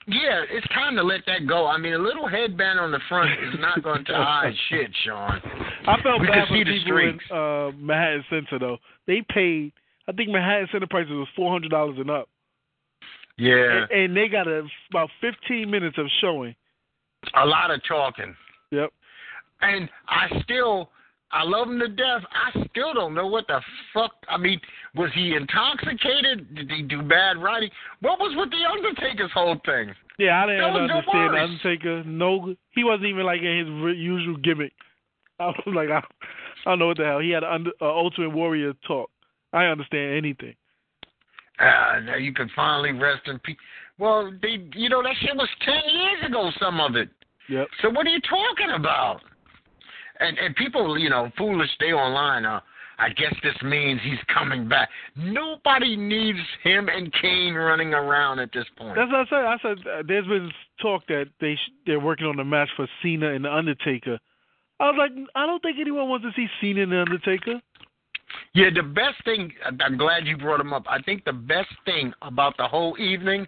Yeah, 0.07 0.41
it's 0.49 0.67
time 0.69 0.95
to 0.95 1.03
let 1.03 1.21
that 1.27 1.47
go. 1.47 1.67
I 1.67 1.77
mean, 1.77 1.93
a 1.93 1.97
little 1.99 2.27
headband 2.27 2.79
on 2.79 2.91
the 2.91 2.99
front 3.09 3.29
is 3.31 3.59
not 3.59 3.83
going 3.83 4.05
to 4.05 4.13
hide 4.13 4.53
shit, 4.69 4.89
Shawn. 5.05 5.41
I 5.85 6.01
felt 6.01 6.21
We 6.21 6.27
bad 6.27 6.47
for 6.47 6.53
see 6.55 6.63
the 6.63 6.71
the 6.71 6.79
people 6.79 6.97
in 6.97 7.19
uh, 7.29 7.71
Manhattan 7.77 8.23
Center 8.29 8.59
though. 8.59 8.77
They 9.05 9.23
paid. 9.29 9.73
I 10.07 10.11
think 10.13 10.29
Manhattan 10.29 10.67
Center 10.71 10.87
prices 10.87 11.11
was 11.11 11.27
four 11.35 11.51
hundred 11.51 11.71
dollars 11.71 11.97
and 11.99 12.09
up, 12.09 12.29
Yeah, 13.37 13.85
and, 13.89 13.91
and 13.91 14.17
they 14.17 14.27
got 14.27 14.47
a, 14.47 14.65
about 14.89 15.09
fifteen 15.21 15.69
minutes 15.69 15.97
of 15.97 16.07
showing. 16.21 16.55
a 17.35 17.45
lot 17.45 17.71
of 17.71 17.81
talking. 17.87 18.35
Yep. 18.71 18.91
And 19.61 19.89
I 20.07 20.27
still, 20.43 20.89
I 21.31 21.43
love 21.43 21.67
him 21.67 21.79
to 21.79 21.87
death. 21.87 22.21
I 22.31 22.51
still 22.69 22.93
don't 22.93 23.13
know 23.15 23.25
what 23.27 23.47
the 23.47 23.59
fuck. 23.93 24.11
I 24.29 24.37
mean, 24.37 24.59
was 24.95 25.09
he 25.15 25.33
intoxicated? 25.35 26.53
Did 26.55 26.69
he 26.71 26.83
do 26.83 27.01
bad 27.01 27.37
writing? 27.41 27.69
What 28.01 28.19
was 28.19 28.35
with 28.37 28.51
the 28.51 28.63
Undertaker's 28.71 29.31
whole 29.33 29.55
thing? 29.65 29.93
Yeah, 30.19 30.43
I 30.43 30.47
didn't 30.47 30.73
was 30.73 30.89
the 30.89 30.95
understand. 30.95 31.37
Undertaker. 31.37 32.03
No, 32.05 32.55
he 32.71 32.83
wasn't 32.83 33.05
even 33.07 33.25
like 33.25 33.41
in 33.41 33.57
his 33.87 33.97
usual 33.97 34.37
gimmick. 34.37 34.73
I 35.39 35.47
was 35.47 35.55
like, 35.75 35.89
I, 35.89 35.97
I 36.65 36.71
don't 36.71 36.79
know 36.79 36.87
what 36.87 36.97
the 36.97 37.05
hell. 37.05 37.19
He 37.19 37.31
had 37.31 37.43
an 37.43 37.51
under, 37.51 37.71
uh, 37.81 37.85
Ultimate 37.85 38.29
Warrior 38.31 38.73
talk. 38.87 39.09
I 39.53 39.65
understand 39.65 40.17
anything. 40.17 40.55
Ah, 41.59 41.99
now 42.03 42.15
you 42.15 42.33
can 42.33 42.49
finally 42.55 42.91
rest 42.91 43.27
in 43.27 43.39
peace. 43.39 43.57
Well, 43.97 44.31
they, 44.41 44.67
you 44.75 44.89
know, 44.89 45.01
that 45.01 45.15
shit 45.21 45.35
was 45.35 45.49
ten 45.65 45.81
years 45.91 46.29
ago. 46.29 46.51
Some 46.59 46.79
of 46.79 46.95
it. 46.95 47.09
Yep. 47.49 47.67
So 47.81 47.89
what 47.89 48.05
are 48.05 48.09
you 48.09 48.21
talking 48.21 48.71
about? 48.75 49.21
And 50.19 50.37
and 50.37 50.55
people, 50.55 50.97
you 50.97 51.09
know, 51.09 51.31
foolish. 51.37 51.69
They 51.79 51.93
online. 51.93 52.45
Uh, 52.45 52.59
I 52.99 53.09
guess 53.09 53.33
this 53.43 53.55
means 53.63 54.01
he's 54.03 54.17
coming 54.33 54.67
back. 54.67 54.89
Nobody 55.15 55.95
needs 55.95 56.39
him 56.63 56.89
and 56.89 57.13
Kane 57.21 57.53
running 57.53 57.93
around 57.93 58.39
at 58.39 58.49
this 58.53 58.65
point. 58.75 58.95
That's 58.95 59.11
what 59.11 59.19
I 59.19 59.29
said. 59.29 59.45
I 59.45 59.57
said 59.61 59.87
uh, 59.87 60.03
there's 60.07 60.25
been 60.25 60.51
talk 60.81 61.05
that 61.07 61.25
they 61.39 61.55
sh- 61.55 61.71
they're 61.85 61.99
working 61.99 62.25
on 62.25 62.39
a 62.39 62.45
match 62.45 62.69
for 62.75 62.87
Cena 63.03 63.33
and 63.33 63.45
the 63.45 63.53
Undertaker. 63.53 64.17
I 64.79 64.91
was 64.91 64.95
like, 64.97 65.11
I 65.35 65.45
don't 65.45 65.61
think 65.61 65.77
anyone 65.79 66.09
wants 66.09 66.25
to 66.25 66.31
see 66.35 66.47
Cena 66.59 66.83
and 66.83 66.91
the 66.91 67.01
Undertaker. 67.01 67.61
Yeah, 68.53 68.69
the 68.73 68.83
best 68.83 69.23
thing. 69.25 69.51
I'm 69.79 69.97
glad 69.97 70.25
you 70.25 70.37
brought 70.37 70.59
him 70.59 70.73
up. 70.73 70.83
I 70.89 71.01
think 71.01 71.23
the 71.25 71.33
best 71.33 71.69
thing 71.85 72.13
about 72.21 72.57
the 72.57 72.67
whole 72.67 72.97
evening 72.97 73.47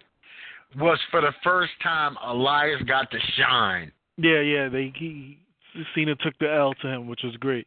was 0.78 0.98
for 1.10 1.20
the 1.20 1.32
first 1.42 1.72
time 1.82 2.16
Elias 2.24 2.80
got 2.82 3.10
to 3.10 3.18
shine. 3.36 3.92
Yeah, 4.16 4.40
yeah. 4.40 4.68
They 4.68 4.92
he, 4.96 5.38
Cena 5.94 6.14
took 6.16 6.38
the 6.38 6.52
L 6.52 6.74
to 6.82 6.88
him, 6.88 7.08
which 7.08 7.20
was 7.24 7.36
great. 7.36 7.66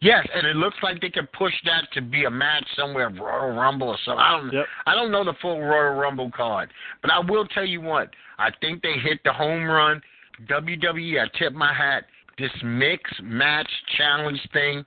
Yes, 0.00 0.26
and 0.34 0.46
it 0.46 0.56
looks 0.56 0.76
like 0.82 1.00
they 1.00 1.08
could 1.08 1.30
push 1.32 1.54
that 1.64 1.84
to 1.94 2.02
be 2.02 2.24
a 2.24 2.30
match 2.30 2.66
somewhere, 2.76 3.08
Royal 3.08 3.56
Rumble 3.56 3.88
or 3.88 3.98
something. 4.04 4.20
I 4.20 4.30
don't, 4.32 4.52
Yep. 4.52 4.66
I 4.86 4.94
don't 4.94 5.10
know 5.10 5.24
the 5.24 5.32
full 5.40 5.60
Royal 5.60 5.94
Rumble 5.94 6.30
card, 6.30 6.70
but 7.00 7.10
I 7.10 7.18
will 7.18 7.46
tell 7.46 7.64
you 7.64 7.80
what. 7.80 8.10
I 8.38 8.50
think 8.60 8.82
they 8.82 8.94
hit 9.02 9.20
the 9.24 9.32
home 9.32 9.64
run. 9.64 10.02
WWE, 10.50 11.18
I 11.22 11.38
tip 11.38 11.54
my 11.54 11.72
hat. 11.72 12.04
This 12.38 12.50
mix 12.62 13.10
match 13.22 13.70
challenge 13.96 14.40
thing 14.52 14.84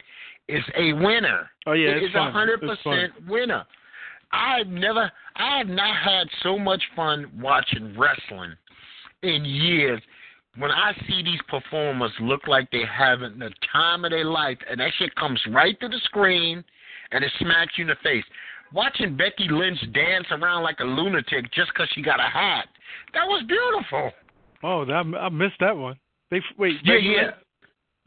is 0.50 0.64
a 0.76 0.94
winner. 0.94 1.50
Oh 1.68 1.74
yeah, 1.74 1.90
it 1.92 1.98
it's 2.04 2.10
is 2.10 2.16
a 2.16 2.32
hundred 2.32 2.62
percent 2.62 3.14
winner. 3.28 3.66
I've 4.32 4.68
never, 4.68 5.12
I 5.36 5.58
have 5.58 5.68
not 5.68 5.96
had 5.96 6.28
so 6.44 6.58
much 6.60 6.82
fun 6.96 7.32
watching 7.40 7.98
wrestling 7.98 8.54
in 9.24 9.44
years. 9.44 10.02
When 10.58 10.72
I 10.72 10.94
see 11.08 11.24
these 11.24 11.40
performers 11.48 12.12
look 12.20 12.48
like 12.48 12.70
they 12.72 12.84
having 12.86 13.40
the 13.40 13.52
time 13.72 14.04
of 14.06 14.12
their 14.12 14.26
life, 14.26 14.58
and 14.70 14.80
that 14.80 14.92
shit 14.98 15.16
comes 15.16 15.40
right 15.50 15.80
through 15.80 15.90
the 15.90 16.02
screen, 16.04 16.64
and 17.12 17.24
it 17.24 17.32
smacks 17.40 17.74
you 17.78 17.84
in 17.84 17.88
the 17.90 17.96
face. 18.04 18.24
Watching 18.74 19.16
Becky 19.18 19.48
Lynch 19.50 19.80
dance 19.94 20.28
around 20.32 20.64
like 20.64 20.80
a 20.80 20.84
lunatic 20.84 21.52
just 21.52 21.74
'cause 21.74 21.88
she 21.96 22.02
got 22.02 22.20
a 22.20 22.24
hat, 22.24 22.68
that 23.14 23.26
was 23.28 23.44
beautiful. 23.48 24.14
Oh, 24.62 24.86
that, 24.86 25.06
I 25.20 25.30
missed 25.30 25.60
that 25.60 25.76
one. 25.76 25.98
They 26.30 26.42
wait. 26.58 26.76
Yeah, 26.84 26.96
Becky 26.96 27.06
yeah. 27.08 27.22
Lynch- 27.22 27.36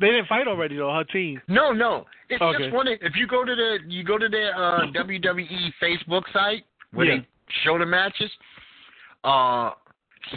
They 0.00 0.08
didn't 0.08 0.26
fight 0.28 0.48
already 0.48 0.76
though. 0.76 0.92
Her 0.92 1.04
team. 1.04 1.40
No, 1.48 1.72
no. 1.72 2.06
It's 2.28 2.40
Okay. 2.42 2.64
just 2.64 2.74
one. 2.74 2.88
If 2.88 3.14
you 3.16 3.26
go 3.26 3.44
to 3.44 3.54
the 3.54 3.78
you 3.86 4.02
go 4.04 4.18
to 4.18 4.28
their 4.28 4.54
uh, 4.56 4.86
WWE 4.94 5.72
Facebook 5.82 6.22
site 6.32 6.64
where 6.92 7.06
Yeah. 7.06 7.16
they 7.18 7.26
show 7.64 7.78
the 7.78 7.86
matches, 7.86 8.30
uh, 9.24 9.70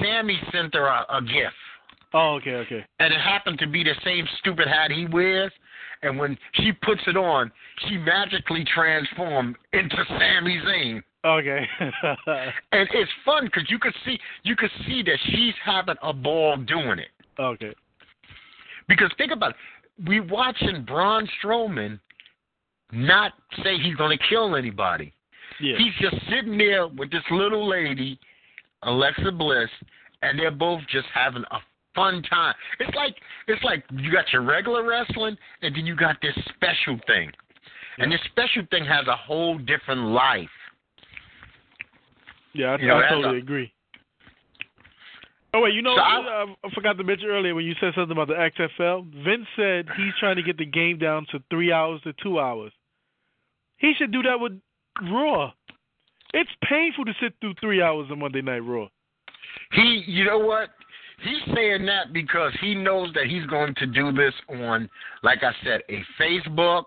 Sami 0.01 0.39
sent 0.51 0.73
her 0.73 0.85
a, 0.85 1.05
a 1.09 1.21
gift, 1.21 1.55
Oh, 2.13 2.35
okay, 2.35 2.55
okay. 2.55 2.85
and 2.99 3.13
it 3.13 3.19
happened 3.19 3.59
to 3.59 3.67
be 3.67 3.83
the 3.83 3.93
same 4.03 4.27
stupid 4.39 4.67
hat 4.67 4.91
he 4.91 5.05
wears. 5.05 5.51
And 6.01 6.19
when 6.19 6.37
she 6.55 6.71
puts 6.71 7.01
it 7.07 7.17
on, 7.17 7.51
she 7.87 7.97
magically 7.97 8.63
transformed 8.65 9.55
into 9.73 9.95
Sami 10.07 10.59
Zayn. 10.65 11.01
Okay. 11.25 11.67
And 12.71 12.87
it's 12.93 13.11
fun 13.25 13.45
because 13.45 13.63
you 13.69 13.79
could 13.79 13.95
see 14.05 14.19
you 14.43 14.55
could 14.55 14.69
see 14.85 15.01
that 15.03 15.17
she's 15.31 15.53
having 15.63 15.95
a 16.03 16.13
ball 16.13 16.57
doing 16.57 16.99
it. 16.99 17.09
okay. 17.39 17.73
Because 18.87 19.11
think 19.17 19.31
about 19.31 19.51
it. 19.51 20.07
we 20.07 20.19
watching 20.19 20.83
Braun 20.85 21.27
Strowman 21.43 21.99
not 22.91 23.33
say 23.63 23.77
he's 23.77 23.95
going 23.95 24.17
to 24.17 24.23
kill 24.29 24.55
anybody. 24.55 25.13
Yeah. 25.59 25.75
He's 25.77 25.93
just 25.99 26.21
sitting 26.29 26.57
there 26.57 26.87
with 26.87 27.11
this 27.11 27.23
little 27.31 27.67
lady, 27.67 28.19
Alexa 28.83 29.31
Bliss, 29.31 29.69
and 30.21 30.37
they're 30.37 30.51
both 30.51 30.81
just 30.91 31.07
having 31.13 31.43
a 31.51 31.57
fun 31.95 32.21
time. 32.23 32.53
It's 32.79 32.95
like 32.95 33.15
it's 33.47 33.63
like 33.63 33.83
you 33.91 34.11
got 34.11 34.25
your 34.33 34.41
regular 34.43 34.83
wrestling, 34.87 35.37
and 35.61 35.75
then 35.75 35.85
you 35.85 35.95
got 35.95 36.17
this 36.21 36.35
special 36.55 36.99
thing, 37.07 37.31
and 37.99 38.11
this 38.11 38.19
special 38.25 38.63
thing 38.69 38.85
has 38.85 39.07
a 39.07 39.15
whole 39.15 39.57
different 39.57 40.01
life. 40.09 40.49
Yeah, 42.53 42.71
I, 42.71 42.77
You 42.79 42.87
know, 42.87 42.97
I 42.97 43.09
totally 43.09 43.37
a- 43.37 43.41
agree. 43.41 43.71
Oh 45.55 45.61
wait, 45.61 45.73
you 45.73 45.81
know, 45.81 45.95
So 45.95 46.01
I, 46.01 46.45
I- 46.65 46.69
forgot 46.73 46.97
to 46.97 47.03
mention 47.05 47.29
earlier 47.29 47.55
when 47.55 47.63
you 47.63 47.75
said 47.79 47.93
something 47.95 48.11
about 48.11 48.27
the 48.27 48.33
XFL. 48.33 49.05
Vince 49.23 49.47
said 49.55 49.85
he's 49.95 50.13
trying 50.19 50.35
to 50.35 50.43
get 50.43 50.57
the 50.57 50.65
game 50.65 50.97
down 50.97 51.25
to 51.31 51.39
three 51.49 51.71
hours 51.71 52.01
to 52.03 52.13
two 52.21 52.39
hours. 52.39 52.73
He 53.77 53.93
should 53.97 54.11
do 54.11 54.21
that 54.23 54.37
with 54.37 54.59
Raw. 55.01 55.53
It's 56.33 56.49
painful 56.69 57.05
to 57.05 57.13
sit 57.21 57.33
through 57.39 57.53
three 57.61 57.81
hours 57.81 58.11
of 58.11 58.17
Monday 58.17 58.41
Night 58.41 58.59
Raw. 58.59 58.87
He, 59.71 60.03
you 60.07 60.25
know 60.25 60.39
what? 60.39 60.69
He's 61.23 61.55
saying 61.55 61.85
that 61.85 62.11
because 62.11 62.51
he 62.59 62.75
knows 62.75 63.13
that 63.13 63.27
he's 63.27 63.45
going 63.45 63.73
to 63.75 63.85
do 63.85 64.11
this 64.11 64.33
on, 64.49 64.89
like 65.23 65.41
I 65.41 65.53
said, 65.63 65.81
a 65.89 66.03
Facebook, 66.21 66.83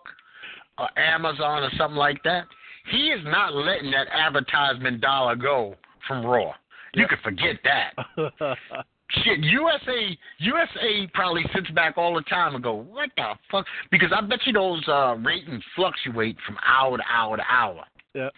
or 0.79 0.89
Amazon, 0.99 1.63
or 1.63 1.71
something 1.79 1.97
like 1.97 2.23
that. 2.25 2.45
He 2.91 3.09
is 3.09 3.25
not 3.25 3.55
letting 3.55 3.91
that 3.93 4.09
advertisement 4.13 5.01
dollar 5.01 5.37
go 5.37 5.75
from 6.07 6.27
Raw. 6.27 6.53
You 6.95 7.03
Yep. 7.03 7.09
can 7.11 7.19
forget 7.23 7.57
that. 7.65 7.95
Shit, 9.25 9.39
USA 9.41 10.19
USA 10.39 11.07
probably 11.15 11.43
sits 11.55 11.71
back 11.71 11.97
all 11.97 12.15
the 12.15 12.21
time 12.23 12.55
and 12.55 12.63
go, 12.63 12.75
what 12.75 13.09
the 13.17 13.33
fuck? 13.51 13.65
Because 13.91 14.11
I 14.15 14.21
bet 14.21 14.41
you 14.45 14.53
those 14.53 14.87
uh, 14.87 15.15
ratings 15.17 15.63
fluctuate 15.75 16.37
from 16.47 16.59
hour 16.67 16.99
to 16.99 17.03
hour 17.11 17.37
to 17.39 17.43
hour. 17.49 17.85
yeah. 18.15 18.29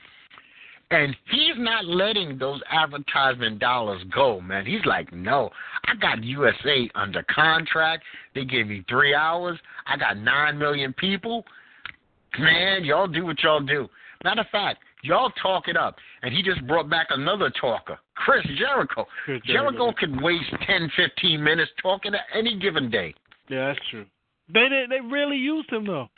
And 0.93 1.17
he's 1.31 1.55
not 1.57 1.85
letting 1.87 2.37
those 2.37 2.61
advertisement 2.69 3.61
dollars 3.61 4.03
go, 4.13 4.41
man. 4.41 4.67
He's 4.67 4.85
like, 4.85 5.13
no, 5.13 5.51
I 5.87 5.95
got 5.95 6.23
USA 6.25 6.91
under 6.97 7.25
contract. 7.33 8.03
They 8.35 8.45
gave 8.45 8.67
me 8.67 8.85
three 8.89 9.15
hours. 9.15 9.57
I 9.87 9.97
got 9.97 10.17
nine 10.19 10.59
million 10.59 10.93
people. 10.95 11.45
Man, 12.39 12.85
y'all 12.85 13.07
do 13.07 13.25
what 13.25 13.41
y'all 13.43 13.61
do. 13.61 13.89
Matter 14.25 14.41
of 14.41 14.49
fact, 14.49 14.83
y'all 15.03 15.31
talk 15.43 15.69
it 15.69 15.77
up. 15.77 15.97
And 16.23 16.35
he 16.35 16.43
just 16.43 16.67
brought 16.67 16.89
back 16.89 17.09
another 17.11 17.51
talker, 17.61 17.99
Chris 18.15 18.45
Jericho. 18.59 19.07
Chris 19.25 19.41
Jericho 19.45 19.93
Jericho. 19.93 19.93
can 19.99 20.23
waste 20.23 20.51
ten, 20.67 20.91
fifteen 20.97 21.43
minutes 21.43 21.71
talking 21.83 22.15
at 22.15 22.23
any 22.35 22.59
given 22.59 22.91
day. 22.91 23.15
Yeah, 23.49 23.69
that's 23.69 23.81
true. 23.91 24.07
They 24.53 24.69
they, 24.69 24.85
they 24.89 25.01
really 25.01 25.37
used 25.37 25.71
him 25.71 25.87
though. 25.87 26.09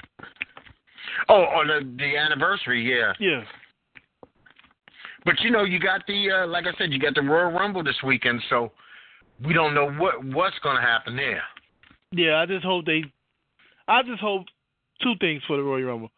Oh, 1.29 1.43
on 1.43 1.67
the, 1.67 1.97
the 1.99 2.17
anniversary, 2.17 2.83
yeah. 2.89 3.13
Yeah. 3.19 3.43
But 5.25 5.41
you 5.41 5.51
know, 5.51 5.65
you 5.65 5.79
got 5.79 6.07
the 6.07 6.31
uh, 6.31 6.47
like 6.47 6.67
I 6.67 6.77
said, 6.79 6.93
you 6.93 6.99
got 6.99 7.15
the 7.15 7.23
Royal 7.23 7.53
Rumble 7.53 7.85
this 7.85 7.97
weekend, 8.05 8.43
so 8.51 8.73
we 9.45 9.53
don't 9.53 9.75
know 9.75 9.91
what 9.93 10.25
what's 10.25 10.59
going 10.61 10.77
to 10.77 10.83
happen 10.83 11.17
there. 11.17 11.43
Yeah, 12.13 12.37
I 12.37 12.47
just 12.47 12.65
hope 12.65 12.87
they. 12.87 13.05
I 13.89 14.03
just 14.03 14.21
hope 14.21 14.47
two 15.03 15.15
things 15.21 15.43
for 15.47 15.57
the 15.57 15.63
Royal 15.63 15.85
Rumble. 15.85 16.11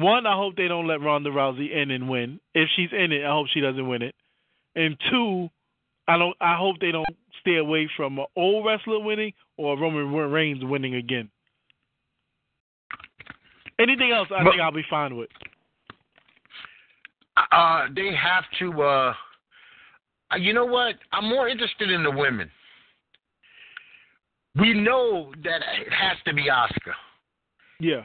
One, 0.00 0.24
I 0.26 0.34
hope 0.34 0.56
they 0.56 0.66
don't 0.66 0.86
let 0.86 1.02
Ronda 1.02 1.28
Rousey 1.30 1.70
in 1.70 1.90
and 1.90 2.08
win. 2.08 2.40
If 2.54 2.70
she's 2.74 2.88
in 2.90 3.12
it, 3.12 3.22
I 3.22 3.30
hope 3.32 3.48
she 3.52 3.60
doesn't 3.60 3.86
win 3.86 4.00
it. 4.00 4.14
And 4.74 4.96
two, 5.10 5.48
I 6.08 6.16
don't. 6.16 6.34
I 6.40 6.56
hope 6.56 6.76
they 6.80 6.90
don't 6.90 7.06
stay 7.40 7.56
away 7.56 7.88
from 7.96 8.18
an 8.18 8.24
old 8.34 8.64
wrestler 8.64 8.98
winning 9.00 9.32
or 9.58 9.78
Roman 9.78 10.10
Reigns 10.30 10.64
winning 10.64 10.94
again. 10.94 11.28
Anything 13.78 14.10
else, 14.10 14.28
I 14.30 14.42
But- 14.42 14.52
think 14.52 14.62
I'll 14.62 14.72
be 14.72 14.84
fine 14.88 15.16
with. 15.16 15.30
Uh, 17.52 17.88
they 17.94 18.14
have 18.14 18.44
to. 18.58 18.82
Uh, 18.82 19.14
uh, 20.32 20.36
you 20.36 20.54
know 20.54 20.64
what? 20.64 20.96
I'm 21.12 21.28
more 21.28 21.46
interested 21.48 21.90
in 21.90 22.02
the 22.02 22.10
women. 22.10 22.50
We 24.56 24.72
know 24.72 25.32
that 25.44 25.62
it 25.80 25.92
has 25.92 26.16
to 26.24 26.32
be 26.32 26.44
Asuka. 26.44 26.94
Yeah. 27.78 28.04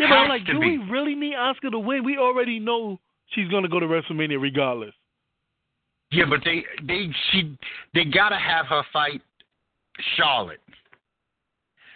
Yeah, 0.00 0.08
but 0.08 0.14
I'm 0.16 0.28
like, 0.28 0.46
do 0.46 0.58
be. 0.58 0.78
we 0.78 0.90
really 0.90 1.14
need 1.14 1.34
Asuka 1.34 1.70
to 1.72 1.78
win? 1.78 2.04
We 2.04 2.16
already 2.16 2.58
know 2.58 2.98
she's 3.34 3.48
gonna 3.48 3.68
go 3.68 3.78
to 3.80 3.86
WrestleMania 3.86 4.40
regardless. 4.40 4.94
Yeah, 6.10 6.24
but 6.28 6.40
they 6.44 6.64
they 6.86 7.08
she 7.30 7.56
they 7.94 8.04
gotta 8.04 8.38
have 8.38 8.66
her 8.66 8.82
fight 8.92 9.20
Charlotte. 10.16 10.60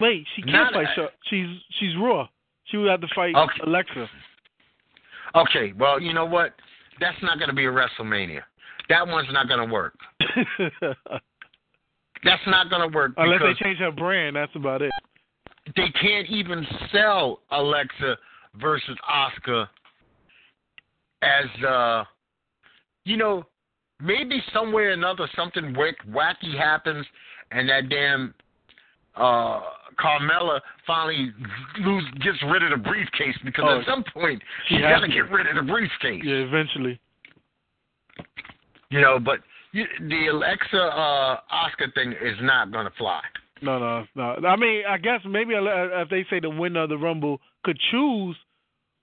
Wait, 0.00 0.26
she 0.36 0.42
can't 0.42 0.52
Not- 0.52 0.72
fight. 0.74 0.86
Uh, 0.88 0.94
Char- 0.94 1.10
she's 1.30 1.48
she's 1.80 1.96
Raw. 1.96 2.28
She 2.66 2.76
would 2.76 2.90
have 2.90 3.00
to 3.00 3.08
fight 3.14 3.34
Okay. 3.34 3.60
Alexa. 3.66 4.08
Okay, 5.34 5.72
well, 5.78 6.00
you 6.00 6.12
know 6.12 6.26
what? 6.26 6.54
That's 7.00 7.16
not 7.22 7.38
going 7.38 7.48
to 7.48 7.54
be 7.54 7.64
a 7.66 7.70
WrestleMania. 7.70 8.40
That 8.88 9.06
one's 9.06 9.28
not 9.32 9.48
going 9.48 9.66
to 9.66 9.72
work. 9.72 9.94
That's 12.24 12.42
not 12.46 12.70
going 12.70 12.88
to 12.90 12.94
work 12.94 13.12
Unless 13.16 13.40
they 13.42 13.64
change 13.64 13.78
her 13.80 13.90
brand, 13.92 14.36
that's 14.36 14.54
about 14.54 14.80
it. 14.80 14.90
They 15.76 15.88
can't 16.00 16.28
even 16.28 16.66
sell 16.92 17.40
Alexa 17.50 18.16
versus 18.60 18.96
Asuka 19.10 19.66
as 21.22 21.64
uh 21.64 22.04
you 23.04 23.16
know 23.16 23.44
maybe 24.00 24.42
somewhere 24.52 24.90
or 24.90 24.92
another 24.92 25.26
something 25.34 25.74
wacky 25.74 26.56
happens 26.56 27.06
and 27.50 27.68
that 27.68 27.88
damn 27.88 28.34
uh 29.16 29.60
Carmella 29.98 30.60
finally 30.86 31.32
lose 31.80 32.04
gets 32.20 32.36
rid 32.50 32.62
of 32.62 32.70
the 32.70 32.76
briefcase 32.76 33.36
because 33.44 33.64
Oh, 33.66 33.80
at 33.80 33.86
some 33.86 34.04
point 34.12 34.42
she 34.68 34.74
she's 34.76 34.84
has 34.84 34.96
got 34.96 35.00
to 35.00 35.06
to. 35.06 35.12
get 35.12 35.30
rid 35.30 35.46
of 35.46 35.54
the 35.56 35.72
briefcase. 35.72 36.22
Yeah, 36.24 36.34
eventually. 36.34 37.00
You 38.90 39.00
know, 39.00 39.18
but 39.18 39.40
you, 39.72 39.84
the 40.08 40.26
Alexa 40.28 40.76
uh 40.78 41.40
Asuka 41.52 41.92
thing 41.94 42.12
is 42.12 42.36
not 42.42 42.70
going 42.70 42.86
to 42.86 42.92
fly. 42.98 43.22
No, 43.62 43.78
no, 43.78 44.04
no. 44.14 44.46
I 44.46 44.56
mean, 44.56 44.82
I 44.88 44.98
guess 44.98 45.20
maybe 45.26 45.54
if 45.54 46.08
they 46.08 46.24
say 46.28 46.40
the 46.40 46.50
winner 46.50 46.82
of 46.82 46.88
the 46.88 46.98
Rumble 46.98 47.40
could 47.64 47.78
choose 47.90 48.36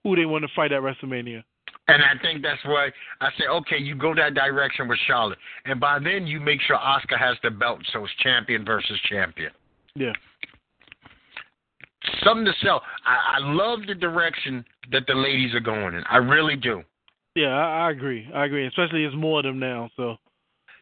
who 0.04 0.16
they 0.16 0.26
want 0.26 0.44
to 0.44 0.50
fight 0.56 0.72
at 0.72 0.82
WrestleMania. 0.82 1.44
And 1.88 2.04
I 2.04 2.22
think 2.22 2.42
that's 2.42 2.64
why 2.64 2.90
I 3.20 3.30
say, 3.38 3.48
okay, 3.50 3.78
you 3.78 3.96
go 3.96 4.14
that 4.16 4.34
direction 4.34 4.88
with 4.88 5.00
Charlotte. 5.08 5.40
And 5.66 5.80
by 5.80 6.00
then 6.00 6.26
you 6.28 6.40
make 6.40 6.62
sure 6.62 6.78
Asuka 6.78 7.18
has 7.18 7.38
the 7.44 7.50
belt 7.50 7.80
so 7.92 8.04
it's 8.06 8.14
champion 8.22 8.64
versus 8.64 9.00
champion. 9.10 9.52
Yeah. 9.96 10.14
Something 12.24 12.46
to 12.46 12.54
sell. 12.64 12.82
I, 13.06 13.38
I 13.38 13.40
love 13.40 13.80
the 13.88 13.96
direction 13.96 14.64
that 14.92 15.04
the 15.08 15.14
ladies 15.14 15.54
are 15.54 15.60
going 15.60 15.96
in. 15.96 16.04
I 16.10 16.18
really 16.18 16.56
do. 16.56 16.84
Yeah, 17.36 17.50
I, 17.50 17.88
I 17.88 17.92
agree. 17.92 18.28
I 18.34 18.46
agree. 18.46 18.68
Especially 18.68 19.04
it's 19.04 19.16
more 19.16 19.40
of 19.40 19.46
them 19.46 19.60
now. 19.60 19.90
So 19.98 20.18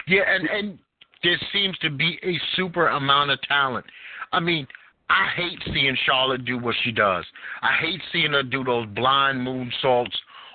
Yeah, 0.07 0.22
and, 0.28 0.47
and 0.47 0.80
there 1.24 1.38
seems 1.53 1.78
to 1.80 1.89
be 1.89 2.17
a 2.24 2.39
super 2.55 2.88
amount 2.88 3.32
of 3.32 3.41
talent. 3.43 3.86
I 4.32 4.39
mean, 4.39 4.67
I 5.09 5.28
hate 5.36 5.59
seeing 5.74 5.97
Charlotte 6.05 6.45
do 6.45 6.57
what 6.57 6.76
she 6.84 6.91
does. 6.91 7.26
I 7.61 7.76
hate 7.82 8.01
seeing 8.13 8.32
her 8.34 8.43
do 8.43 8.63
those 8.63 8.86
blind 8.88 9.39
moonsaults 9.45 10.13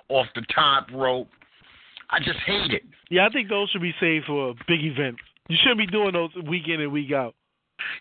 off 0.08 0.26
the 0.34 0.42
top 0.54 0.86
rope. 0.92 1.28
I 2.10 2.18
just 2.20 2.38
hate 2.46 2.70
it. 2.70 2.82
yeah, 3.10 3.26
I 3.26 3.30
think 3.30 3.48
those 3.48 3.68
should 3.70 3.82
be 3.82 3.94
saved 3.98 4.26
for 4.26 4.50
a 4.50 4.54
big 4.68 4.84
events. 4.84 5.20
You 5.48 5.56
shouldn't 5.60 5.78
be 5.80 5.86
doing 5.86 6.12
those 6.12 6.30
week 6.48 6.68
in 6.68 6.80
and 6.80 6.92
week 6.92 7.12
out. 7.12 7.34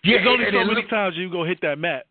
Yeah, 0.04 0.18
There's 0.18 0.28
only 0.28 0.44
so 0.44 0.48
it 0.60 0.64
many 0.66 0.74
look- 0.82 0.90
times 0.90 1.16
you 1.16 1.30
go 1.30 1.44
hit 1.44 1.58
that 1.62 1.78
mat. 1.78 2.06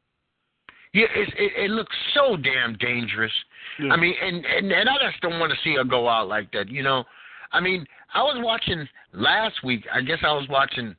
Yeah, 0.93 1.07
it's, 1.15 1.31
it, 1.37 1.51
it 1.65 1.71
looks 1.71 1.95
so 2.13 2.35
damn 2.37 2.75
dangerous. 2.77 3.31
Yeah. 3.79 3.93
I 3.93 3.97
mean, 3.97 4.13
and, 4.21 4.45
and 4.45 4.71
and 4.71 4.87
I 4.87 4.93
just 5.09 5.19
don't 5.23 5.39
want 5.39 5.51
to 5.51 5.57
see 5.63 5.73
her 5.75 5.83
go 5.83 6.07
out 6.07 6.27
like 6.27 6.51
that. 6.51 6.69
You 6.69 6.83
know, 6.83 7.03
I 7.51 7.59
mean, 7.61 7.83
I 8.13 8.21
was 8.23 8.37
watching 8.43 8.87
last 9.13 9.55
week. 9.63 9.85
I 9.93 10.01
guess 10.01 10.19
I 10.23 10.31
was 10.33 10.47
watching 10.49 10.95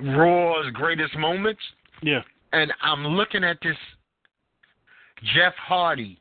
Raw's 0.00 0.70
greatest 0.72 1.16
moments, 1.16 1.60
yeah, 2.02 2.20
and 2.52 2.72
I'm 2.82 3.06
looking 3.06 3.44
at 3.44 3.58
this 3.62 3.76
Jeff 5.34 5.54
Hardy 5.56 6.18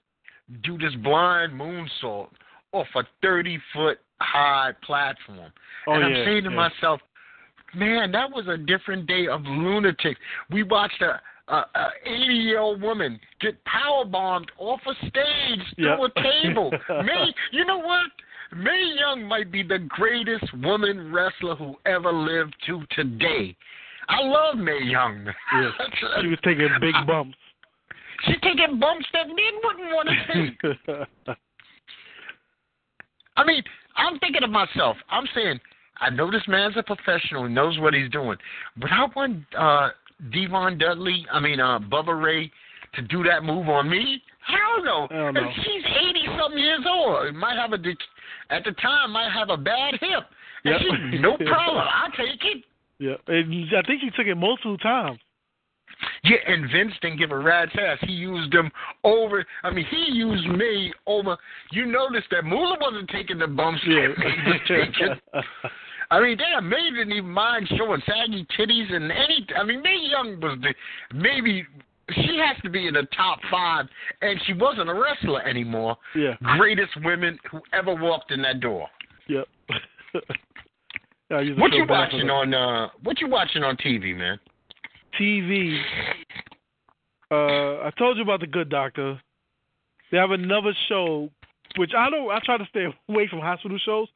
do 0.63 0.77
this 0.77 0.93
blind 1.03 1.53
moonsault 1.53 2.27
off 2.73 2.87
a 2.95 3.03
30 3.21 3.57
foot 3.73 3.99
high 4.19 4.71
platform, 4.83 5.51
Oh, 5.87 5.93
and 5.93 6.03
I'm 6.05 6.11
yeah, 6.13 6.25
saying 6.25 6.43
to 6.43 6.49
yeah. 6.51 6.55
myself, 6.69 6.99
man, 7.73 8.11
that 8.11 8.29
was 8.29 8.47
a 8.47 8.57
different 8.57 9.07
day 9.07 9.27
of 9.27 9.41
lunatics. 9.43 10.19
We 10.49 10.63
watched 10.63 11.01
a. 11.01 11.19
A, 11.47 11.65
a 11.75 11.87
80 12.05 12.15
year 12.33 12.59
old 12.59 12.81
woman 12.81 13.19
get 13.41 13.61
power 13.65 14.05
bombed 14.05 14.49
off 14.57 14.79
a 14.87 14.93
stage 15.07 15.59
Yeah. 15.77 15.97
through 15.97 16.05
a 16.05 16.09
table. 16.21 16.71
Mae, 17.03 17.33
you 17.51 17.65
know 17.65 17.79
what? 17.79 18.05
Mae 18.55 18.93
Young 18.99 19.23
might 19.25 19.51
be 19.51 19.63
the 19.63 19.79
greatest 19.89 20.45
woman 20.57 21.11
wrestler 21.13 21.55
who 21.55 21.75
ever 21.85 22.11
lived 22.11 22.55
to 22.67 22.83
today. 22.95 23.55
I 24.09 24.21
love 24.21 24.57
Mae 24.57 24.79
Young. 24.83 25.25
yeah. 25.53 25.71
She 26.21 26.27
was 26.27 26.39
taking 26.43 26.67
big 26.79 26.93
bumps. 27.07 27.37
She's 28.25 28.37
taking 28.43 28.79
bumps 28.79 29.05
that 29.13 29.27
men 29.27 29.35
wouldn't 29.63 29.89
want 29.93 30.09
to 30.09 30.33
take. 30.33 31.37
I 33.37 33.43
mean, 33.45 33.63
I'm 33.95 34.19
thinking 34.19 34.43
of 34.43 34.49
myself. 34.49 34.97
I'm 35.09 35.25
saying, 35.33 35.59
I 35.99 36.09
know 36.09 36.29
this 36.29 36.43
man's 36.47 36.75
a 36.77 36.83
professional. 36.83 37.47
He 37.47 37.53
knows 37.53 37.79
what 37.79 37.93
he's 37.93 38.09
doing. 38.11 38.37
But 38.77 38.91
I 38.91 39.05
want 39.15 39.43
uh, 39.57 39.89
Devon 40.33 40.77
Dudley, 40.77 41.25
I 41.31 41.39
mean 41.39 41.59
uh 41.59 41.79
Bubba 41.79 42.21
Ray, 42.21 42.51
to 42.95 43.01
do 43.03 43.23
that 43.23 43.43
move 43.43 43.69
on 43.69 43.89
me? 43.89 44.21
Hell 44.45 44.83
no. 44.83 45.31
No. 45.31 45.41
She's 45.55 45.83
eighty 45.85 46.25
something 46.39 46.59
years 46.59 46.83
old. 46.87 47.33
Might 47.35 47.55
have 47.55 47.73
a 47.73 47.77
de- 47.77 47.95
at 48.51 48.63
the 48.63 48.71
time 48.73 49.11
might 49.11 49.31
have 49.31 49.49
a 49.49 49.57
bad 49.57 49.93
hip. 49.99 50.23
And 50.63 50.73
Yep. 50.73 50.81
she, 51.11 51.17
no 51.17 51.37
problem. 51.49 51.83
I'll 51.91 52.11
take 52.11 52.43
it. 52.45 52.63
Yeah, 52.99 53.15
and 53.27 53.51
I 53.75 53.81
think 53.87 54.01
he 54.01 54.11
took 54.11 54.27
it 54.27 54.35
multiple 54.35 54.77
times. 54.77 55.19
Yeah, 56.23 56.37
and 56.47 56.69
Vince 56.71 56.93
didn't 57.01 57.17
give 57.17 57.31
a 57.31 57.37
rat's 57.37 57.71
ass. 57.79 57.97
He 58.01 58.13
used 58.13 58.51
them 58.53 58.71
over. 59.03 59.43
I 59.63 59.71
mean, 59.71 59.85
he 59.89 60.11
used 60.13 60.47
me 60.49 60.93
over. 61.07 61.37
You 61.71 61.85
noticed 61.85 62.27
that 62.31 62.43
Moolah 62.45 62.77
wasn't 62.79 63.09
taking 63.09 63.37
the 63.39 63.47
bumps 63.47 63.81
Yeah. 63.85 64.07
was. 65.33 65.43
I 66.11 66.19
mean, 66.19 66.37
damn, 66.37 66.67
Mae 66.67 66.89
didn't 66.91 67.11
even 67.13 67.29
mind 67.29 67.67
showing 67.77 68.01
saggy 68.05 68.45
titties 68.57 68.91
and 68.93 69.11
any. 69.11 69.45
I 69.57 69.63
mean, 69.63 69.81
Mae 69.81 69.97
Young 70.11 70.39
was 70.41 70.57
the 70.61 70.73
maybe 71.15 71.65
she 72.13 72.37
has 72.45 72.61
to 72.63 72.69
be 72.69 72.87
in 72.87 72.93
the 72.93 73.07
top 73.15 73.39
five, 73.49 73.85
and 74.21 74.39
she 74.45 74.53
wasn't 74.53 74.89
a 74.89 74.93
wrestler 74.93 75.41
anymore. 75.43 75.97
yeah. 76.15 76.35
Greatest 76.57 76.91
women 77.03 77.37
who 77.51 77.61
ever 77.73 77.93
walked 77.95 78.31
in 78.31 78.41
that 78.41 78.59
door. 78.59 78.87
Yep. 79.27 79.47
What 81.29 81.71
you 81.71 81.85
watching 81.87 82.29
on? 82.29 82.53
uh 82.53 82.89
What 83.03 83.21
you 83.21 83.29
watching 83.29 83.63
on 83.63 83.77
TV, 83.77 84.13
man? 84.17 84.37
TV. 85.17 85.79
Uh, 87.31 87.85
I 87.85 87.91
told 87.97 88.17
you 88.17 88.23
about 88.23 88.41
the 88.41 88.47
Good 88.47 88.69
Doctor. 88.69 89.17
They 90.11 90.17
have 90.17 90.31
another 90.31 90.73
show, 90.89 91.29
which 91.77 91.91
I 91.97 92.09
don't. 92.09 92.29
I 92.29 92.39
try 92.43 92.57
to 92.57 92.65
stay 92.69 92.85
away 93.09 93.27
from 93.29 93.39
hospital 93.39 93.77
shows, 93.85 94.09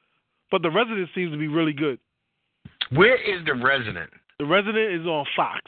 but 0.51 0.61
The 0.61 0.69
Resident 0.69 1.07
seems 1.15 1.31
to 1.31 1.37
be 1.37 1.47
really 1.47 1.71
good. 1.71 1.99
Where 2.91 3.15
is 3.15 3.45
the 3.45 3.53
resident? 3.55 4.09
The 4.39 4.45
Resident 4.45 4.99
is 5.01 5.07
on 5.07 5.25
Fox. 5.35 5.61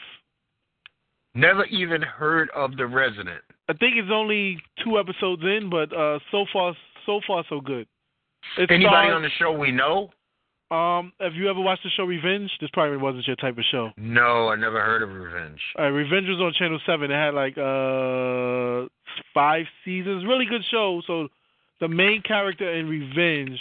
Never 1.37 1.65
even 1.65 2.01
heard 2.01 2.49
of 2.55 2.75
the 2.77 2.87
resident. 2.87 3.41
I 3.69 3.73
think 3.73 3.95
it's 3.95 4.09
only 4.11 4.57
two 4.83 4.97
episodes 4.99 5.43
in, 5.43 5.69
but 5.69 5.95
uh, 5.95 6.17
so 6.31 6.45
far, 6.51 6.73
so 7.05 7.19
far, 7.27 7.43
so 7.47 7.61
good. 7.61 7.85
It 8.57 8.71
Anybody 8.71 8.85
stars- 8.85 9.13
on 9.13 9.21
the 9.21 9.29
show 9.37 9.51
we 9.51 9.71
know? 9.71 10.09
Um, 10.69 11.13
have 11.21 11.33
you 11.35 11.49
ever 11.49 11.61
watched 11.61 11.83
the 11.83 11.89
show 11.95 12.03
Revenge? 12.03 12.51
This 12.59 12.69
probably 12.73 12.97
wasn't 12.97 13.25
your 13.27 13.37
type 13.37 13.57
of 13.57 13.63
show. 13.71 13.91
No, 13.95 14.49
I 14.49 14.55
never 14.57 14.81
heard 14.81 15.01
of 15.01 15.09
Revenge. 15.11 15.61
Uh, 15.79 15.83
Revenge 15.91 16.27
was 16.27 16.39
on 16.41 16.51
Channel 16.59 16.79
Seven. 16.85 17.09
It 17.09 17.13
had 17.15 17.33
like 17.33 17.57
uh 17.57 18.89
five 19.33 19.65
seasons. 19.85 20.25
Really 20.25 20.45
good 20.45 20.63
show. 20.69 21.01
So 21.07 21.29
the 21.79 21.87
main 21.87 22.21
character 22.21 22.69
in 22.73 22.89
Revenge, 22.89 23.57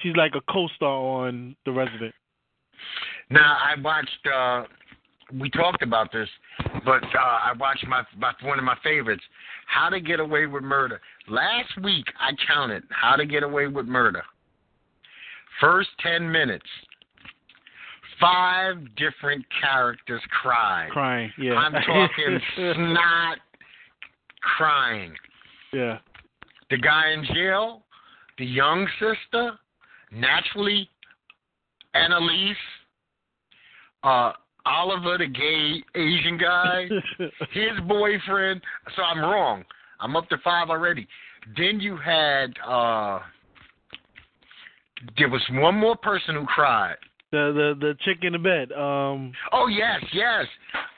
she's 0.00 0.14
like 0.14 0.34
a 0.36 0.40
co-star 0.52 0.88
on 1.26 1.56
The 1.64 1.72
Resident. 1.72 2.14
Now 3.30 3.56
I 3.60 3.80
watched. 3.80 4.26
uh 4.32 4.64
We 5.38 5.50
talked 5.50 5.82
about 5.82 6.10
this, 6.12 6.28
but 6.84 7.02
uh 7.04 7.18
I 7.18 7.52
watched 7.58 7.86
my, 7.86 8.02
my 8.16 8.32
one 8.42 8.58
of 8.58 8.64
my 8.64 8.76
favorites, 8.82 9.22
How 9.66 9.88
to 9.90 10.00
Get 10.00 10.20
Away 10.20 10.46
with 10.46 10.62
Murder. 10.62 11.00
Last 11.28 11.70
week 11.82 12.06
I 12.18 12.30
counted 12.46 12.82
How 12.90 13.16
to 13.16 13.26
Get 13.26 13.42
Away 13.42 13.66
with 13.66 13.86
Murder. 13.86 14.22
First 15.60 15.90
ten 16.00 16.30
minutes, 16.30 16.66
five 18.20 18.76
different 18.96 19.44
characters 19.60 20.22
cried. 20.42 20.88
Crying. 20.90 21.30
Yeah. 21.38 21.54
I'm 21.54 21.72
talking 21.72 22.40
snot 22.56 23.38
crying. 24.56 25.12
yeah. 25.72 25.98
the 26.70 26.78
guy 26.78 27.10
in 27.12 27.24
jail, 27.34 27.82
the 28.38 28.46
young 28.46 28.86
sister, 29.00 29.52
naturally, 30.12 30.88
Annalise, 31.94 32.56
uh, 34.04 34.32
Oliver, 34.68 35.18
the 35.18 35.26
gay 35.26 35.82
Asian 35.98 36.36
guy, 36.38 36.88
his 37.52 37.80
boyfriend. 37.86 38.60
So 38.96 39.02
I'm 39.02 39.20
wrong. 39.20 39.64
I'm 40.00 40.14
up 40.16 40.28
to 40.28 40.36
five 40.44 40.68
already. 40.70 41.06
Then 41.56 41.80
you 41.80 41.96
had 41.96 42.54
uh 42.66 43.20
there 45.16 45.28
was 45.28 45.42
one 45.52 45.76
more 45.76 45.96
person 45.96 46.34
who 46.34 46.44
cried. 46.46 46.96
the 47.32 47.52
the 47.54 47.86
the 47.86 47.94
chick 48.04 48.18
in 48.22 48.32
the 48.32 48.38
bed. 48.38 48.72
Um. 48.72 49.32
Oh 49.52 49.66
yes, 49.68 50.00
yes. 50.12 50.44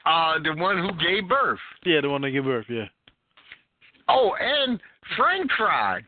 Uh 0.06 0.34
the 0.42 0.54
one 0.60 0.78
who 0.78 0.90
gave 1.04 1.28
birth. 1.28 1.58
Yeah, 1.84 2.00
the 2.00 2.08
one 2.10 2.22
that 2.22 2.30
gave 2.30 2.44
birth. 2.44 2.66
Yeah. 2.68 2.86
Oh, 4.08 4.32
and 4.40 4.80
Frank 5.16 5.48
cried. 5.50 6.02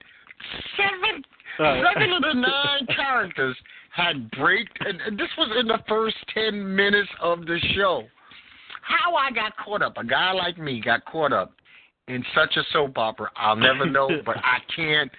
Seven 0.77 1.23
Uh, 1.61 1.83
Seven 1.95 2.13
of 2.13 2.23
the 2.23 2.35
nine 2.35 2.87
characters 2.97 3.57
had 3.93 4.31
break, 4.33 4.69
and 4.81 5.19
this 5.19 5.29
was 5.37 5.51
in 5.61 5.67
the 5.67 5.79
first 5.89 6.17
ten 6.33 6.75
minutes 6.75 7.11
of 7.21 7.47
the 7.47 7.59
show. 7.77 8.05
How 8.83 9.15
I 9.15 9.31
got 9.31 9.53
caught 9.57 9.83
up, 9.83 9.97
a 9.97 10.05
guy 10.05 10.33
like 10.33 10.59
me 10.59 10.81
got 10.81 11.05
caught 11.05 11.33
up 11.33 11.53
in 12.09 12.25
such 12.35 12.57
a 12.57 12.63
soap 12.73 12.99
opera, 12.99 13.31
I'll 13.37 13.57
never 13.57 13.87
know, 13.89 14.09
but 14.27 14.37
I 14.39 14.59
can't. 14.75 15.11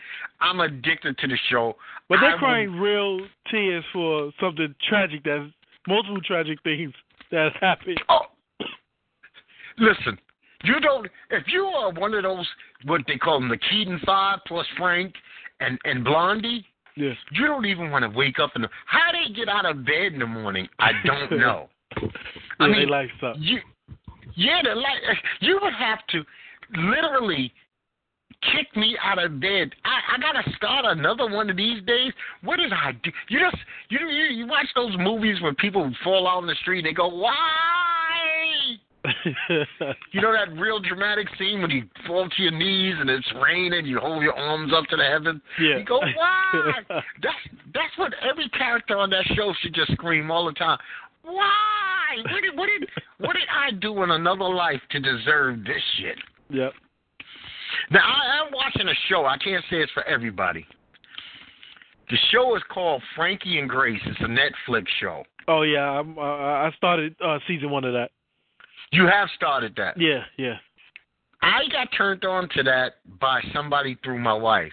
I'm 0.41 0.59
addicted 0.59 1.17
to 1.17 1.27
the 1.27 1.37
show. 1.49 1.75
But 2.09 2.19
they're 2.21 2.31
will- 2.31 2.39
crying 2.39 2.71
real 2.73 3.19
tears 3.49 3.83
for 3.93 4.31
something 4.39 4.73
tragic. 4.87 5.23
That's 5.23 5.45
multiple 5.87 6.21
tragic 6.21 6.61
things 6.63 6.93
that 7.31 7.51
happened. 7.59 8.01
Oh, 8.09 8.21
listen, 9.77 10.17
you 10.63 10.79
don't. 10.79 11.07
If 11.29 11.43
you 11.47 11.63
are 11.65 11.91
one 11.93 12.13
of 12.13 12.23
those, 12.23 12.47
what 12.85 13.01
they 13.07 13.17
call 13.17 13.39
them, 13.39 13.49
the 13.49 13.57
Keating 13.57 13.99
Five 14.05 14.39
plus 14.47 14.65
Frank 14.77 15.13
and 15.59 15.79
and 15.85 16.03
Blondie, 16.03 16.65
Yeah. 16.95 17.13
you 17.31 17.47
don't 17.47 17.65
even 17.65 17.89
want 17.91 18.03
to 18.03 18.09
wake 18.17 18.39
up 18.39 18.51
in 18.55 18.61
the. 18.63 18.69
How 18.85 19.11
they 19.11 19.33
get 19.33 19.49
out 19.49 19.65
of 19.65 19.85
bed 19.85 20.13
in 20.13 20.19
the 20.19 20.27
morning, 20.27 20.67
I 20.79 20.91
don't 21.05 21.31
know. 21.39 21.69
I 21.97 22.01
Yeah, 22.59 22.67
mean, 22.67 22.79
they 22.79 22.85
like 22.85 23.09
something. 23.19 23.41
You, 23.41 23.59
yeah, 24.35 24.61
the 24.63 24.75
like 24.75 25.01
you 25.41 25.59
would 25.61 25.73
have 25.73 25.99
to 26.09 26.23
literally 26.75 27.51
kick 28.51 28.75
me 28.75 28.97
out 29.01 29.23
of 29.23 29.39
bed. 29.39 29.71
I, 29.85 30.15
I 30.15 30.19
gotta 30.19 30.49
start 30.55 30.85
another 30.85 31.29
one 31.31 31.49
of 31.49 31.57
these 31.57 31.83
days. 31.85 32.11
What 32.43 32.57
did 32.57 32.73
I 32.73 32.91
do? 33.03 33.11
You 33.29 33.39
just 33.39 33.55
you 33.89 33.99
you, 34.09 34.25
you 34.25 34.47
watch 34.47 34.67
those 34.75 34.95
movies 34.97 35.41
where 35.41 35.53
people 35.53 35.91
fall 36.03 36.27
out 36.27 36.41
in 36.41 36.47
the 36.47 36.55
street. 36.61 36.79
and 36.79 36.87
They 36.87 36.93
go, 36.93 37.07
why? 37.07 37.33
You 40.11 40.21
know 40.21 40.31
that 40.31 40.53
real 40.57 40.79
dramatic 40.79 41.27
scene 41.37 41.61
when 41.61 41.71
you 41.71 41.83
fall 42.07 42.29
to 42.29 42.41
your 42.41 42.51
knees 42.51 42.95
and 42.99 43.09
it's 43.09 43.27
raining, 43.43 43.85
you 43.85 43.99
hold 43.99 44.23
your 44.23 44.33
arms 44.33 44.71
up 44.75 44.85
to 44.85 44.95
the 44.95 45.03
heavens. 45.03 45.41
Yeah. 45.59 45.77
You 45.77 45.85
go, 45.85 45.99
why? 45.99 46.73
that's 46.89 47.35
that's 47.73 47.97
what 47.97 48.13
every 48.27 48.47
character 48.49 48.97
on 48.97 49.09
that 49.09 49.25
show 49.35 49.53
should 49.61 49.73
just 49.73 49.91
scream 49.93 50.31
all 50.31 50.45
the 50.45 50.53
time. 50.53 50.77
Why? 51.23 52.17
What 52.31 52.41
did 52.41 52.57
what 52.57 52.67
did 52.67 52.89
what 53.19 53.33
did 53.33 53.47
I 53.51 53.71
do 53.71 54.03
in 54.03 54.11
another 54.11 54.47
life 54.47 54.81
to 54.91 54.99
deserve 54.99 55.63
this 55.63 55.81
shit? 55.97 56.17
yep. 56.49 56.73
Now 57.91 58.01
I, 58.01 58.43
I'm 58.43 58.53
watching 58.53 58.87
a 58.87 58.95
show. 59.09 59.25
I 59.25 59.37
can't 59.37 59.63
say 59.69 59.77
it's 59.77 59.91
for 59.91 60.03
everybody. 60.03 60.65
The 62.09 62.17
show 62.31 62.55
is 62.55 62.61
called 62.71 63.01
Frankie 63.15 63.57
and 63.59 63.67
Grace. 63.67 64.01
It's 64.05 64.19
a 64.19 64.25
Netflix 64.25 64.85
show. 65.01 65.23
Oh 65.47 65.63
yeah, 65.63 65.99
I'm, 65.99 66.17
uh, 66.17 66.21
I 66.21 66.71
started 66.77 67.15
uh, 67.25 67.39
season 67.47 67.69
one 67.71 67.83
of 67.83 67.93
that. 67.93 68.11
You 68.91 69.05
have 69.05 69.29
started 69.35 69.73
that. 69.77 69.99
Yeah, 69.99 70.23
yeah. 70.37 70.55
I 71.41 71.63
got 71.71 71.89
turned 71.97 72.23
on 72.23 72.47
to 72.55 72.63
that 72.63 72.95
by 73.19 73.41
somebody 73.53 73.97
through 74.03 74.19
my 74.19 74.33
wife. 74.33 74.71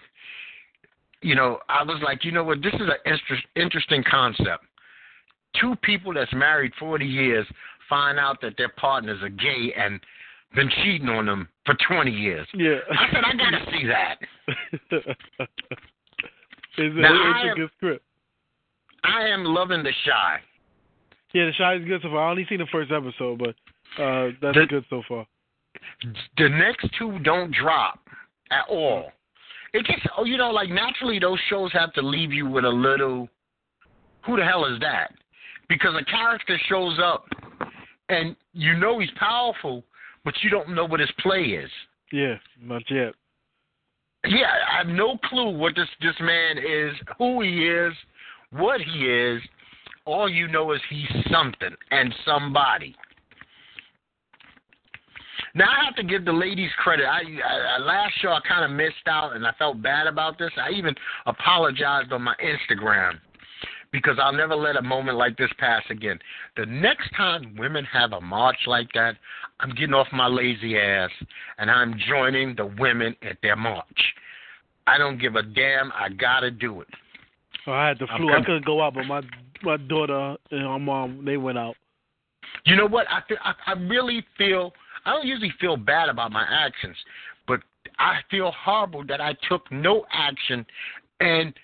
You 1.22 1.34
know, 1.34 1.58
I 1.68 1.82
was 1.82 2.00
like, 2.02 2.24
you 2.24 2.32
know 2.32 2.44
what? 2.44 2.62
This 2.62 2.74
is 2.74 2.80
an 2.80 2.90
inter- 3.04 3.42
interesting 3.56 4.04
concept. 4.08 4.64
Two 5.60 5.74
people 5.82 6.14
that's 6.14 6.32
married 6.32 6.72
40 6.78 7.04
years 7.04 7.46
find 7.88 8.18
out 8.18 8.40
that 8.40 8.54
their 8.56 8.68
partners 8.68 9.18
are 9.22 9.28
gay 9.28 9.74
and 9.76 10.00
been 10.54 10.70
cheating 10.82 11.08
on 11.08 11.26
them 11.26 11.48
for 11.66 11.74
20 11.88 12.10
years. 12.10 12.46
Yeah. 12.54 12.78
I 12.90 13.12
said, 13.12 13.24
I 13.24 13.32
got 13.36 13.50
to 13.50 13.70
see 13.72 13.86
that. 13.86 14.18
it's, 16.78 16.78
a, 16.78 17.00
Now, 17.00 17.42
it's 17.42 17.52
a 17.52 17.56
good 17.56 17.70
script. 17.76 18.04
I 19.04 19.28
am 19.28 19.44
loving 19.44 19.82
The 19.82 19.92
Chi. 20.04 20.40
Yeah, 21.32 21.46
the 21.46 21.52
shot 21.52 21.76
is 21.76 21.84
good 21.84 22.02
so 22.02 22.08
far. 22.08 22.26
I 22.28 22.30
only 22.30 22.46
seen 22.48 22.58
the 22.58 22.66
first 22.72 22.90
episode, 22.90 23.38
but 23.38 23.54
uh, 23.98 24.28
that's 24.40 24.56
The- 24.56 24.66
good 24.68 24.84
so 24.90 25.02
far. 25.08 25.26
The 26.36 26.48
next 26.48 26.86
two 26.98 27.18
don't 27.20 27.52
drop 27.54 28.00
at 28.50 28.66
all. 28.68 29.12
It 29.72 29.86
just, 29.86 30.06
oh, 30.18 30.24
you 30.24 30.36
know, 30.36 30.50
like 30.50 30.68
naturally 30.68 31.18
those 31.18 31.38
shows 31.48 31.72
have 31.72 31.92
to 31.94 32.02
leave 32.02 32.32
you 32.32 32.46
with 32.48 32.64
a 32.64 32.68
little, 32.68 33.28
who 34.26 34.36
the 34.36 34.44
hell 34.44 34.64
is 34.64 34.80
that? 34.80 35.12
Because 35.68 35.94
a 35.94 36.04
character 36.04 36.58
shows 36.68 36.98
up 37.02 37.26
and 38.08 38.34
you 38.52 38.74
know 38.76 38.98
he's 38.98 39.10
powerful, 39.16 39.84
but 40.24 40.34
you 40.42 40.50
don't 40.50 40.70
know 40.74 40.84
what 40.86 40.98
his 41.00 41.10
play 41.20 41.42
is. 41.42 41.70
Yeah, 42.12 42.34
not 42.60 42.82
yet. 42.90 43.14
Yeah, 44.26 44.50
I 44.72 44.78
have 44.78 44.88
no 44.88 45.16
clue 45.24 45.56
what 45.56 45.76
this 45.76 45.88
this 46.02 46.16
man 46.20 46.58
is, 46.58 46.92
who 47.16 47.40
he 47.40 47.68
is, 47.68 47.92
what 48.50 48.80
he 48.80 49.06
is. 49.06 49.40
All 50.04 50.28
you 50.28 50.48
know 50.48 50.72
is 50.72 50.80
he's 50.90 51.08
something 51.30 51.70
and 51.92 52.12
somebody. 52.24 52.96
Now 55.54 55.66
I 55.70 55.84
have 55.84 55.96
to 55.96 56.02
give 56.02 56.24
the 56.24 56.32
ladies 56.32 56.70
credit. 56.78 57.06
I, 57.06 57.20
I, 57.20 57.76
I 57.76 57.78
last 57.78 58.12
show 58.20 58.28
I 58.28 58.40
kind 58.46 58.64
of 58.64 58.70
missed 58.70 59.06
out, 59.06 59.34
and 59.34 59.46
I 59.46 59.52
felt 59.58 59.82
bad 59.82 60.06
about 60.06 60.38
this. 60.38 60.50
I 60.56 60.70
even 60.70 60.94
apologized 61.26 62.12
on 62.12 62.22
my 62.22 62.34
Instagram 62.42 63.18
because 63.92 64.18
I'll 64.22 64.32
never 64.32 64.54
let 64.54 64.76
a 64.76 64.82
moment 64.82 65.18
like 65.18 65.36
this 65.36 65.50
pass 65.58 65.82
again. 65.90 66.18
The 66.56 66.66
next 66.66 67.10
time 67.16 67.56
women 67.58 67.84
have 67.92 68.12
a 68.12 68.20
march 68.20 68.58
like 68.66 68.88
that, 68.94 69.16
I'm 69.58 69.70
getting 69.70 69.94
off 69.94 70.06
my 70.12 70.26
lazy 70.26 70.78
ass 70.78 71.10
and 71.58 71.70
I'm 71.70 71.98
joining 72.08 72.54
the 72.54 72.66
women 72.78 73.16
at 73.28 73.36
their 73.42 73.56
march. 73.56 74.14
I 74.86 74.98
don't 74.98 75.20
give 75.20 75.36
a 75.36 75.42
damn. 75.42 75.92
I 75.92 76.08
gotta 76.08 76.50
do 76.50 76.80
it. 76.80 76.88
Oh, 77.66 77.72
I 77.72 77.88
had 77.88 77.98
the 77.98 78.06
flu. 78.16 78.32
I 78.32 78.40
couldn't 78.40 78.64
go 78.64 78.82
out, 78.82 78.94
but 78.94 79.04
my 79.04 79.22
my 79.62 79.76
daughter 79.76 80.36
and 80.50 80.62
her 80.62 80.78
mom 80.78 81.24
they 81.24 81.36
went 81.36 81.58
out. 81.58 81.76
You 82.64 82.76
know 82.76 82.86
what? 82.86 83.06
I 83.08 83.20
I, 83.42 83.54
I 83.66 83.72
really 83.72 84.24
feel. 84.38 84.72
I 85.04 85.12
don't 85.12 85.26
usually 85.26 85.52
feel 85.60 85.76
bad 85.76 86.08
about 86.08 86.32
my 86.32 86.46
actions, 86.48 86.96
but 87.46 87.60
I 87.98 88.18
feel 88.30 88.52
horrible 88.52 89.04
that 89.06 89.20
I 89.20 89.34
took 89.48 89.70
no 89.70 90.04
action. 90.12 90.64
And 91.20 91.54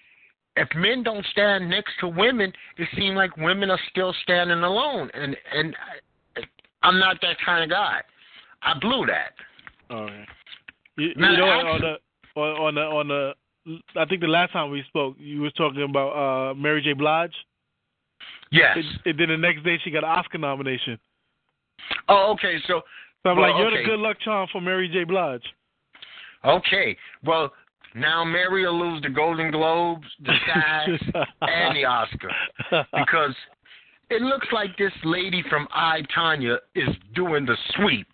if 0.56 0.68
men 0.74 1.02
don't 1.02 1.24
stand 1.32 1.68
next 1.68 1.92
to 2.00 2.08
women, 2.08 2.52
it 2.78 2.88
seems 2.96 3.16
like 3.16 3.36
women 3.36 3.70
are 3.70 3.80
still 3.90 4.14
standing 4.22 4.62
alone. 4.62 5.10
And 5.14 5.36
and 5.54 5.76
I, 6.36 6.42
I'm 6.82 6.98
not 6.98 7.18
that 7.22 7.36
kind 7.44 7.64
of 7.64 7.70
guy. 7.70 8.00
I 8.62 8.78
blew 8.78 9.06
that. 9.06 9.32
All 9.90 10.04
right. 10.04 10.28
You, 10.96 11.08
you 11.08 11.14
know, 11.16 11.44
on 11.44 11.80
the 11.80 12.40
on 12.40 12.74
the 12.74 12.80
on 12.80 13.08
the 13.08 13.34
I 13.96 14.04
think 14.04 14.20
the 14.20 14.28
last 14.28 14.52
time 14.52 14.70
we 14.70 14.82
spoke, 14.88 15.16
you 15.18 15.40
was 15.40 15.52
talking 15.54 15.82
about 15.82 16.10
uh, 16.50 16.54
Mary 16.54 16.82
J. 16.82 16.92
Blige. 16.92 17.34
Yes. 18.52 18.76
And, 18.76 18.86
and 19.04 19.18
then 19.18 19.28
the 19.28 19.36
next 19.36 19.64
day 19.64 19.78
she 19.82 19.90
got 19.90 20.04
an 20.04 20.10
Oscar 20.10 20.38
nomination. 20.38 20.98
Oh, 22.08 22.32
okay. 22.34 22.56
So, 22.66 22.82
so 23.26 23.30
I'm 23.30 23.36
well, 23.38 23.50
like, 23.50 23.58
you're 23.58 23.72
okay. 23.72 23.82
the 23.82 23.88
good 23.88 23.98
luck 23.98 24.18
charm 24.20 24.48
for 24.52 24.60
Mary 24.60 24.88
J. 24.88 25.02
Blige. 25.02 25.42
Okay. 26.44 26.96
Well, 27.24 27.52
now 27.96 28.24
Mary 28.24 28.64
will 28.64 28.78
lose 28.78 29.02
the 29.02 29.08
Golden 29.08 29.50
Globes, 29.50 30.06
the 30.24 30.32
SAGs, 30.46 31.02
and 31.40 31.76
the 31.76 31.84
Oscar 31.84 32.30
because 32.70 33.34
it 34.10 34.22
looks 34.22 34.46
like 34.52 34.76
this 34.78 34.92
lady 35.04 35.42
from 35.50 35.66
I, 35.72 36.02
Tonya 36.16 36.58
is 36.76 36.88
doing 37.16 37.44
the 37.46 37.56
sweep. 37.74 38.06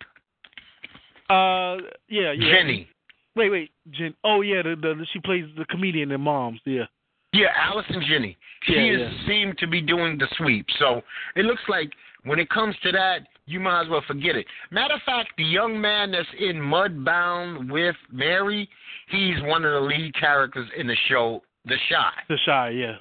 Uh, 1.29 1.77
yeah, 2.09 2.31
yeah. 2.31 2.51
Janney. 2.51 2.87
Wait, 3.35 3.49
wait, 3.49 3.71
Jen. 3.91 4.15
Oh 4.23 4.41
yeah, 4.41 4.63
the, 4.63 4.75
the 4.75 5.05
she 5.13 5.19
plays 5.19 5.45
the 5.57 5.65
comedian 5.65 6.11
in 6.11 6.21
Moms. 6.21 6.59
Yeah. 6.65 6.85
Yeah, 7.33 7.47
Allison 7.55 8.03
Janney. 8.07 8.37
She 8.63 8.73
Yeah, 8.73 8.93
is 8.93 8.99
yeah. 8.99 9.27
seemed 9.27 9.57
to 9.59 9.67
be 9.67 9.81
doing 9.81 10.17
the 10.17 10.27
sweep. 10.37 10.65
So 10.79 11.01
it 11.35 11.45
looks 11.45 11.63
like 11.67 11.91
when 12.25 12.39
it 12.39 12.49
comes 12.49 12.75
to 12.83 12.91
that, 12.91 13.27
you 13.45 13.59
might 13.59 13.83
as 13.83 13.89
well 13.89 14.03
forget 14.07 14.35
it. 14.35 14.45
Matter 14.71 14.93
of 14.95 15.01
fact, 15.05 15.29
the 15.37 15.43
young 15.43 15.79
man 15.79 16.11
that's 16.11 16.27
in 16.39 16.55
Mudbound 16.57 17.69
with 17.71 17.95
Mary, 18.11 18.69
he's 19.09 19.41
one 19.43 19.65
of 19.65 19.73
the 19.73 19.81
lead 19.81 20.13
characters 20.15 20.69
in 20.77 20.87
the 20.87 20.95
show 21.09 21.41
The 21.65 21.75
Chi. 21.89 22.11
The 22.29 22.37
Chi. 22.45 22.69
Yeah. 22.69 22.95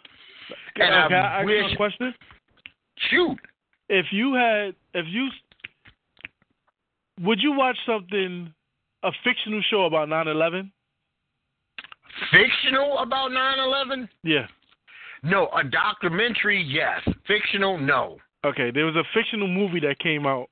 And 0.76 1.04
okay, 1.06 1.14
I 1.14 1.40
I 1.40 1.44
wish- 1.44 1.72
a 1.72 1.76
question. 1.76 2.14
Shoot. 3.10 3.38
If 3.88 4.06
you 4.10 4.34
had, 4.34 4.74
if 4.94 5.06
you, 5.08 5.28
would 7.20 7.40
you 7.40 7.52
watch 7.52 7.76
something, 7.86 8.52
a 9.02 9.10
fictional 9.24 9.62
show 9.70 9.84
about 9.84 10.08
9/11? 10.08 10.70
Fictional 12.30 12.98
about 12.98 13.30
9/11? 13.30 14.08
Yeah. 14.22 14.46
No, 15.22 15.48
a 15.56 15.62
documentary, 15.64 16.62
yes. 16.62 17.00
Fictional, 17.26 17.78
no. 17.78 18.18
Okay, 18.44 18.70
there 18.72 18.86
was 18.86 18.96
a 18.96 19.04
fictional 19.14 19.46
movie 19.46 19.80
that 19.80 19.98
came 19.98 20.26
out 20.26 20.48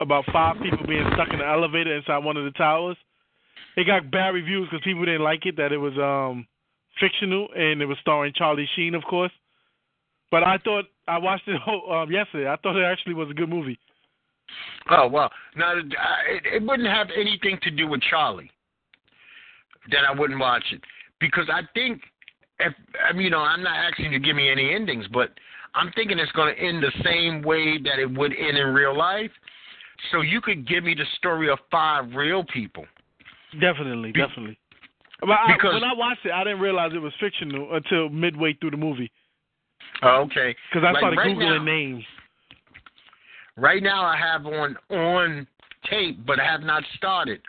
about 0.00 0.24
five 0.32 0.56
people 0.62 0.86
being 0.86 1.08
stuck 1.14 1.28
in 1.32 1.40
an 1.40 1.48
elevator 1.48 1.96
inside 1.96 2.18
one 2.18 2.36
of 2.36 2.44
the 2.44 2.50
towers. 2.52 2.96
It 3.76 3.86
got 3.86 4.10
bad 4.10 4.34
reviews 4.34 4.68
because 4.70 4.84
people 4.84 5.04
didn't 5.04 5.22
like 5.22 5.44
it. 5.46 5.56
That 5.56 5.72
it 5.72 5.78
was 5.78 5.94
um 5.98 6.46
fictional 7.00 7.48
and 7.56 7.82
it 7.82 7.86
was 7.86 7.98
starring 8.00 8.32
Charlie 8.34 8.68
Sheen, 8.76 8.94
of 8.94 9.02
course. 9.04 9.32
But 10.30 10.44
I 10.44 10.58
thought 10.58 10.84
I 11.08 11.18
watched 11.18 11.48
it 11.48 11.60
um, 11.90 12.10
yesterday. 12.10 12.48
I 12.48 12.56
thought 12.56 12.76
it 12.76 12.84
actually 12.84 13.14
was 13.14 13.30
a 13.30 13.34
good 13.34 13.48
movie. 13.48 13.78
Oh 14.90 15.08
well, 15.08 15.30
now 15.56 15.76
it, 15.76 15.86
it 16.44 16.62
wouldn't 16.62 16.88
have 16.88 17.08
anything 17.18 17.58
to 17.62 17.70
do 17.70 17.88
with 17.88 18.02
Charlie. 18.02 18.50
That 19.90 20.04
I 20.08 20.18
wouldn't 20.18 20.38
watch 20.38 20.64
it 20.72 20.80
because 21.20 21.48
I 21.52 21.62
think 21.74 22.00
if 22.60 22.72
I 23.08 23.12
mean, 23.12 23.22
you 23.22 23.30
know 23.30 23.40
I'm 23.40 23.62
not 23.62 23.76
asking 23.76 24.12
you 24.12 24.18
to 24.18 24.24
give 24.24 24.36
me 24.36 24.50
any 24.50 24.74
endings, 24.74 25.06
but 25.12 25.30
I'm 25.74 25.90
thinking 25.92 26.18
it's 26.18 26.30
going 26.32 26.54
to 26.54 26.60
end 26.60 26.82
the 26.82 26.92
same 27.02 27.42
way 27.42 27.78
that 27.78 27.98
it 27.98 28.10
would 28.16 28.32
end 28.32 28.56
in 28.56 28.68
real 28.72 28.96
life. 28.96 29.30
So 30.12 30.20
you 30.20 30.40
could 30.40 30.66
give 30.68 30.84
me 30.84 30.94
the 30.94 31.04
story 31.18 31.50
of 31.50 31.58
five 31.70 32.12
real 32.14 32.44
people. 32.44 32.84
Definitely, 33.60 34.12
Be- 34.12 34.20
definitely. 34.20 34.58
I, 35.22 35.54
because- 35.56 35.74
when 35.74 35.84
I 35.84 35.94
watched 35.94 36.24
it, 36.26 36.32
I 36.32 36.44
didn't 36.44 36.60
realize 36.60 36.92
it 36.94 36.98
was 36.98 37.12
fictional 37.20 37.74
until 37.74 38.08
midway 38.08 38.52
through 38.54 38.72
the 38.72 38.76
movie 38.76 39.10
Oh, 40.02 40.22
okay. 40.22 40.54
because 40.70 40.84
I 40.86 40.90
Like 40.92 41.00
started 41.00 41.16
right 41.18 41.36
googling 41.36 41.58
now- 41.58 41.64
names. 41.64 42.04
Right 43.56 43.82
now, 43.82 44.04
I 44.04 44.16
have 44.16 44.46
on 44.46 44.76
on 44.90 45.46
tape, 45.88 46.24
but 46.26 46.40
I 46.40 46.44
have 46.44 46.62
not 46.62 46.82
started 46.96 47.40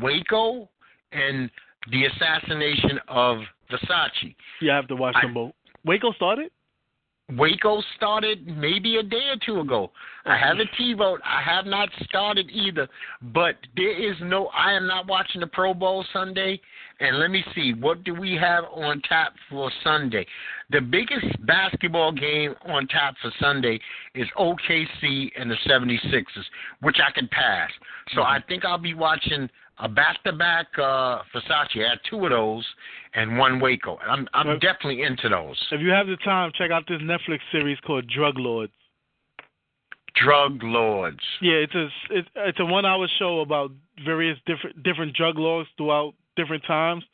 Waco 0.00 0.68
and 1.12 1.50
the 1.90 2.06
assassination 2.06 2.98
of 3.08 3.38
Versace. 3.70 4.34
You 4.60 4.70
have 4.70 4.88
to 4.88 4.96
watch 4.96 5.14
I- 5.16 5.22
them 5.22 5.34
both. 5.34 5.52
Waco 5.84 6.12
started. 6.12 6.50
Waco 7.36 7.82
started 7.96 8.46
maybe 8.46 8.96
a 8.96 9.02
day 9.02 9.28
or 9.30 9.36
two 9.44 9.60
ago. 9.60 9.90
I 10.24 10.36
have 10.36 10.58
a 10.58 10.66
T 10.76 10.94
vote. 10.94 11.20
I 11.24 11.42
have 11.42 11.66
not 11.66 11.88
started 12.04 12.50
either, 12.50 12.88
but 13.32 13.56
there 13.76 14.10
is 14.10 14.16
no. 14.22 14.46
I 14.48 14.72
am 14.72 14.86
not 14.86 15.06
watching 15.06 15.40
the 15.40 15.46
Pro 15.46 15.74
Bowl 15.74 16.04
Sunday. 16.12 16.60
And 17.00 17.18
let 17.18 17.30
me 17.30 17.42
see, 17.54 17.72
what 17.72 18.04
do 18.04 18.14
we 18.14 18.34
have 18.34 18.64
on 18.64 19.00
tap 19.08 19.32
for 19.48 19.70
Sunday? 19.82 20.26
The 20.68 20.82
biggest 20.82 21.26
basketball 21.46 22.12
game 22.12 22.54
on 22.66 22.86
tap 22.88 23.14
for 23.22 23.32
Sunday 23.40 23.80
is 24.14 24.28
OKC 24.38 25.30
and 25.38 25.50
the 25.50 25.56
76ers, 25.66 26.24
which 26.82 26.98
I 27.02 27.10
can 27.10 27.26
pass. 27.28 27.70
So 28.14 28.20
mm-hmm. 28.20 28.32
I 28.32 28.44
think 28.48 28.66
I'll 28.66 28.76
be 28.76 28.92
watching 28.92 29.48
a 29.82 29.88
back-to-back 29.88 30.66
uh, 30.78 31.22
Versace. 31.34 31.84
I 31.84 31.90
had 31.90 31.98
two 32.08 32.24
of 32.24 32.30
those 32.30 32.66
and 33.14 33.38
one 33.38 33.60
Waco. 33.60 33.98
I'm 33.98 34.28
I'm 34.34 34.46
Well- 34.48 34.58
definitely 34.58 35.02
into 35.02 35.28
those. 35.28 35.56
If 35.72 35.80
you 35.80 35.90
have 35.90 36.06
the 36.06 36.16
time, 36.18 36.52
check 36.56 36.70
out 36.70 36.84
this 36.88 37.00
Netflix 37.02 37.40
series 37.52 37.78
called 37.80 38.06
Drug 38.08 38.38
Lords. 38.38 38.72
Drug 40.14 40.62
lords. 40.62 41.20
Yeah, 41.40 41.54
it's 41.54 41.74
a 41.74 41.88
it's 42.10 42.28
it's 42.34 42.60
a 42.60 42.64
one 42.64 42.84
hour 42.84 43.06
show 43.18 43.40
about 43.40 43.70
various 44.04 44.36
different 44.44 44.82
different 44.82 45.14
drug 45.14 45.38
lords 45.38 45.68
throughout 45.76 46.14
different 46.36 46.64
times. 46.66 47.04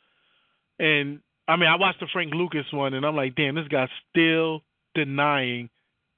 And 0.79 1.19
I 1.47 1.55
mean, 1.57 1.69
I 1.69 1.75
watched 1.75 1.99
the 1.99 2.07
Frank 2.11 2.33
Lucas 2.33 2.65
one, 2.71 2.95
and 2.95 3.05
I'm 3.05 3.15
like, 3.15 3.35
damn, 3.35 3.55
this 3.55 3.67
guy's 3.67 3.89
still 4.09 4.63
denying 4.95 5.69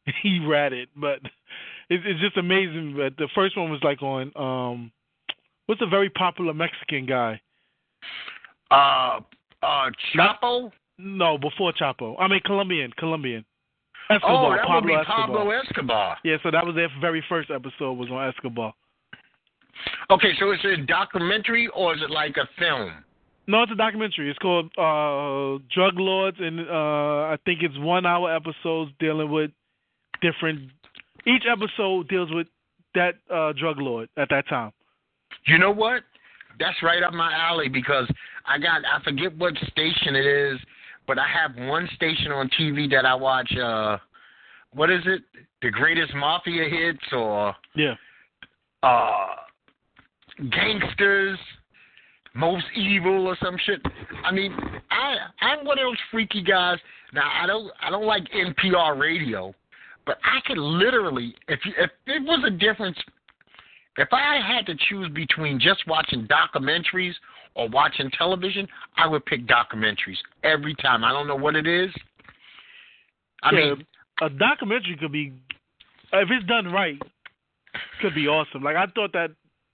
he 0.23 0.39
it. 0.73 0.89
But 0.95 1.19
it's 1.89 2.03
it's 2.07 2.21
just 2.21 2.37
amazing. 2.37 2.95
But 2.97 3.17
the 3.17 3.29
first 3.35 3.57
one 3.57 3.69
was 3.71 3.83
like 3.83 4.01
on 4.01 4.31
um, 4.35 4.91
what's 5.69 5.81
a 5.83 5.85
very 5.85 6.09
popular 6.09 6.51
Mexican 6.51 7.05
guy? 7.05 7.39
Uh, 8.71 9.19
uh, 9.61 9.89
Chapo. 10.15 10.71
No, 10.97 11.37
before 11.37 11.71
Chapo. 11.79 12.15
I 12.19 12.27
mean, 12.27 12.41
Colombian, 12.43 12.91
Colombian. 12.97 13.45
Oh, 14.09 14.51
that 14.51 14.65
Pablo 14.65 14.81
would 14.81 14.87
be 14.87 14.93
Escobar. 14.93 15.27
Pablo 15.27 15.49
Escobar. 15.51 16.17
Yeah, 16.23 16.37
so 16.41 16.49
that 16.49 16.65
was 16.65 16.73
their 16.75 16.89
very 16.99 17.23
first 17.29 17.51
episode 17.51 17.93
was 17.93 18.09
on 18.09 18.27
Escobar. 18.27 18.73
Okay, 20.09 20.31
so 20.39 20.49
it's 20.49 20.65
a 20.65 20.83
documentary 20.87 21.69
or 21.75 21.93
is 21.93 22.01
it 22.01 22.09
like 22.09 22.35
a 22.37 22.49
film? 22.57 22.91
No, 23.45 23.61
it's 23.61 23.71
a 23.71 23.75
documentary. 23.75 24.29
It's 24.29 24.39
called 24.39 24.65
uh, 24.77 25.63
Drug 25.73 25.99
Lords, 25.99 26.37
and 26.39 26.61
uh, 26.61 27.33
I 27.33 27.37
think 27.45 27.61
it's 27.61 27.77
one 27.77 28.07
hour 28.07 28.35
episodes 28.35 28.91
dealing 28.99 29.29
with 29.29 29.51
different. 30.21 30.71
Each 31.27 31.43
episode 31.49 32.09
deals 32.09 32.29
with 32.31 32.47
that 32.95 33.13
uh, 33.31 33.53
drug 33.53 33.77
lord 33.77 34.09
at 34.17 34.29
that 34.29 34.47
time. 34.47 34.71
You 35.47 35.57
know 35.57 35.71
what? 35.71 36.03
That's 36.59 36.81
right 36.83 37.01
up 37.03 37.13
my 37.13 37.33
alley 37.33 37.69
because 37.69 38.07
I 38.45 38.57
got 38.57 38.81
I 38.85 39.01
forget 39.03 39.35
what 39.37 39.53
station 39.71 40.15
it 40.15 40.25
is, 40.25 40.59
but 41.07 41.17
I 41.17 41.27
have 41.27 41.55
one 41.67 41.87
station 41.95 42.31
on 42.31 42.49
TV 42.59 42.89
that 42.91 43.05
I 43.05 43.15
watch. 43.15 43.51
Uh, 43.57 43.97
what 44.73 44.89
is 44.89 45.01
it? 45.05 45.21
The 45.61 45.69
greatest 45.71 46.13
mafia 46.13 46.65
hits 46.69 47.03
or 47.11 47.55
Yeah. 47.75 47.95
uh, 48.83 49.27
gangsters, 50.51 51.39
most 52.33 52.65
evil 52.75 53.27
or 53.27 53.37
some 53.43 53.57
shit. 53.65 53.81
I 54.23 54.31
mean, 54.31 54.53
I 54.91 55.15
I'm 55.41 55.65
one 55.65 55.79
of 55.79 55.85
those 55.85 55.97
freaky 56.11 56.43
guys. 56.43 56.77
Now 57.13 57.29
I 57.41 57.47
don't 57.47 57.71
I 57.81 57.89
don't 57.89 58.05
like 58.05 58.23
NPR 58.31 58.99
radio, 58.99 59.53
but 60.05 60.17
I 60.23 60.39
could 60.45 60.57
literally 60.57 61.35
if 61.47 61.59
you, 61.65 61.73
if 61.77 61.89
there 62.05 62.21
was 62.21 62.43
a 62.45 62.51
difference, 62.51 62.97
if 63.97 64.07
I 64.11 64.39
had 64.45 64.65
to 64.67 64.75
choose 64.87 65.09
between 65.13 65.59
just 65.59 65.85
watching 65.87 66.27
documentaries 66.27 67.13
or 67.55 67.67
watching 67.69 68.09
television, 68.11 68.67
I 68.97 69.07
would 69.07 69.25
pick 69.25 69.47
documentaries 69.47 70.17
every 70.43 70.75
time. 70.75 71.03
I 71.03 71.11
don't 71.11 71.27
know 71.27 71.35
what 71.35 71.55
it 71.55 71.67
is. 71.67 71.91
I 73.43 73.51
Yeah, 73.51 73.73
mean, 73.73 73.87
a 74.21 74.29
documentary 74.29 74.97
could 74.97 75.11
be, 75.11 75.33
if 76.13 76.29
it's 76.29 76.45
done 76.45 76.71
right, 76.71 77.01
could 78.01 78.15
be 78.15 78.27
awesome. 78.27 78.63
Like 78.63 78.75
I 78.75 78.85
thought 78.95 79.13
that 79.13 79.31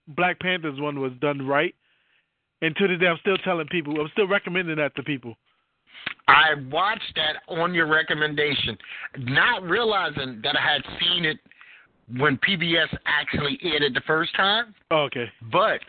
Black 0.09 0.39
Panthers 0.39 0.79
one 0.79 0.99
was 0.99 1.11
done 1.21 1.45
right, 1.47 1.73
and 2.61 2.75
to 2.77 2.87
this 2.87 2.99
day 2.99 3.07
I'm 3.07 3.17
still 3.19 3.37
telling 3.37 3.67
people, 3.67 3.99
I'm 3.99 4.09
still 4.13 4.27
recommending 4.27 4.77
that 4.77 4.95
to 4.95 5.03
people. 5.03 5.35
I 6.27 6.53
watched 6.71 7.15
that 7.15 7.37
on 7.47 7.73
your 7.73 7.87
recommendation, 7.87 8.77
not 9.17 9.63
realizing 9.63 10.41
that 10.43 10.55
I 10.57 10.73
had 10.73 10.81
seen 10.99 11.25
it 11.25 11.37
when 12.17 12.37
PBS 12.37 12.87
actually 13.05 13.59
aired 13.63 13.81
it 13.81 13.93
the 13.93 14.01
first 14.05 14.35
time. 14.35 14.73
Oh, 14.91 15.03
okay. 15.03 15.25
But 15.51 15.79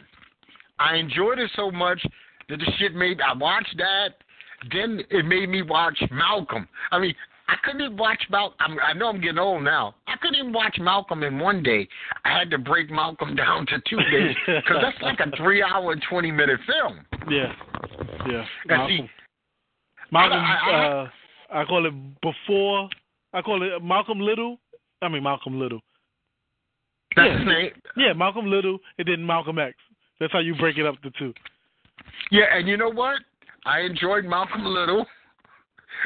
I 0.78 0.96
enjoyed 0.96 1.38
it 1.38 1.50
so 1.56 1.70
much 1.70 2.02
that 2.48 2.58
the 2.58 2.72
shit 2.78 2.94
made 2.94 3.20
I 3.20 3.34
watched 3.34 3.74
that. 3.78 4.14
Then 4.72 5.02
it 5.10 5.24
made 5.26 5.48
me 5.48 5.62
watch 5.62 5.98
Malcolm. 6.10 6.66
I 6.90 6.98
mean, 6.98 7.14
I 7.48 7.54
couldn't 7.62 7.82
even 7.82 7.96
watch 7.96 8.20
Malcolm. 8.30 8.56
I'm, 8.58 8.98
know 8.98 9.08
I'm 9.08 9.20
getting 9.20 9.38
old 9.38 9.62
now. 9.62 9.94
I 10.08 10.16
couldn't 10.20 10.36
even 10.36 10.52
watch 10.52 10.76
Malcolm 10.80 11.22
in 11.22 11.38
one 11.38 11.62
day. 11.62 11.86
I 12.24 12.36
had 12.36 12.50
to 12.50 12.58
break 12.58 12.90
Malcolm 12.90 13.36
down 13.36 13.66
to 13.66 13.80
two 13.88 13.98
days 14.10 14.34
because 14.46 14.78
that's 14.82 15.00
like 15.02 15.20
a 15.20 15.30
three-hour 15.36 15.92
and 15.92 16.02
twenty-minute 16.08 16.60
film. 16.66 17.04
Yeah. 17.30 17.52
Yeah. 18.28 18.44
Now, 18.66 18.88
see, 18.88 19.08
Malcolm. 20.10 20.38
I- 20.38 20.58
I- 20.64 20.70
I- 20.70 20.86
uh, 21.02 21.08
I 21.52 21.64
call 21.64 21.86
it 21.86 21.94
before. 22.22 22.88
I 23.32 23.42
call 23.42 23.62
it 23.62 23.82
Malcolm 23.82 24.18
Little. 24.18 24.58
I 25.02 25.08
mean 25.08 25.22
Malcolm 25.22 25.60
Little. 25.60 25.80
That's 27.16 27.26
Yeah. 27.28 27.38
his 27.38 27.46
name. 27.46 27.70
Yeah, 27.96 28.12
Malcolm 28.12 28.46
Little, 28.46 28.78
and 28.98 29.08
then 29.08 29.24
Malcolm 29.26 29.58
X. 29.58 29.74
That's 30.20 30.32
how 30.32 30.38
you 30.40 30.54
break 30.54 30.78
it 30.78 30.86
up 30.86 31.00
to 31.02 31.10
two. 31.12 31.34
Yeah, 32.30 32.44
and 32.56 32.68
you 32.68 32.76
know 32.76 32.90
what? 32.90 33.18
I 33.64 33.80
enjoyed 33.80 34.24
Malcolm 34.24 34.64
Little, 34.64 35.06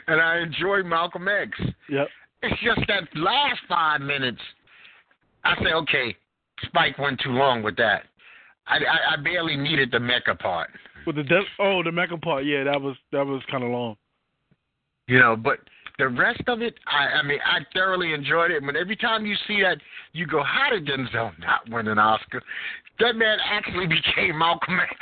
and 0.07 0.21
I 0.21 0.39
enjoyed 0.39 0.87
Malcolm 0.87 1.29
X. 1.29 1.51
Yep. 1.89 2.09
It's 2.43 2.61
just 2.63 2.81
that 2.89 3.05
last 3.17 3.61
five 3.69 4.01
minutes. 4.01 4.41
I 5.45 5.55
say, 5.63 5.73
okay, 5.73 6.17
Spike 6.65 6.99
went 6.99 7.21
too 7.21 7.31
long 7.33 7.63
with 7.63 7.77
that. 7.77 8.05
I, 8.67 8.77
I, 8.77 9.15
I 9.15 9.17
barely 9.23 9.57
needed 9.57 9.91
the 9.91 10.01
Mecca 10.01 10.35
part, 10.37 10.71
With 11.07 11.17
the 11.17 11.23
de- 11.25 11.43
oh 11.59 11.83
the 11.83 11.91
Mecca 11.93 12.17
part, 12.19 12.45
yeah, 12.45 12.63
that 12.65 12.81
was 12.81 12.95
that 13.13 13.27
was 13.27 13.43
kind 13.51 13.65
of 13.65 13.71
long. 13.71 13.97
you 15.09 15.19
know. 15.19 15.35
But 15.37 15.59
the 16.01 16.09
rest 16.09 16.43
of 16.49 16.63
it, 16.63 16.75
I, 16.87 17.19
I 17.19 17.23
mean, 17.23 17.39
I 17.45 17.61
thoroughly 17.73 18.13
enjoyed 18.13 18.51
it. 18.51 18.65
But 18.65 18.77
every 18.77 18.97
time 18.97 19.25
you 19.27 19.35
see 19.47 19.63
that, 19.63 19.79
you 20.13 20.27
go, 20.27 20.43
how 20.43 20.71
did 20.71 20.87
Denzel 20.87 21.33
not 21.39 21.69
win 21.71 21.89
an 21.89 21.99
Oscar? 21.99 22.43
That 22.99 23.17
man 23.17 23.39
actually 23.45 23.87
became 24.17 24.39
Malcolm 24.39 24.79
X. 24.81 24.95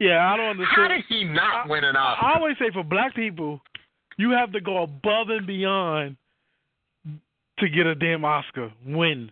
Yeah, 0.00 0.32
I 0.32 0.36
don't 0.36 0.50
understand. 0.50 0.76
How 0.76 0.88
did 0.88 1.04
he 1.08 1.24
not 1.24 1.66
I- 1.66 1.68
win 1.68 1.84
an 1.84 1.96
Oscar? 1.96 2.26
I 2.26 2.34
always 2.38 2.56
say 2.58 2.70
for 2.72 2.82
black 2.84 3.14
people, 3.14 3.60
you 4.16 4.30
have 4.30 4.52
to 4.52 4.60
go 4.60 4.82
above 4.82 5.28
and 5.30 5.46
beyond 5.46 6.16
to 7.58 7.68
get 7.68 7.86
a 7.86 7.94
damn 7.94 8.24
Oscar 8.24 8.72
win. 8.86 9.30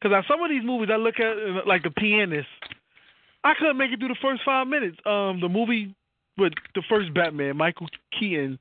Because 0.00 0.24
some 0.28 0.42
of 0.42 0.50
these 0.50 0.62
movies 0.64 0.90
I 0.92 0.96
look 0.96 1.18
at, 1.18 1.32
uh, 1.32 1.60
like 1.66 1.82
The 1.82 1.90
Pianist, 1.90 2.46
I 3.42 3.54
couldn't 3.58 3.76
make 3.76 3.90
it 3.90 3.98
through 3.98 4.08
the 4.08 4.16
first 4.22 4.42
five 4.44 4.66
minutes. 4.66 4.96
Um, 5.06 5.40
the 5.40 5.48
movie 5.48 5.94
with 6.36 6.52
the 6.74 6.82
first 6.88 7.12
Batman, 7.14 7.56
Michael 7.56 7.88
Keaton, 8.18 8.58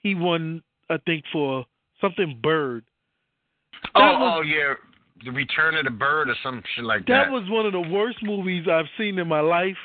he 0.00 0.14
won, 0.14 0.62
I 0.90 0.98
think, 1.06 1.24
for 1.32 1.64
something 2.00 2.38
Bird. 2.42 2.84
oh, 3.94 4.00
was- 4.00 4.38
oh 4.38 4.42
yeah, 4.42 4.74
the 5.24 5.30
Return 5.30 5.76
of 5.76 5.84
the 5.84 5.90
Bird 5.90 6.28
or 6.28 6.34
some 6.42 6.62
shit 6.74 6.84
like 6.84 7.06
That 7.06 7.24
That 7.26 7.30
was 7.30 7.48
one 7.48 7.66
of 7.66 7.72
the 7.72 7.80
worst 7.80 8.18
movies 8.22 8.66
I've 8.70 8.86
seen 8.98 9.18
in 9.18 9.28
my 9.28 9.40
life. 9.40 9.76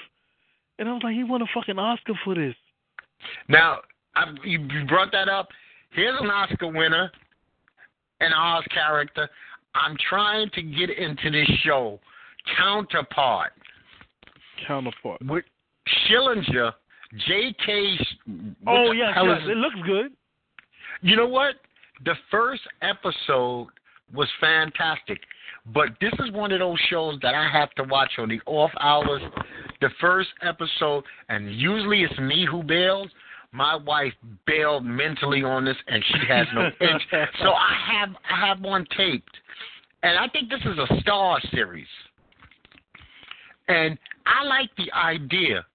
And 0.79 0.87
I 0.87 0.93
was 0.93 1.01
like, 1.03 1.15
he 1.15 1.23
won 1.23 1.41
a 1.41 1.45
fucking 1.53 1.79
Oscar 1.79 2.13
for 2.23 2.35
this. 2.35 2.55
Now, 3.47 3.79
I, 4.15 4.25
you 4.43 4.59
brought 4.87 5.11
that 5.11 5.27
up. 5.27 5.49
Here's 5.91 6.19
an 6.19 6.29
Oscar 6.29 6.67
winner, 6.67 7.11
an 8.19 8.31
Oz 8.33 8.63
character. 8.71 9.27
I'm 9.73 9.95
trying 10.09 10.49
to 10.51 10.61
get 10.61 10.89
into 10.89 11.31
this 11.31 11.47
show. 11.63 11.99
Counterpart 12.57 13.53
Counterpart. 14.65 15.21
with 15.25 15.45
Schillinger, 15.87 16.73
J.K. 17.27 17.97
Oh, 18.65 18.91
yes, 18.91 19.11
hell 19.13 19.27
yes. 19.27 19.41
It 19.43 19.57
looks 19.57 19.75
good. 19.85 20.11
You 21.01 21.15
know 21.15 21.27
what? 21.27 21.55
The 22.05 22.15
first 22.31 22.61
episode 22.81 23.67
was 24.13 24.27
fantastic. 24.39 25.19
But 25.73 25.89
this 25.99 26.13
is 26.19 26.31
one 26.31 26.51
of 26.51 26.59
those 26.59 26.79
shows 26.89 27.19
that 27.21 27.35
I 27.35 27.49
have 27.51 27.71
to 27.71 27.83
watch 27.83 28.11
on 28.17 28.29
the 28.29 28.39
off 28.45 28.71
hours. 28.79 29.21
The 29.81 29.89
first 29.99 30.29
episode, 30.41 31.03
and 31.29 31.53
usually 31.53 32.03
it's 32.03 32.17
me 32.19 32.47
who 32.49 32.63
bails. 32.63 33.09
My 33.51 33.75
wife 33.75 34.13
bailed 34.45 34.85
mentally 34.85 35.43
on 35.43 35.65
this, 35.65 35.75
and 35.87 36.03
she 36.07 36.19
has 36.27 36.47
no 36.53 36.65
inch. 36.81 37.01
So 37.41 37.51
I 37.51 37.75
have 37.91 38.09
I 38.29 38.47
have 38.47 38.61
one 38.61 38.85
taped, 38.95 39.37
and 40.03 40.17
I 40.17 40.27
think 40.29 40.49
this 40.49 40.61
is 40.61 40.77
a 40.77 40.99
Star 41.01 41.39
series. 41.51 41.87
And 43.67 43.97
I 44.25 44.45
like 44.45 44.69
the 44.77 44.91
idea 44.93 45.65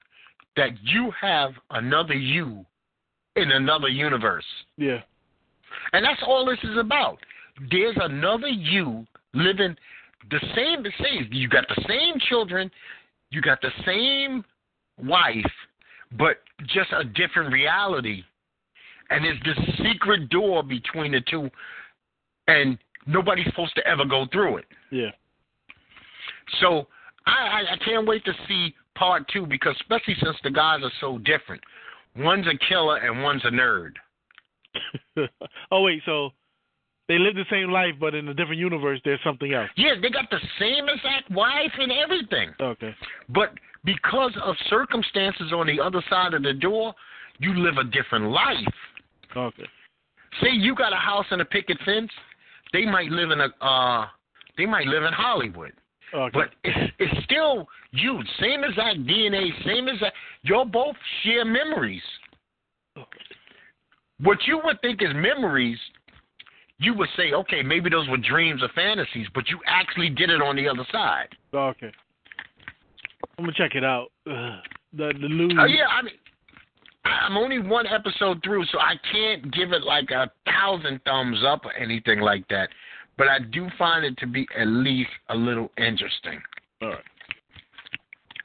that 0.56 0.70
you 0.82 1.12
have 1.20 1.52
another 1.70 2.14
you 2.14 2.64
in 3.36 3.50
another 3.50 3.88
universe. 3.88 4.44
Yeah. 4.76 5.00
And 5.92 6.04
that's 6.04 6.22
all 6.26 6.44
this 6.46 6.58
is 6.62 6.78
about. 6.78 7.18
There's 7.70 7.96
another 8.00 8.48
you 8.48 9.06
living 9.34 9.76
the 10.30 10.40
same 10.54 10.82
the 10.82 10.92
same 11.02 11.28
you 11.32 11.48
got 11.48 11.66
the 11.68 11.82
same 11.88 12.18
children, 12.28 12.70
you 13.30 13.40
got 13.40 13.60
the 13.60 13.70
same 13.84 14.44
wife, 14.98 15.52
but 16.16 16.38
just 16.66 16.90
a 16.92 17.04
different 17.04 17.52
reality. 17.52 18.22
And 19.10 19.24
there's 19.24 19.38
this 19.44 19.76
secret 19.84 20.28
door 20.30 20.62
between 20.62 21.12
the 21.12 21.20
two 21.30 21.50
and 22.48 22.78
nobody's 23.06 23.46
supposed 23.46 23.74
to 23.76 23.86
ever 23.86 24.04
go 24.04 24.26
through 24.32 24.58
it. 24.58 24.64
Yeah. 24.90 25.10
So 26.60 26.86
I, 27.26 27.30
I, 27.30 27.74
I 27.74 27.76
can't 27.84 28.06
wait 28.06 28.24
to 28.24 28.32
see 28.48 28.74
part 28.94 29.28
two 29.32 29.46
because 29.46 29.74
especially 29.80 30.16
since 30.22 30.36
the 30.44 30.50
guys 30.50 30.80
are 30.82 30.92
so 31.00 31.18
different. 31.18 31.62
One's 32.16 32.46
a 32.46 32.58
killer 32.68 32.98
and 32.98 33.22
one's 33.22 33.44
a 33.44 33.50
nerd. 33.50 33.92
oh 35.70 35.82
wait, 35.82 36.02
so 36.04 36.30
they 37.08 37.18
live 37.18 37.34
the 37.34 37.44
same 37.50 37.70
life, 37.70 37.94
but 38.00 38.14
in 38.14 38.28
a 38.28 38.34
different 38.34 38.58
universe, 38.58 39.00
there's 39.04 39.20
something 39.24 39.52
else. 39.52 39.68
Yeah, 39.76 39.94
they 40.00 40.08
got 40.08 40.30
the 40.30 40.40
same 40.58 40.88
exact 40.88 41.30
wife 41.30 41.72
and 41.78 41.92
everything. 41.92 42.50
Okay. 42.60 42.94
But 43.28 43.50
because 43.84 44.32
of 44.42 44.54
circumstances 44.70 45.52
on 45.52 45.66
the 45.66 45.80
other 45.80 46.02
side 46.08 46.34
of 46.34 46.42
the 46.42 46.52
door, 46.52 46.94
you 47.38 47.54
live 47.54 47.76
a 47.78 47.84
different 47.84 48.30
life. 48.30 48.74
Okay. 49.36 49.64
Say 50.40 50.50
you 50.52 50.74
got 50.74 50.92
a 50.92 50.96
house 50.96 51.26
and 51.30 51.40
a 51.40 51.44
picket 51.44 51.78
fence, 51.84 52.10
they 52.72 52.86
might 52.86 53.10
live 53.10 53.30
in 53.30 53.40
a 53.40 53.48
uh 53.64 54.06
they 54.56 54.66
might 54.66 54.86
live 54.86 55.02
in 55.02 55.12
Hollywood. 55.12 55.72
Okay. 56.14 56.30
But 56.32 56.50
it's 56.64 56.92
it's 56.98 57.24
still 57.24 57.66
you, 57.90 58.20
same 58.40 58.64
exact 58.64 59.00
DNA, 59.00 59.50
same 59.66 59.88
exact 59.88 60.14
y'all 60.42 60.64
both 60.64 60.96
share 61.22 61.44
memories. 61.44 62.02
What 64.22 64.38
you 64.46 64.60
would 64.64 64.80
think 64.80 65.02
is 65.02 65.08
memories, 65.14 65.78
you 66.78 66.94
would 66.94 67.08
say, 67.16 67.32
okay, 67.32 67.62
maybe 67.62 67.90
those 67.90 68.08
were 68.08 68.18
dreams 68.18 68.62
or 68.62 68.68
fantasies, 68.74 69.26
but 69.34 69.48
you 69.48 69.58
actually 69.66 70.10
did 70.10 70.30
it 70.30 70.40
on 70.40 70.56
the 70.56 70.68
other 70.68 70.86
side. 70.90 71.28
okay. 71.54 71.92
I'm 73.38 73.44
gonna 73.44 73.52
check 73.56 73.74
it 73.76 73.84
out. 73.84 74.08
Ugh. 74.28 74.58
The 74.94 75.12
the 75.20 75.28
news. 75.28 75.54
Oh 75.58 75.64
yeah, 75.64 75.86
I 75.86 76.02
mean, 76.02 76.14
I'm 77.04 77.36
only 77.36 77.58
one 77.60 77.86
episode 77.86 78.42
through, 78.44 78.64
so 78.66 78.78
I 78.78 78.94
can't 79.10 79.52
give 79.52 79.72
it 79.72 79.82
like 79.82 80.10
a 80.10 80.30
thousand 80.44 81.00
thumbs 81.04 81.38
up 81.46 81.64
or 81.64 81.72
anything 81.74 82.20
like 82.20 82.46
that. 82.48 82.68
But 83.16 83.28
I 83.28 83.38
do 83.38 83.68
find 83.78 84.04
it 84.04 84.16
to 84.18 84.26
be 84.26 84.46
at 84.58 84.66
least 84.66 85.10
a 85.28 85.34
little 85.34 85.70
interesting. 85.78 86.40
All 86.82 86.90
right. 86.90 87.04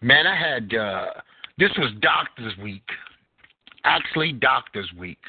Man, 0.01 0.25
I 0.27 0.37
had 0.37 0.73
uh 0.73 1.05
this 1.57 1.71
was 1.77 1.91
Doctors 1.99 2.53
Week. 2.61 2.87
Actually, 3.83 4.33
Doctors 4.33 4.89
Week. 4.97 5.19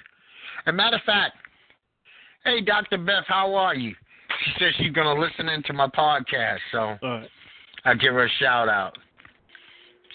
As 0.69 0.73
a 0.73 0.77
matter 0.77 0.97
of 0.97 1.03
fact, 1.05 1.35
hey 2.45 2.61
Dr. 2.61 2.99
Beth, 2.99 3.25
how 3.27 3.55
are 3.55 3.75
you? 3.75 3.95
She 4.45 4.51
says 4.59 4.75
she's 4.77 4.93
gonna 4.93 5.19
listen 5.19 5.49
into 5.49 5.73
my 5.73 5.87
podcast, 5.87 6.59
so 6.73 6.95
right. 7.03 7.27
I 7.87 7.95
give 7.95 8.13
her 8.13 8.27
a 8.27 8.31
shout 8.39 8.69
out. 8.69 8.93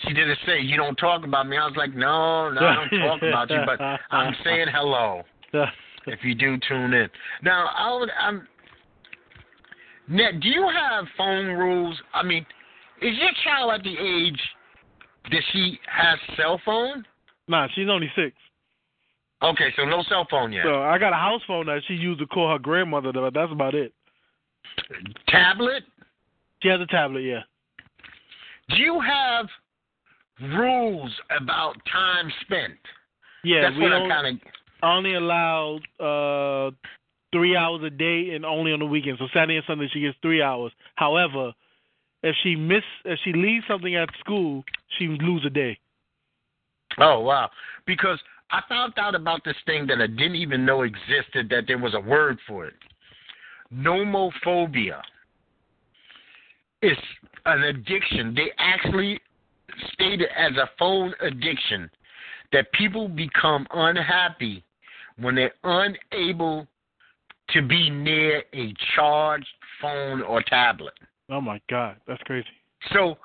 She 0.03 0.13
didn't 0.13 0.37
say 0.45 0.61
you 0.61 0.77
don't 0.77 0.95
talk 0.95 1.23
about 1.25 1.47
me. 1.47 1.57
I 1.57 1.65
was 1.65 1.75
like, 1.75 1.95
no, 1.95 2.51
no, 2.51 2.61
I 2.61 2.87
don't 2.87 3.01
talk 3.01 3.21
about 3.23 3.49
you, 3.49 3.61
but 3.65 3.81
I'm 4.11 4.35
saying 4.43 4.67
hello 4.71 5.23
if 6.05 6.19
you 6.21 6.35
do 6.35 6.59
tune 6.69 6.93
in. 6.93 7.09
Now, 7.41 7.69
I 7.75 7.97
would, 7.97 8.09
I'm. 8.21 8.47
Ned, 10.07 10.39
do 10.39 10.49
you 10.49 10.69
have 10.71 11.05
phone 11.17 11.47
rules? 11.47 11.99
I 12.13 12.21
mean, 12.21 12.45
is 13.01 13.15
your 13.17 13.31
child 13.43 13.71
at 13.71 13.83
the 13.83 13.97
age 13.97 14.39
that 15.31 15.41
she 15.51 15.79
has 15.87 16.19
cell 16.37 16.61
phone? 16.63 17.03
Nah, 17.47 17.67
she's 17.73 17.89
only 17.89 18.11
six. 18.15 18.35
Okay, 19.43 19.73
so 19.75 19.83
no 19.83 20.03
cell 20.07 20.25
phone 20.29 20.53
yet. 20.53 20.63
So 20.65 20.83
I 20.83 20.97
got 20.97 21.11
a 21.11 21.17
house 21.17 21.41
phone 21.45 21.65
that 21.65 21.81
she 21.87 21.95
used 21.95 22.19
to 22.19 22.25
call 22.27 22.51
her 22.51 22.59
grandmother, 22.59 23.11
but 23.11 23.33
that's 23.33 23.51
about 23.51 23.75
it. 23.75 23.93
Tablet? 25.27 25.83
She 26.61 26.69
has 26.69 26.79
a 26.79 26.85
tablet, 26.85 27.21
yeah. 27.21 27.41
Do 28.69 28.77
you 28.77 29.01
have 29.01 29.47
rules 30.57 31.11
about 31.37 31.75
time 31.91 32.31
spent? 32.41 32.73
Yeah, 33.43 33.63
That's 33.63 33.75
we 33.75 33.83
what 33.83 33.91
I 33.91 33.99
don't, 33.99 34.09
kind 34.09 34.27
of. 34.27 34.41
only 34.81 35.15
allowed 35.15 35.81
uh 35.99 36.71
three 37.33 37.57
hours 37.57 37.81
a 37.83 37.89
day 37.89 38.29
and 38.33 38.45
only 38.45 38.71
on 38.71 38.79
the 38.79 38.85
weekends. 38.85 39.19
So 39.19 39.27
Saturday 39.33 39.57
and 39.57 39.65
Sunday 39.67 39.89
she 39.91 39.99
gets 39.99 40.17
three 40.21 40.41
hours. 40.41 40.71
However, 40.95 41.51
if 42.21 42.35
she 42.41 42.55
miss 42.55 42.83
if 43.03 43.19
she 43.25 43.33
leaves 43.33 43.65
something 43.67 43.95
at 43.95 44.09
school, 44.19 44.63
she 44.97 45.07
lose 45.07 45.43
a 45.45 45.49
day. 45.49 45.77
Oh 46.99 47.19
wow! 47.19 47.49
Because 47.85 48.19
I 48.53 48.61
found 48.69 48.93
out 48.97 49.15
about 49.15 49.43
this 49.43 49.55
thing 49.65 49.87
that 49.87 49.99
I 49.99 50.05
didn't 50.05 50.35
even 50.35 50.63
know 50.63 50.83
existed. 50.83 51.49
That 51.49 51.63
there 51.67 51.79
was 51.79 51.95
a 51.95 51.99
word 51.99 52.37
for 52.47 52.67
it. 52.67 52.75
Nomophobia. 53.73 55.01
It's 56.83 57.01
an 57.47 57.63
addiction. 57.63 58.35
They 58.35 58.51
actually 58.59 59.19
state 59.93 60.21
it 60.21 60.29
as 60.37 60.51
a 60.57 60.69
phone 60.77 61.15
addiction. 61.19 61.89
That 62.51 62.71
people 62.73 63.07
become 63.07 63.65
unhappy 63.73 64.63
when 65.17 65.33
they're 65.33 65.55
unable 65.63 66.67
to 67.49 67.61
be 67.63 67.89
near 67.89 68.43
a 68.53 68.71
charged 68.95 69.47
phone 69.81 70.21
or 70.21 70.43
tablet. 70.43 70.93
Oh 71.31 71.41
my 71.41 71.59
God, 71.71 71.95
that's 72.07 72.21
crazy. 72.23 72.45
So, 72.93 73.17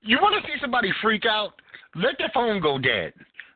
you 0.00 0.18
want 0.22 0.42
to 0.42 0.50
see 0.50 0.58
somebody 0.62 0.90
freak 1.02 1.26
out? 1.26 1.52
Let 1.94 2.16
the 2.16 2.30
phone 2.32 2.62
go 2.62 2.78
dead. 2.78 3.12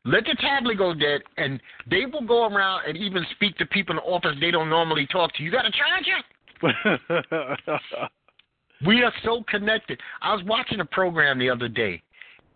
Let 0.09 0.25
the 0.25 0.35
tablet 0.41 0.79
go 0.79 0.95
dead, 0.95 1.21
and 1.37 1.61
they 1.91 2.07
will 2.11 2.23
go 2.23 2.47
around 2.47 2.85
and 2.89 2.97
even 2.97 3.27
speak 3.33 3.59
to 3.59 3.67
people 3.67 3.93
in 3.93 3.97
the 3.97 4.11
office 4.11 4.35
they 4.41 4.51
don't 4.51 4.71
normally 4.71 5.07
talk 5.07 5.35
to. 5.35 5.43
You 5.43 5.51
got 5.51 5.67
a 5.67 5.71
charger? 5.71 6.19
we 8.87 9.03
are 9.03 9.13
so 9.23 9.45
connected. 9.49 10.01
I 10.23 10.35
was 10.35 10.43
watching 10.47 10.81
a 10.81 10.85
program 10.87 11.39
the 11.39 11.51
other 11.51 11.69
day, 11.69 12.03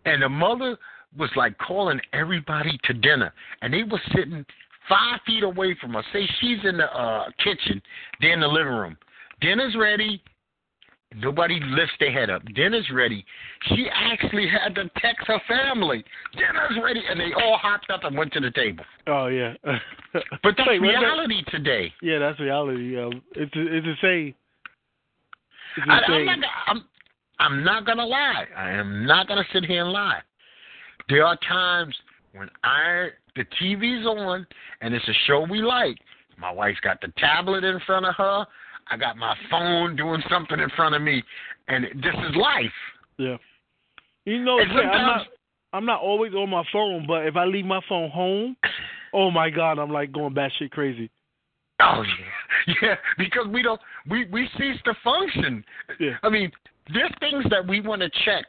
and 0.07 0.23
the 0.23 0.31
mother 0.31 0.79
was 1.19 1.29
like 1.37 1.59
calling 1.59 2.01
everybody 2.15 2.79
to 2.85 2.95
dinner, 2.95 3.35
and 3.61 3.75
they 3.75 3.83
were 3.83 4.01
sitting 4.17 4.47
five 4.89 5.21
feet 5.27 5.43
away 5.43 5.77
from 5.79 5.95
us. 5.95 6.07
Say 6.15 6.27
she's 6.41 6.59
in 6.65 6.79
the 6.79 6.85
uh, 6.85 7.27
kitchen, 7.45 7.83
they're 8.23 8.33
in 8.33 8.41
the 8.41 8.49
living 8.49 8.73
room. 8.73 8.97
Dinner's 9.43 9.77
ready. 9.79 10.23
Nobody 11.17 11.61
lifts 11.61 11.95
their 12.01 12.13
head 12.13 12.31
up. 12.31 12.43
Dinner's 12.55 12.89
ready. 12.93 13.25
She 13.69 13.89
actually 13.93 14.49
had 14.49 14.75
to 14.77 14.91
text 14.99 15.27
her 15.27 15.41
family. 15.49 16.05
Dinner's 16.35 16.83
ready, 16.83 17.03
and 17.09 17.19
they 17.21 17.33
all 17.35 17.59
hopped 17.61 17.91
up 17.91 18.05
and 18.05 18.17
went 18.17 18.33
to 18.35 18.41
the 18.41 18.51
table. 18.51 18.85
Oh 19.07 19.27
yeah. 19.27 19.55
but 19.63 20.55
that's 20.57 20.69
Wait, 20.69 20.81
reality 20.81 21.43
that? 21.45 21.51
today. 21.51 21.93
Yeah, 22.03 22.19
that's 22.19 22.41
reality. 22.41 22.95
Yeah, 22.95 23.11
it's 23.33 23.53
it's 23.55 23.87
insane. 23.87 24.35
It's 25.77 25.87
I, 25.89 25.99
insane. 25.99 26.29
I'm, 26.29 26.41
not, 26.41 26.51
I'm, 26.67 26.85
I'm 27.39 27.65
not 27.65 27.87
gonna 27.87 28.07
lie. 28.07 28.45
I 28.57 28.71
am 28.71 29.07
not 29.07 29.29
gonna 29.29 29.45
sit 29.53 29.65
here 29.65 29.83
and 29.83 29.93
lie. 29.93 30.21
There 31.09 31.27
are 31.27 31.37
times 31.49 31.95
when 32.35 32.49
I 32.65 33.09
the 33.37 33.45
TV's 33.61 34.07
on 34.07 34.47
and 34.81 34.95
it's 34.95 35.09
a 35.09 35.15
show 35.27 35.47
we 35.49 35.63
like. 35.63 35.99
My 36.39 36.51
wife's 36.51 36.81
got 36.81 37.01
the 37.01 37.13
tablet 37.19 37.65
in 37.65 37.81
front 37.87 38.07
of 38.07 38.15
her. 38.17 38.47
I 38.93 38.97
got 38.99 39.17
my 39.17 39.35
phone 39.51 39.97
doing 39.97 40.23
something 40.31 40.59
in 40.61 40.69
front 40.77 40.95
of 40.95 41.01
me, 41.01 41.23
and 41.69 41.85
this 41.85 42.15
is 42.29 42.37
life. 42.37 42.71
Yeah. 43.17 43.37
You 44.27 44.45
know, 44.45 44.59
And 44.59 44.71
I'm 44.71 44.77
not. 44.77 44.93
sometimes- 44.93 45.29
I'm 45.75 45.87
not 45.87 46.01
always 46.03 46.35
on 46.35 46.51
my 46.51 46.63
phone, 46.71 47.07
but 47.07 47.27
if 47.27 47.35
I 47.35 47.47
leave 47.47 47.65
my 47.65 47.81
phone 47.89 48.11
home, 48.11 48.55
oh 49.15 49.31
my 49.31 49.49
God, 49.49 49.79
I'm 49.79 49.91
like 49.91 50.13
going 50.13 50.35
batshit 50.35 50.71
crazy. 50.71 51.11
Oh 51.81 52.03
yeah, 52.03 52.75
yeah. 52.83 52.95
Because 53.17 53.47
we 53.49 53.63
don't, 53.63 53.81
we 54.11 54.27
we 54.27 54.47
cease 54.59 54.77
to 54.85 54.93
function. 55.03 55.65
Yeah. 55.99 56.17
I 56.23 56.29
mean, 56.29 56.53
there's 56.93 57.11
things 57.21 57.45
that 57.49 57.67
we 57.67 57.81
want 57.81 58.03
to 58.03 58.11
check, 58.27 58.45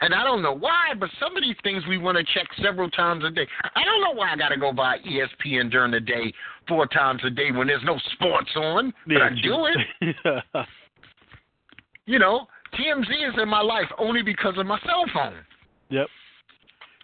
and 0.00 0.14
I 0.14 0.24
don't 0.24 0.42
know 0.42 0.56
why, 0.56 0.94
but 0.98 1.10
some 1.20 1.36
of 1.36 1.42
these 1.42 1.56
things 1.62 1.82
we 1.88 1.98
want 1.98 2.16
to 2.16 2.24
check 2.34 2.46
several 2.62 2.90
times 2.90 3.24
a 3.24 3.30
day. 3.30 3.46
I 3.74 3.84
don't 3.84 4.02
know 4.02 4.18
why 4.18 4.32
I 4.32 4.36
got 4.36 4.48
to 4.48 4.56
go 4.56 4.72
by 4.72 4.96
E 4.98 5.20
ESPN 5.20 5.70
during 5.70 5.92
the 5.92 6.00
day 6.00 6.32
four 6.68 6.86
times 6.86 7.20
a 7.24 7.30
day 7.30 7.50
when 7.52 7.66
there's 7.66 7.84
no 7.84 7.98
sports 8.12 8.50
on, 8.56 8.92
but 9.06 9.22
I 9.22 9.30
do 9.42 9.66
it. 9.66 10.16
it. 10.24 10.66
You 12.06 12.18
know, 12.18 12.48
TMZ 12.74 13.08
is 13.08 13.34
in 13.40 13.48
my 13.48 13.60
life 13.60 13.86
only 13.96 14.22
because 14.22 14.54
of 14.58 14.66
my 14.66 14.80
cell 14.84 15.04
phone. 15.14 15.34
yep. 15.90 16.08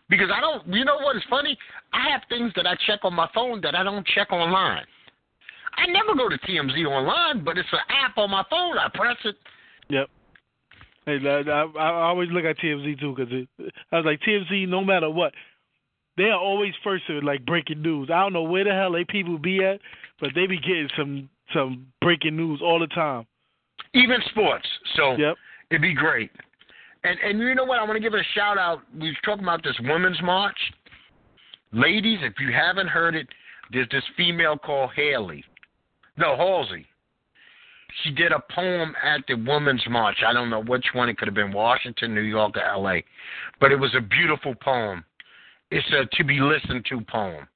Because 0.09 0.31
I 0.35 0.41
don't, 0.41 0.67
you 0.67 0.85
know 0.85 0.97
what 0.97 1.15
is 1.15 1.23
funny? 1.31 1.57
I 1.93 2.11
have 2.11 2.23
things 2.29 2.53
that 2.57 2.67
I 2.67 2.75
check 2.89 3.01
on 3.05 3.15
my 3.15 3.29
phone 3.33 3.61
that 3.61 3.77
I 3.77 3.85
don't 3.85 4.05
check 4.05 4.33
online. 4.33 4.83
I 5.77 5.87
never 5.87 6.15
go 6.17 6.29
to 6.29 6.37
TMZ 6.39 6.85
online, 6.87 7.45
but 7.45 7.57
it's 7.57 7.69
an 7.71 7.79
app 8.05 8.19
on 8.19 8.31
my 8.31 8.45
phone. 8.51 8.79
I 8.79 8.89
press 8.95 9.17
it. 9.25 9.37
Yep. 9.91 10.09
Hey, 11.07 11.19
I, 11.25 11.63
I 11.79 11.91
always 12.09 12.29
look 12.33 12.45
at 12.45 12.59
TMZ 12.59 12.99
too 13.01 13.15
because 13.17 13.33
I 13.93 13.97
was 13.97 14.05
like 14.05 14.21
TMZ. 14.21 14.69
No 14.69 14.85
matter 14.85 15.09
what, 15.09 15.33
they 16.17 16.25
are 16.25 16.39
always 16.39 16.73
first 16.83 17.05
with 17.09 17.23
like 17.23 17.47
breaking 17.47 17.81
news. 17.81 18.11
I 18.13 18.21
don't 18.21 18.33
know 18.33 18.43
where 18.43 18.65
the 18.65 18.73
hell 18.73 18.93
they 18.93 19.05
people 19.05 19.39
be 19.39 19.65
at, 19.65 19.81
but 20.21 20.31
they 20.35 20.47
be 20.47 20.59
getting 20.59 20.89
some 20.97 21.29
some 21.55 21.87
breaking 22.01 22.37
news 22.37 22.61
all 22.63 22.81
the 22.81 22.89
time. 22.89 23.25
Even 23.95 24.21
sports. 24.31 24.67
So 24.97 25.17
Yep. 25.17 25.37
it'd 25.71 25.83
be 25.83 25.95
great. 25.95 26.31
And 27.05 27.19
and 27.21 27.39
you 27.39 27.55
know 27.55 27.65
what? 27.65 27.79
I 27.79 27.83
want 27.85 27.95
to 27.97 28.01
give 28.01 28.15
it 28.15 28.21
a 28.21 28.33
shout 28.35 28.59
out. 28.59 28.81
We 28.99 29.09
was 29.09 29.17
talking 29.25 29.45
about 29.45 29.63
this 29.63 29.77
women's 29.85 30.21
march. 30.23 30.59
Ladies, 31.73 32.19
if 32.23 32.35
you 32.41 32.53
haven't 32.53 32.89
heard 32.89 33.15
it, 33.15 33.29
there's 33.73 33.89
this 33.91 34.03
female 34.17 34.57
called 34.57 34.91
Haley. 34.97 35.45
No, 36.17 36.37
Halsey. 36.37 36.87
She 38.03 38.11
did 38.11 38.33
a 38.33 38.43
poem 38.55 38.95
at 39.03 39.23
the 39.27 39.35
women's 39.35 39.83
march. 39.89 40.17
I 40.27 40.33
don't 40.33 40.51
know 40.51 40.63
which 40.63 40.87
one. 40.93 41.09
It 41.09 41.17
could 41.17 41.29
have 41.29 41.35
been 41.35 41.53
Washington, 41.53 42.15
New 42.15 42.21
York, 42.21 42.57
or 42.57 42.63
L.A. 42.63 43.05
But 43.61 43.73
it 43.73 43.77
was 43.77 43.95
a 43.97 44.01
beautiful 44.01 44.55
poem. 44.55 45.05
It's 45.71 45.87
a 45.93 46.05
to 46.17 46.25
be 46.25 46.41
listened 46.41 46.85
to 46.91 47.01
poem. 47.01 47.49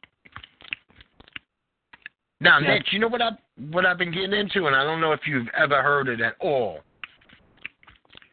Now, 2.41 2.59
Yeah. 2.59 2.75
Nick, 2.75 2.93
you 2.93 2.99
know 2.99 3.09
what 3.09 3.21
I 3.21 3.31
what 3.71 3.85
I've 3.85 3.99
been 3.99 4.13
getting 4.13 4.33
into, 4.33 4.67
and 4.67 4.75
I 4.75 4.83
don't 4.85 5.01
know 5.01 5.13
if 5.13 5.27
you've 5.27 5.49
ever 5.49 5.83
heard 5.83 6.09
it 6.09 6.21
at 6.21 6.35
all. 6.41 6.81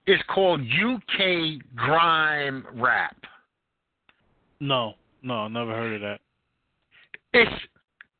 It's 0.06 0.24
called 0.34 0.62
UK 0.62 1.60
grime 1.76 2.66
rap. 2.76 3.18
No, 4.62 4.94
no, 5.22 5.50
never 5.50 5.74
heard 5.76 5.96
of 5.96 6.02
that. 6.02 6.22
It's 7.34 7.62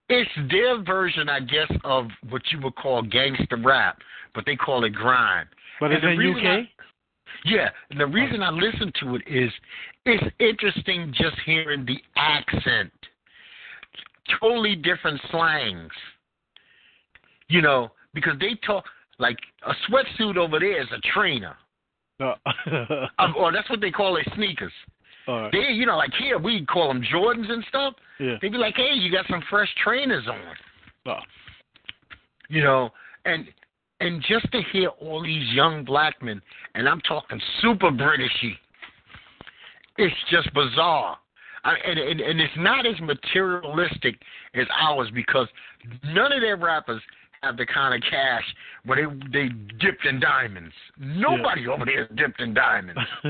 it's 0.10 0.32
their 0.52 0.82
version, 0.84 1.30
I 1.30 1.40
guess, 1.42 1.72
of 1.84 2.08
what 2.30 2.42
you 2.52 2.60
would 2.62 2.76
call 2.76 3.02
gangster 3.02 3.58
rap, 3.58 4.00
but 4.34 4.46
they 4.46 4.56
call 4.56 4.84
it 4.86 4.92
grind. 4.94 5.50
But 5.80 5.92
And 5.92 6.04
it's 6.04 6.20
in 6.20 6.36
UK. 6.36 6.46
I- 6.46 6.70
Yeah, 7.46 7.70
and 7.92 8.00
the 8.00 8.08
reason 8.08 8.42
I 8.42 8.50
listen 8.50 8.92
to 9.02 9.16
it 9.16 9.22
is 9.28 9.52
it's 10.06 10.24
interesting 10.40 11.14
just 11.14 11.36
hearing 11.46 11.86
the 11.86 12.02
accent. 12.16 12.92
Totally 14.40 14.76
different 14.76 15.22
slangs. 15.30 15.92
You 17.50 17.62
know, 17.62 17.92
because 18.14 18.38
they 18.40 18.56
talk 18.66 18.86
like 19.20 19.38
a 19.66 19.74
sweatsuit 19.90 20.38
over 20.38 20.60
there 20.60 20.82
is 20.82 20.88
a 20.92 21.00
trainer. 21.14 21.56
No. 22.20 22.36
Um, 23.20 23.36
or 23.38 23.52
that's 23.52 23.70
what 23.70 23.80
they 23.82 23.92
call 23.92 24.16
their 24.16 24.26
sneakers. 24.36 24.74
Right. 25.28 25.52
They, 25.52 25.74
you 25.74 25.86
know, 25.86 25.98
like 25.98 26.12
here 26.20 26.38
we 26.38 26.66
call 26.66 26.88
them 26.88 27.04
Jordans 27.14 27.50
and 27.52 27.64
stuff. 27.70 27.94
Yeah. 28.20 28.36
They'd 28.42 28.52
be 28.52 28.58
like, 28.58 28.76
"Hey, 28.76 28.94
you 28.94 29.12
got 29.12 29.26
some 29.30 29.44
fresh 29.50 29.70
trainers 29.84 30.28
on," 30.28 30.40
Oh. 31.06 31.20
you 32.50 32.64
know, 32.64 32.90
and 33.26 33.46
and 34.00 34.24
just 34.28 34.52
to 34.52 34.62
hear 34.72 34.90
all 35.02 35.24
these 35.24 35.48
young 35.54 35.84
black 35.84 36.22
men, 36.22 36.42
and 36.76 36.88
I'm 36.88 37.02
talking 37.02 37.42
super 37.62 37.90
Britishy, 37.90 38.54
it's 39.98 40.16
just 40.30 40.54
bizarre. 40.54 41.18
I, 41.64 41.76
and, 41.86 42.00
and 42.00 42.22
and 42.22 42.40
it's 42.40 42.54
not 42.58 42.86
as 42.86 43.00
materialistic 43.02 44.16
as 44.54 44.68
ours 44.80 45.10
because 45.14 45.48
none 46.04 46.32
of 46.32 46.42
their 46.42 46.56
rappers 46.58 47.02
have 47.44 47.58
the 47.58 47.66
kind 47.66 47.94
of 47.94 48.10
cash 48.10 48.44
where 48.86 49.08
they 49.08 49.16
they 49.32 49.50
dipped 49.80 50.06
in 50.06 50.20
diamonds. 50.20 50.74
Nobody 50.98 51.68
over 51.68 51.86
there 51.86 52.04
is 52.04 52.10
dipped 52.16 52.40
in 52.40 52.54
diamonds. 52.54 53.02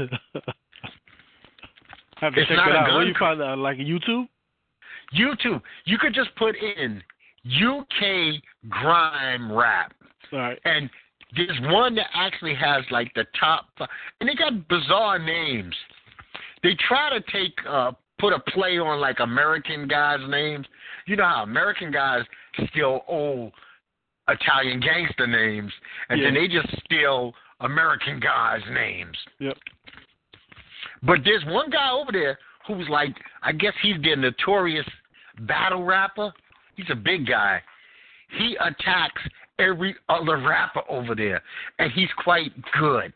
have 2.20 2.34
to 2.34 2.41
It's 2.41 2.47
check 2.49 2.57
not 2.57 2.70
it 2.70 2.76
a 2.76 2.78
out. 2.80 2.93
Where 2.95 3.05
you 3.05 3.15
find 3.18 3.39
that? 3.39 3.57
Like 3.57 3.78
YouTube? 3.78 4.28
YouTube, 5.18 5.61
you 5.86 5.97
could 5.97 6.13
just 6.13 6.36
put 6.36 6.55
in 6.57 7.01
UK 7.45 8.41
grime 8.70 9.51
rap, 9.51 9.93
All 10.34 10.39
right. 10.39 10.59
and 10.65 10.89
there's 11.36 11.57
one 11.63 11.95
that 11.95 12.07
actually 12.13 12.55
has 12.55 12.84
like 12.91 13.13
the 13.13 13.26
top, 13.39 13.68
and 13.80 14.28
they 14.28 14.36
got 14.36 14.68
bizarre 14.68 15.18
names. 15.20 15.74
They 16.63 16.76
try 16.88 17.09
to 17.09 17.22
take 17.32 17.53
uh 17.68 17.91
put 18.20 18.34
a 18.34 18.39
play 18.51 18.80
on 18.80 18.99
like 18.99 19.20
American 19.20 19.88
guys' 19.88 20.20
names. 20.28 20.65
You 21.05 21.15
know 21.15 21.26
how 21.26 21.43
American 21.43 21.91
guys 21.91 22.24
steal 22.70 23.01
old 23.07 23.53
Italian 24.28 24.80
gangster 24.82 25.28
names, 25.28 25.72
and 26.09 26.22
then 26.22 26.34
they 26.34 26.47
just 26.47 26.68
steal 26.84 27.34
American 27.61 28.20
guys' 28.20 28.61
names. 28.72 29.18
Yep. 29.39 29.57
But 31.03 31.19
there's 31.23 31.43
one 31.45 31.69
guy 31.69 31.91
over 31.91 32.11
there 32.11 32.37
who's 32.67 32.87
like, 32.89 33.15
I 33.43 33.51
guess 33.51 33.73
he's 33.81 33.95
the 34.01 34.15
notorious 34.15 34.85
battle 35.41 35.83
rapper. 35.83 36.31
He's 36.75 36.89
a 36.91 36.95
big 36.95 37.25
guy. 37.27 37.61
He 38.37 38.57
attacks 38.59 39.21
every 39.59 39.95
other 40.09 40.37
rapper 40.37 40.81
over 40.89 41.15
there, 41.15 41.41
and 41.79 41.91
he's 41.91 42.09
quite 42.23 42.51
good. 42.79 43.13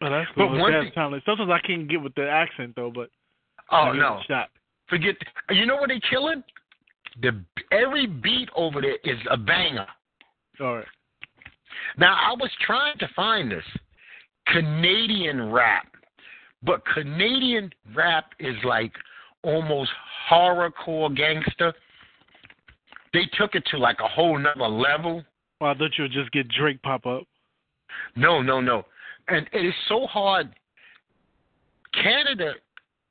Oh, 0.00 0.10
that's 0.10 0.28
But 0.36 0.48
cool. 0.48 0.58
one 0.58 0.72
That's 0.72 0.84
thing- 0.86 0.92
talent. 0.92 1.22
Sometimes 1.24 1.50
I 1.50 1.60
can't 1.66 1.88
get 1.88 2.00
with 2.00 2.14
the 2.14 2.28
accent 2.28 2.74
though, 2.76 2.90
but 2.90 3.10
Oh 3.70 3.92
no, 3.92 4.20
shot. 4.26 4.50
forget. 4.88 5.14
You 5.50 5.66
know 5.66 5.76
what 5.76 5.88
they 5.88 6.00
killing? 6.10 6.42
The 7.20 7.40
every 7.70 8.06
beat 8.06 8.48
over 8.56 8.80
there 8.80 8.96
is 9.04 9.18
a 9.30 9.36
banger. 9.36 9.86
All 10.60 10.76
right. 10.76 10.86
Now 11.98 12.14
I 12.14 12.32
was 12.32 12.50
trying 12.66 12.98
to 12.98 13.08
find 13.14 13.50
this 13.50 13.64
Canadian 14.48 15.50
rap, 15.52 15.86
but 16.62 16.82
Canadian 16.86 17.72
rap 17.94 18.32
is 18.38 18.56
like 18.64 18.92
almost 19.42 19.90
horrorcore 20.30 21.14
gangster. 21.16 21.72
They 23.12 23.24
took 23.38 23.54
it 23.54 23.64
to 23.70 23.78
like 23.78 23.98
a 24.00 24.08
whole 24.08 24.38
nother 24.38 24.68
level. 24.68 25.24
Well, 25.60 25.70
I 25.70 25.74
thought 25.74 25.90
you 25.98 26.04
would 26.04 26.12
just 26.12 26.32
get 26.32 26.48
Drake 26.48 26.82
pop 26.82 27.06
up. 27.06 27.24
No, 28.16 28.40
no, 28.42 28.60
no. 28.60 28.84
And 29.28 29.48
it 29.52 29.66
is 29.66 29.74
so 29.88 30.06
hard. 30.06 30.52
Canada, 31.94 32.54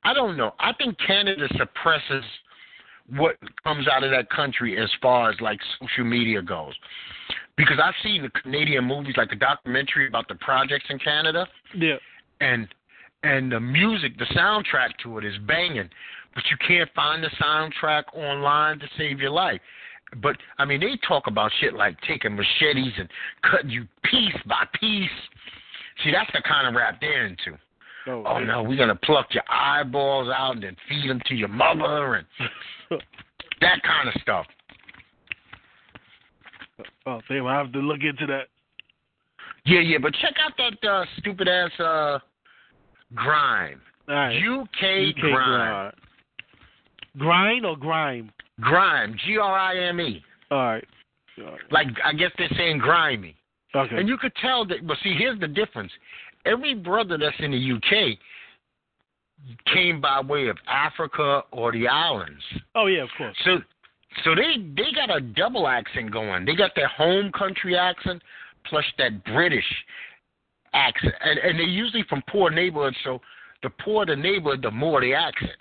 I 0.04 0.12
don't 0.12 0.36
know. 0.36 0.52
I 0.58 0.72
think 0.72 0.96
Canada 1.06 1.46
suppresses 1.56 2.24
what 3.16 3.36
comes 3.64 3.86
out 3.88 4.04
of 4.04 4.10
that 4.10 4.28
country 4.30 4.78
as 4.78 4.90
far 5.00 5.30
as 5.30 5.40
like 5.40 5.60
social 5.80 6.04
media 6.04 6.42
goes. 6.42 6.74
Because 7.56 7.78
I've 7.82 7.94
seen 8.02 8.22
the 8.22 8.30
Canadian 8.40 8.84
movies, 8.84 9.14
like 9.16 9.30
the 9.30 9.36
documentary 9.36 10.08
about 10.08 10.26
the 10.28 10.34
projects 10.36 10.86
in 10.88 10.98
Canada. 10.98 11.46
Yeah. 11.76 11.96
And 12.40 12.66
and 13.22 13.52
the 13.52 13.60
music, 13.60 14.18
the 14.18 14.24
soundtrack 14.36 14.90
to 15.02 15.18
it 15.18 15.24
is 15.24 15.34
banging, 15.46 15.88
but 16.34 16.44
you 16.50 16.56
can't 16.66 16.90
find 16.94 17.22
the 17.22 17.30
soundtrack 17.40 18.04
online 18.14 18.78
to 18.80 18.86
save 18.96 19.20
your 19.20 19.30
life. 19.30 19.60
But 20.20 20.36
I 20.58 20.64
mean, 20.64 20.80
they 20.80 20.98
talk 21.06 21.26
about 21.26 21.50
shit 21.60 21.74
like 21.74 21.96
taking 22.06 22.36
machetes 22.36 22.92
and 22.98 23.08
cutting 23.50 23.70
you 23.70 23.86
piece 24.04 24.36
by 24.46 24.64
piece. 24.78 25.10
See, 26.04 26.10
that's 26.12 26.30
the 26.32 26.42
kind 26.46 26.68
of 26.68 26.74
rap 26.74 26.98
they're 27.00 27.26
into. 27.26 27.58
Oh, 28.06 28.24
Oh 28.26 28.38
no, 28.40 28.62
we're 28.62 28.76
gonna 28.76 28.96
pluck 28.96 29.28
your 29.30 29.44
eyeballs 29.48 30.28
out 30.28 30.54
and 30.54 30.62
then 30.64 30.76
feed 30.88 31.08
them 31.08 31.20
to 31.26 31.34
your 31.34 31.48
mother 31.48 32.16
and 32.16 32.26
that 33.60 33.82
kind 33.82 34.08
of 34.08 34.20
stuff. 34.20 34.46
Oh, 37.06 37.20
damn, 37.28 37.46
I 37.46 37.56
have 37.56 37.72
to 37.72 37.78
look 37.78 38.00
into 38.02 38.26
that. 38.26 38.48
Yeah, 39.64 39.80
yeah, 39.80 39.98
but 39.98 40.12
check 40.14 40.34
out 40.44 40.52
that 40.58 40.88
uh, 40.88 41.04
stupid 41.18 41.46
ass 41.46 41.70
uh, 41.78 42.18
grime. 43.14 43.80
Right. 44.08 44.36
UK, 44.36 45.16
UK 45.16 45.20
grime. 45.20 45.92
Grind 47.18 47.66
or 47.66 47.76
grime? 47.76 48.30
Grime. 48.60 49.16
G 49.26 49.38
R 49.38 49.58
I 49.58 49.88
M 49.88 50.00
E. 50.00 50.22
All 50.50 50.58
right. 50.58 50.84
All 51.38 51.44
right. 51.44 51.60
Like 51.70 51.86
I 52.04 52.12
guess 52.12 52.30
they're 52.38 52.48
saying 52.56 52.78
grimy. 52.78 53.36
Okay. 53.74 53.96
And 53.96 54.08
you 54.08 54.18
could 54.18 54.32
tell 54.40 54.66
that. 54.66 54.86
But 54.86 54.96
see, 55.02 55.14
here's 55.16 55.40
the 55.40 55.48
difference. 55.48 55.92
Every 56.44 56.74
brother 56.74 57.16
that's 57.16 57.36
in 57.38 57.52
the 57.52 57.72
UK 57.72 58.18
came 59.72 60.00
by 60.00 60.20
way 60.20 60.48
of 60.48 60.56
Africa 60.68 61.42
or 61.50 61.72
the 61.72 61.88
islands. 61.88 62.42
oh 62.74 62.86
yeah, 62.86 63.02
of 63.02 63.08
course. 63.16 63.36
So, 63.44 63.58
so 64.24 64.34
they 64.34 64.62
they 64.76 64.92
got 64.94 65.14
a 65.14 65.20
double 65.20 65.66
accent 65.68 66.12
going. 66.12 66.44
They 66.44 66.54
got 66.54 66.72
their 66.76 66.88
home 66.88 67.32
country 67.32 67.76
accent 67.76 68.22
plus 68.68 68.84
that 68.98 69.24
British 69.24 69.64
accent, 70.74 71.14
and 71.24 71.38
and 71.38 71.58
they're 71.58 71.66
usually 71.66 72.04
from 72.08 72.22
poor 72.28 72.50
neighborhoods. 72.50 72.96
So 73.04 73.20
the 73.62 73.70
poorer 73.70 74.06
the 74.06 74.16
neighborhood, 74.16 74.62
the 74.62 74.70
more 74.70 75.00
the 75.00 75.14
accent. 75.14 75.52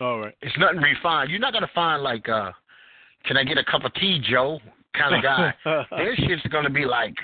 All 0.00 0.20
right. 0.20 0.34
It's 0.42 0.56
nothing 0.58 0.78
refined. 0.80 1.30
You're 1.30 1.40
not 1.40 1.52
gonna 1.52 1.70
find 1.74 2.02
like, 2.02 2.28
uh, 2.28 2.52
can 3.24 3.36
I 3.36 3.44
get 3.44 3.58
a 3.58 3.64
cup 3.64 3.84
of 3.84 3.94
tea, 3.94 4.20
Joe? 4.28 4.60
Kind 4.94 5.14
of 5.16 5.22
guy. 5.22 5.52
Their 5.90 6.16
shit's 6.16 6.42
gonna 6.50 6.70
be 6.70 6.84
like, 6.84 7.14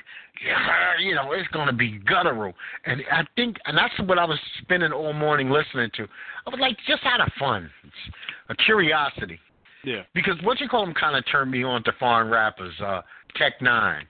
you 1.01 1.15
know, 1.15 1.33
it's 1.33 1.49
gonna 1.49 1.73
be 1.73 1.99
guttural. 1.99 2.53
And 2.87 3.03
I 3.11 3.23
think, 3.37 3.57
and 3.67 3.77
that's 3.77 3.95
what 4.09 4.19
I 4.19 4.25
was 4.25 4.39
spending 4.63 4.93
all 4.93 5.13
morning 5.13 5.51
listening 5.51 5.91
to. 5.97 6.05
I 6.47 6.51
was 6.51 6.61
like, 6.61 6.77
just 6.87 7.03
out 7.05 7.21
of 7.21 7.29
fun, 7.39 7.71
it's 7.85 8.15
a 8.49 8.55
curiosity. 8.65 9.39
yeah. 9.85 10.03
Because 10.15 10.35
what 10.43 10.61
you 10.61 10.69
call 10.69 10.85
him 10.87 10.95
kind 10.95 11.17
of 11.17 11.25
turned 11.31 11.51
me 11.51 11.63
on 11.63 11.83
to 11.85 11.93
foreign 11.99 12.29
rappers. 12.29 12.75
Uh, 12.81 13.03
Tech 13.37 13.61
N9ne 13.61 14.03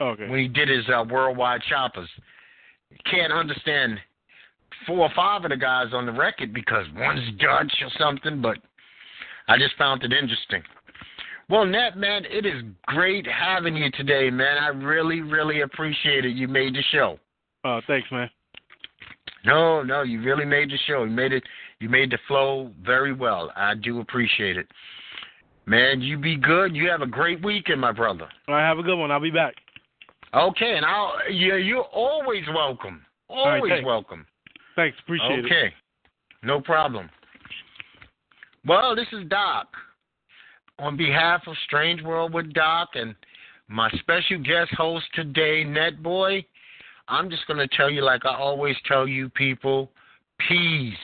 Okay. 0.00 0.28
when 0.28 0.38
he 0.38 0.46
did 0.46 0.68
his 0.68 0.84
uh, 0.88 1.02
worldwide 1.10 1.60
choppers. 1.68 2.08
Can't 3.10 3.32
understand 3.32 3.98
four 4.86 5.00
or 5.00 5.10
five 5.14 5.44
of 5.44 5.50
the 5.50 5.56
guys 5.56 5.88
on 5.92 6.06
the 6.06 6.12
record 6.12 6.52
because 6.52 6.86
one's 6.96 7.28
Dutch 7.38 7.72
or 7.82 7.90
something, 7.98 8.40
but 8.40 8.58
I 9.48 9.58
just 9.58 9.76
found 9.76 10.02
it 10.02 10.12
interesting. 10.12 10.62
Well, 11.50 11.64
Nat, 11.64 11.96
man, 11.96 12.24
it 12.26 12.44
is 12.44 12.62
great 12.86 13.26
having 13.26 13.74
you 13.74 13.90
today, 13.92 14.28
man. 14.28 14.58
I 14.58 14.68
really, 14.68 15.22
really 15.22 15.62
appreciate 15.62 16.26
it. 16.26 16.36
You 16.36 16.46
made 16.46 16.74
the 16.74 16.82
show. 16.92 17.18
Uh, 17.64 17.80
thanks, 17.86 18.06
man. 18.12 18.28
No, 19.44 19.82
no, 19.82 20.02
you 20.02 20.22
really 20.22 20.44
made 20.44 20.70
the 20.70 20.78
show. 20.86 21.04
You 21.04 21.10
made 21.10 21.32
it. 21.32 21.42
You 21.80 21.88
made 21.88 22.10
the 22.10 22.18
flow 22.26 22.70
very 22.84 23.14
well. 23.14 23.50
I 23.56 23.74
do 23.74 24.00
appreciate 24.00 24.56
it, 24.58 24.66
man. 25.64 26.02
You 26.02 26.18
be 26.18 26.36
good. 26.36 26.74
You 26.74 26.90
have 26.90 27.02
a 27.02 27.06
great 27.06 27.42
weekend, 27.42 27.80
my 27.80 27.92
brother. 27.92 28.28
All 28.46 28.54
right, 28.54 28.68
have 28.68 28.78
a 28.78 28.82
good 28.82 28.98
one. 28.98 29.10
I'll 29.10 29.20
be 29.20 29.30
back. 29.30 29.54
Okay, 30.34 30.74
and 30.76 30.84
I'll. 30.84 31.14
Yeah, 31.30 31.56
you're 31.56 31.82
always 31.84 32.44
welcome. 32.54 33.04
right, 33.30 33.56
Always 33.56 33.70
thanks. 33.72 33.86
welcome. 33.86 34.26
Thanks. 34.76 34.96
Appreciate 35.02 35.40
it. 35.40 35.44
okay, 35.46 35.74
no 36.42 36.60
problem. 36.60 37.08
Well, 38.66 38.94
this 38.94 39.06
is 39.12 39.26
Doc. 39.28 39.68
On 40.78 40.96
behalf 40.96 41.42
of 41.46 41.56
Strange 41.64 42.02
World 42.02 42.32
with 42.32 42.52
Doc 42.52 42.90
and 42.94 43.14
my 43.68 43.90
special 44.00 44.38
guest 44.38 44.70
host 44.76 45.06
today, 45.14 45.64
Netboy, 45.64 46.44
I'm 47.08 47.30
just 47.30 47.46
going 47.46 47.58
to 47.58 47.68
tell 47.76 47.90
you, 47.90 48.02
like 48.02 48.24
I 48.24 48.36
always 48.36 48.76
tell 48.86 49.08
you 49.08 49.28
people, 49.30 49.90
peace. 50.46 50.94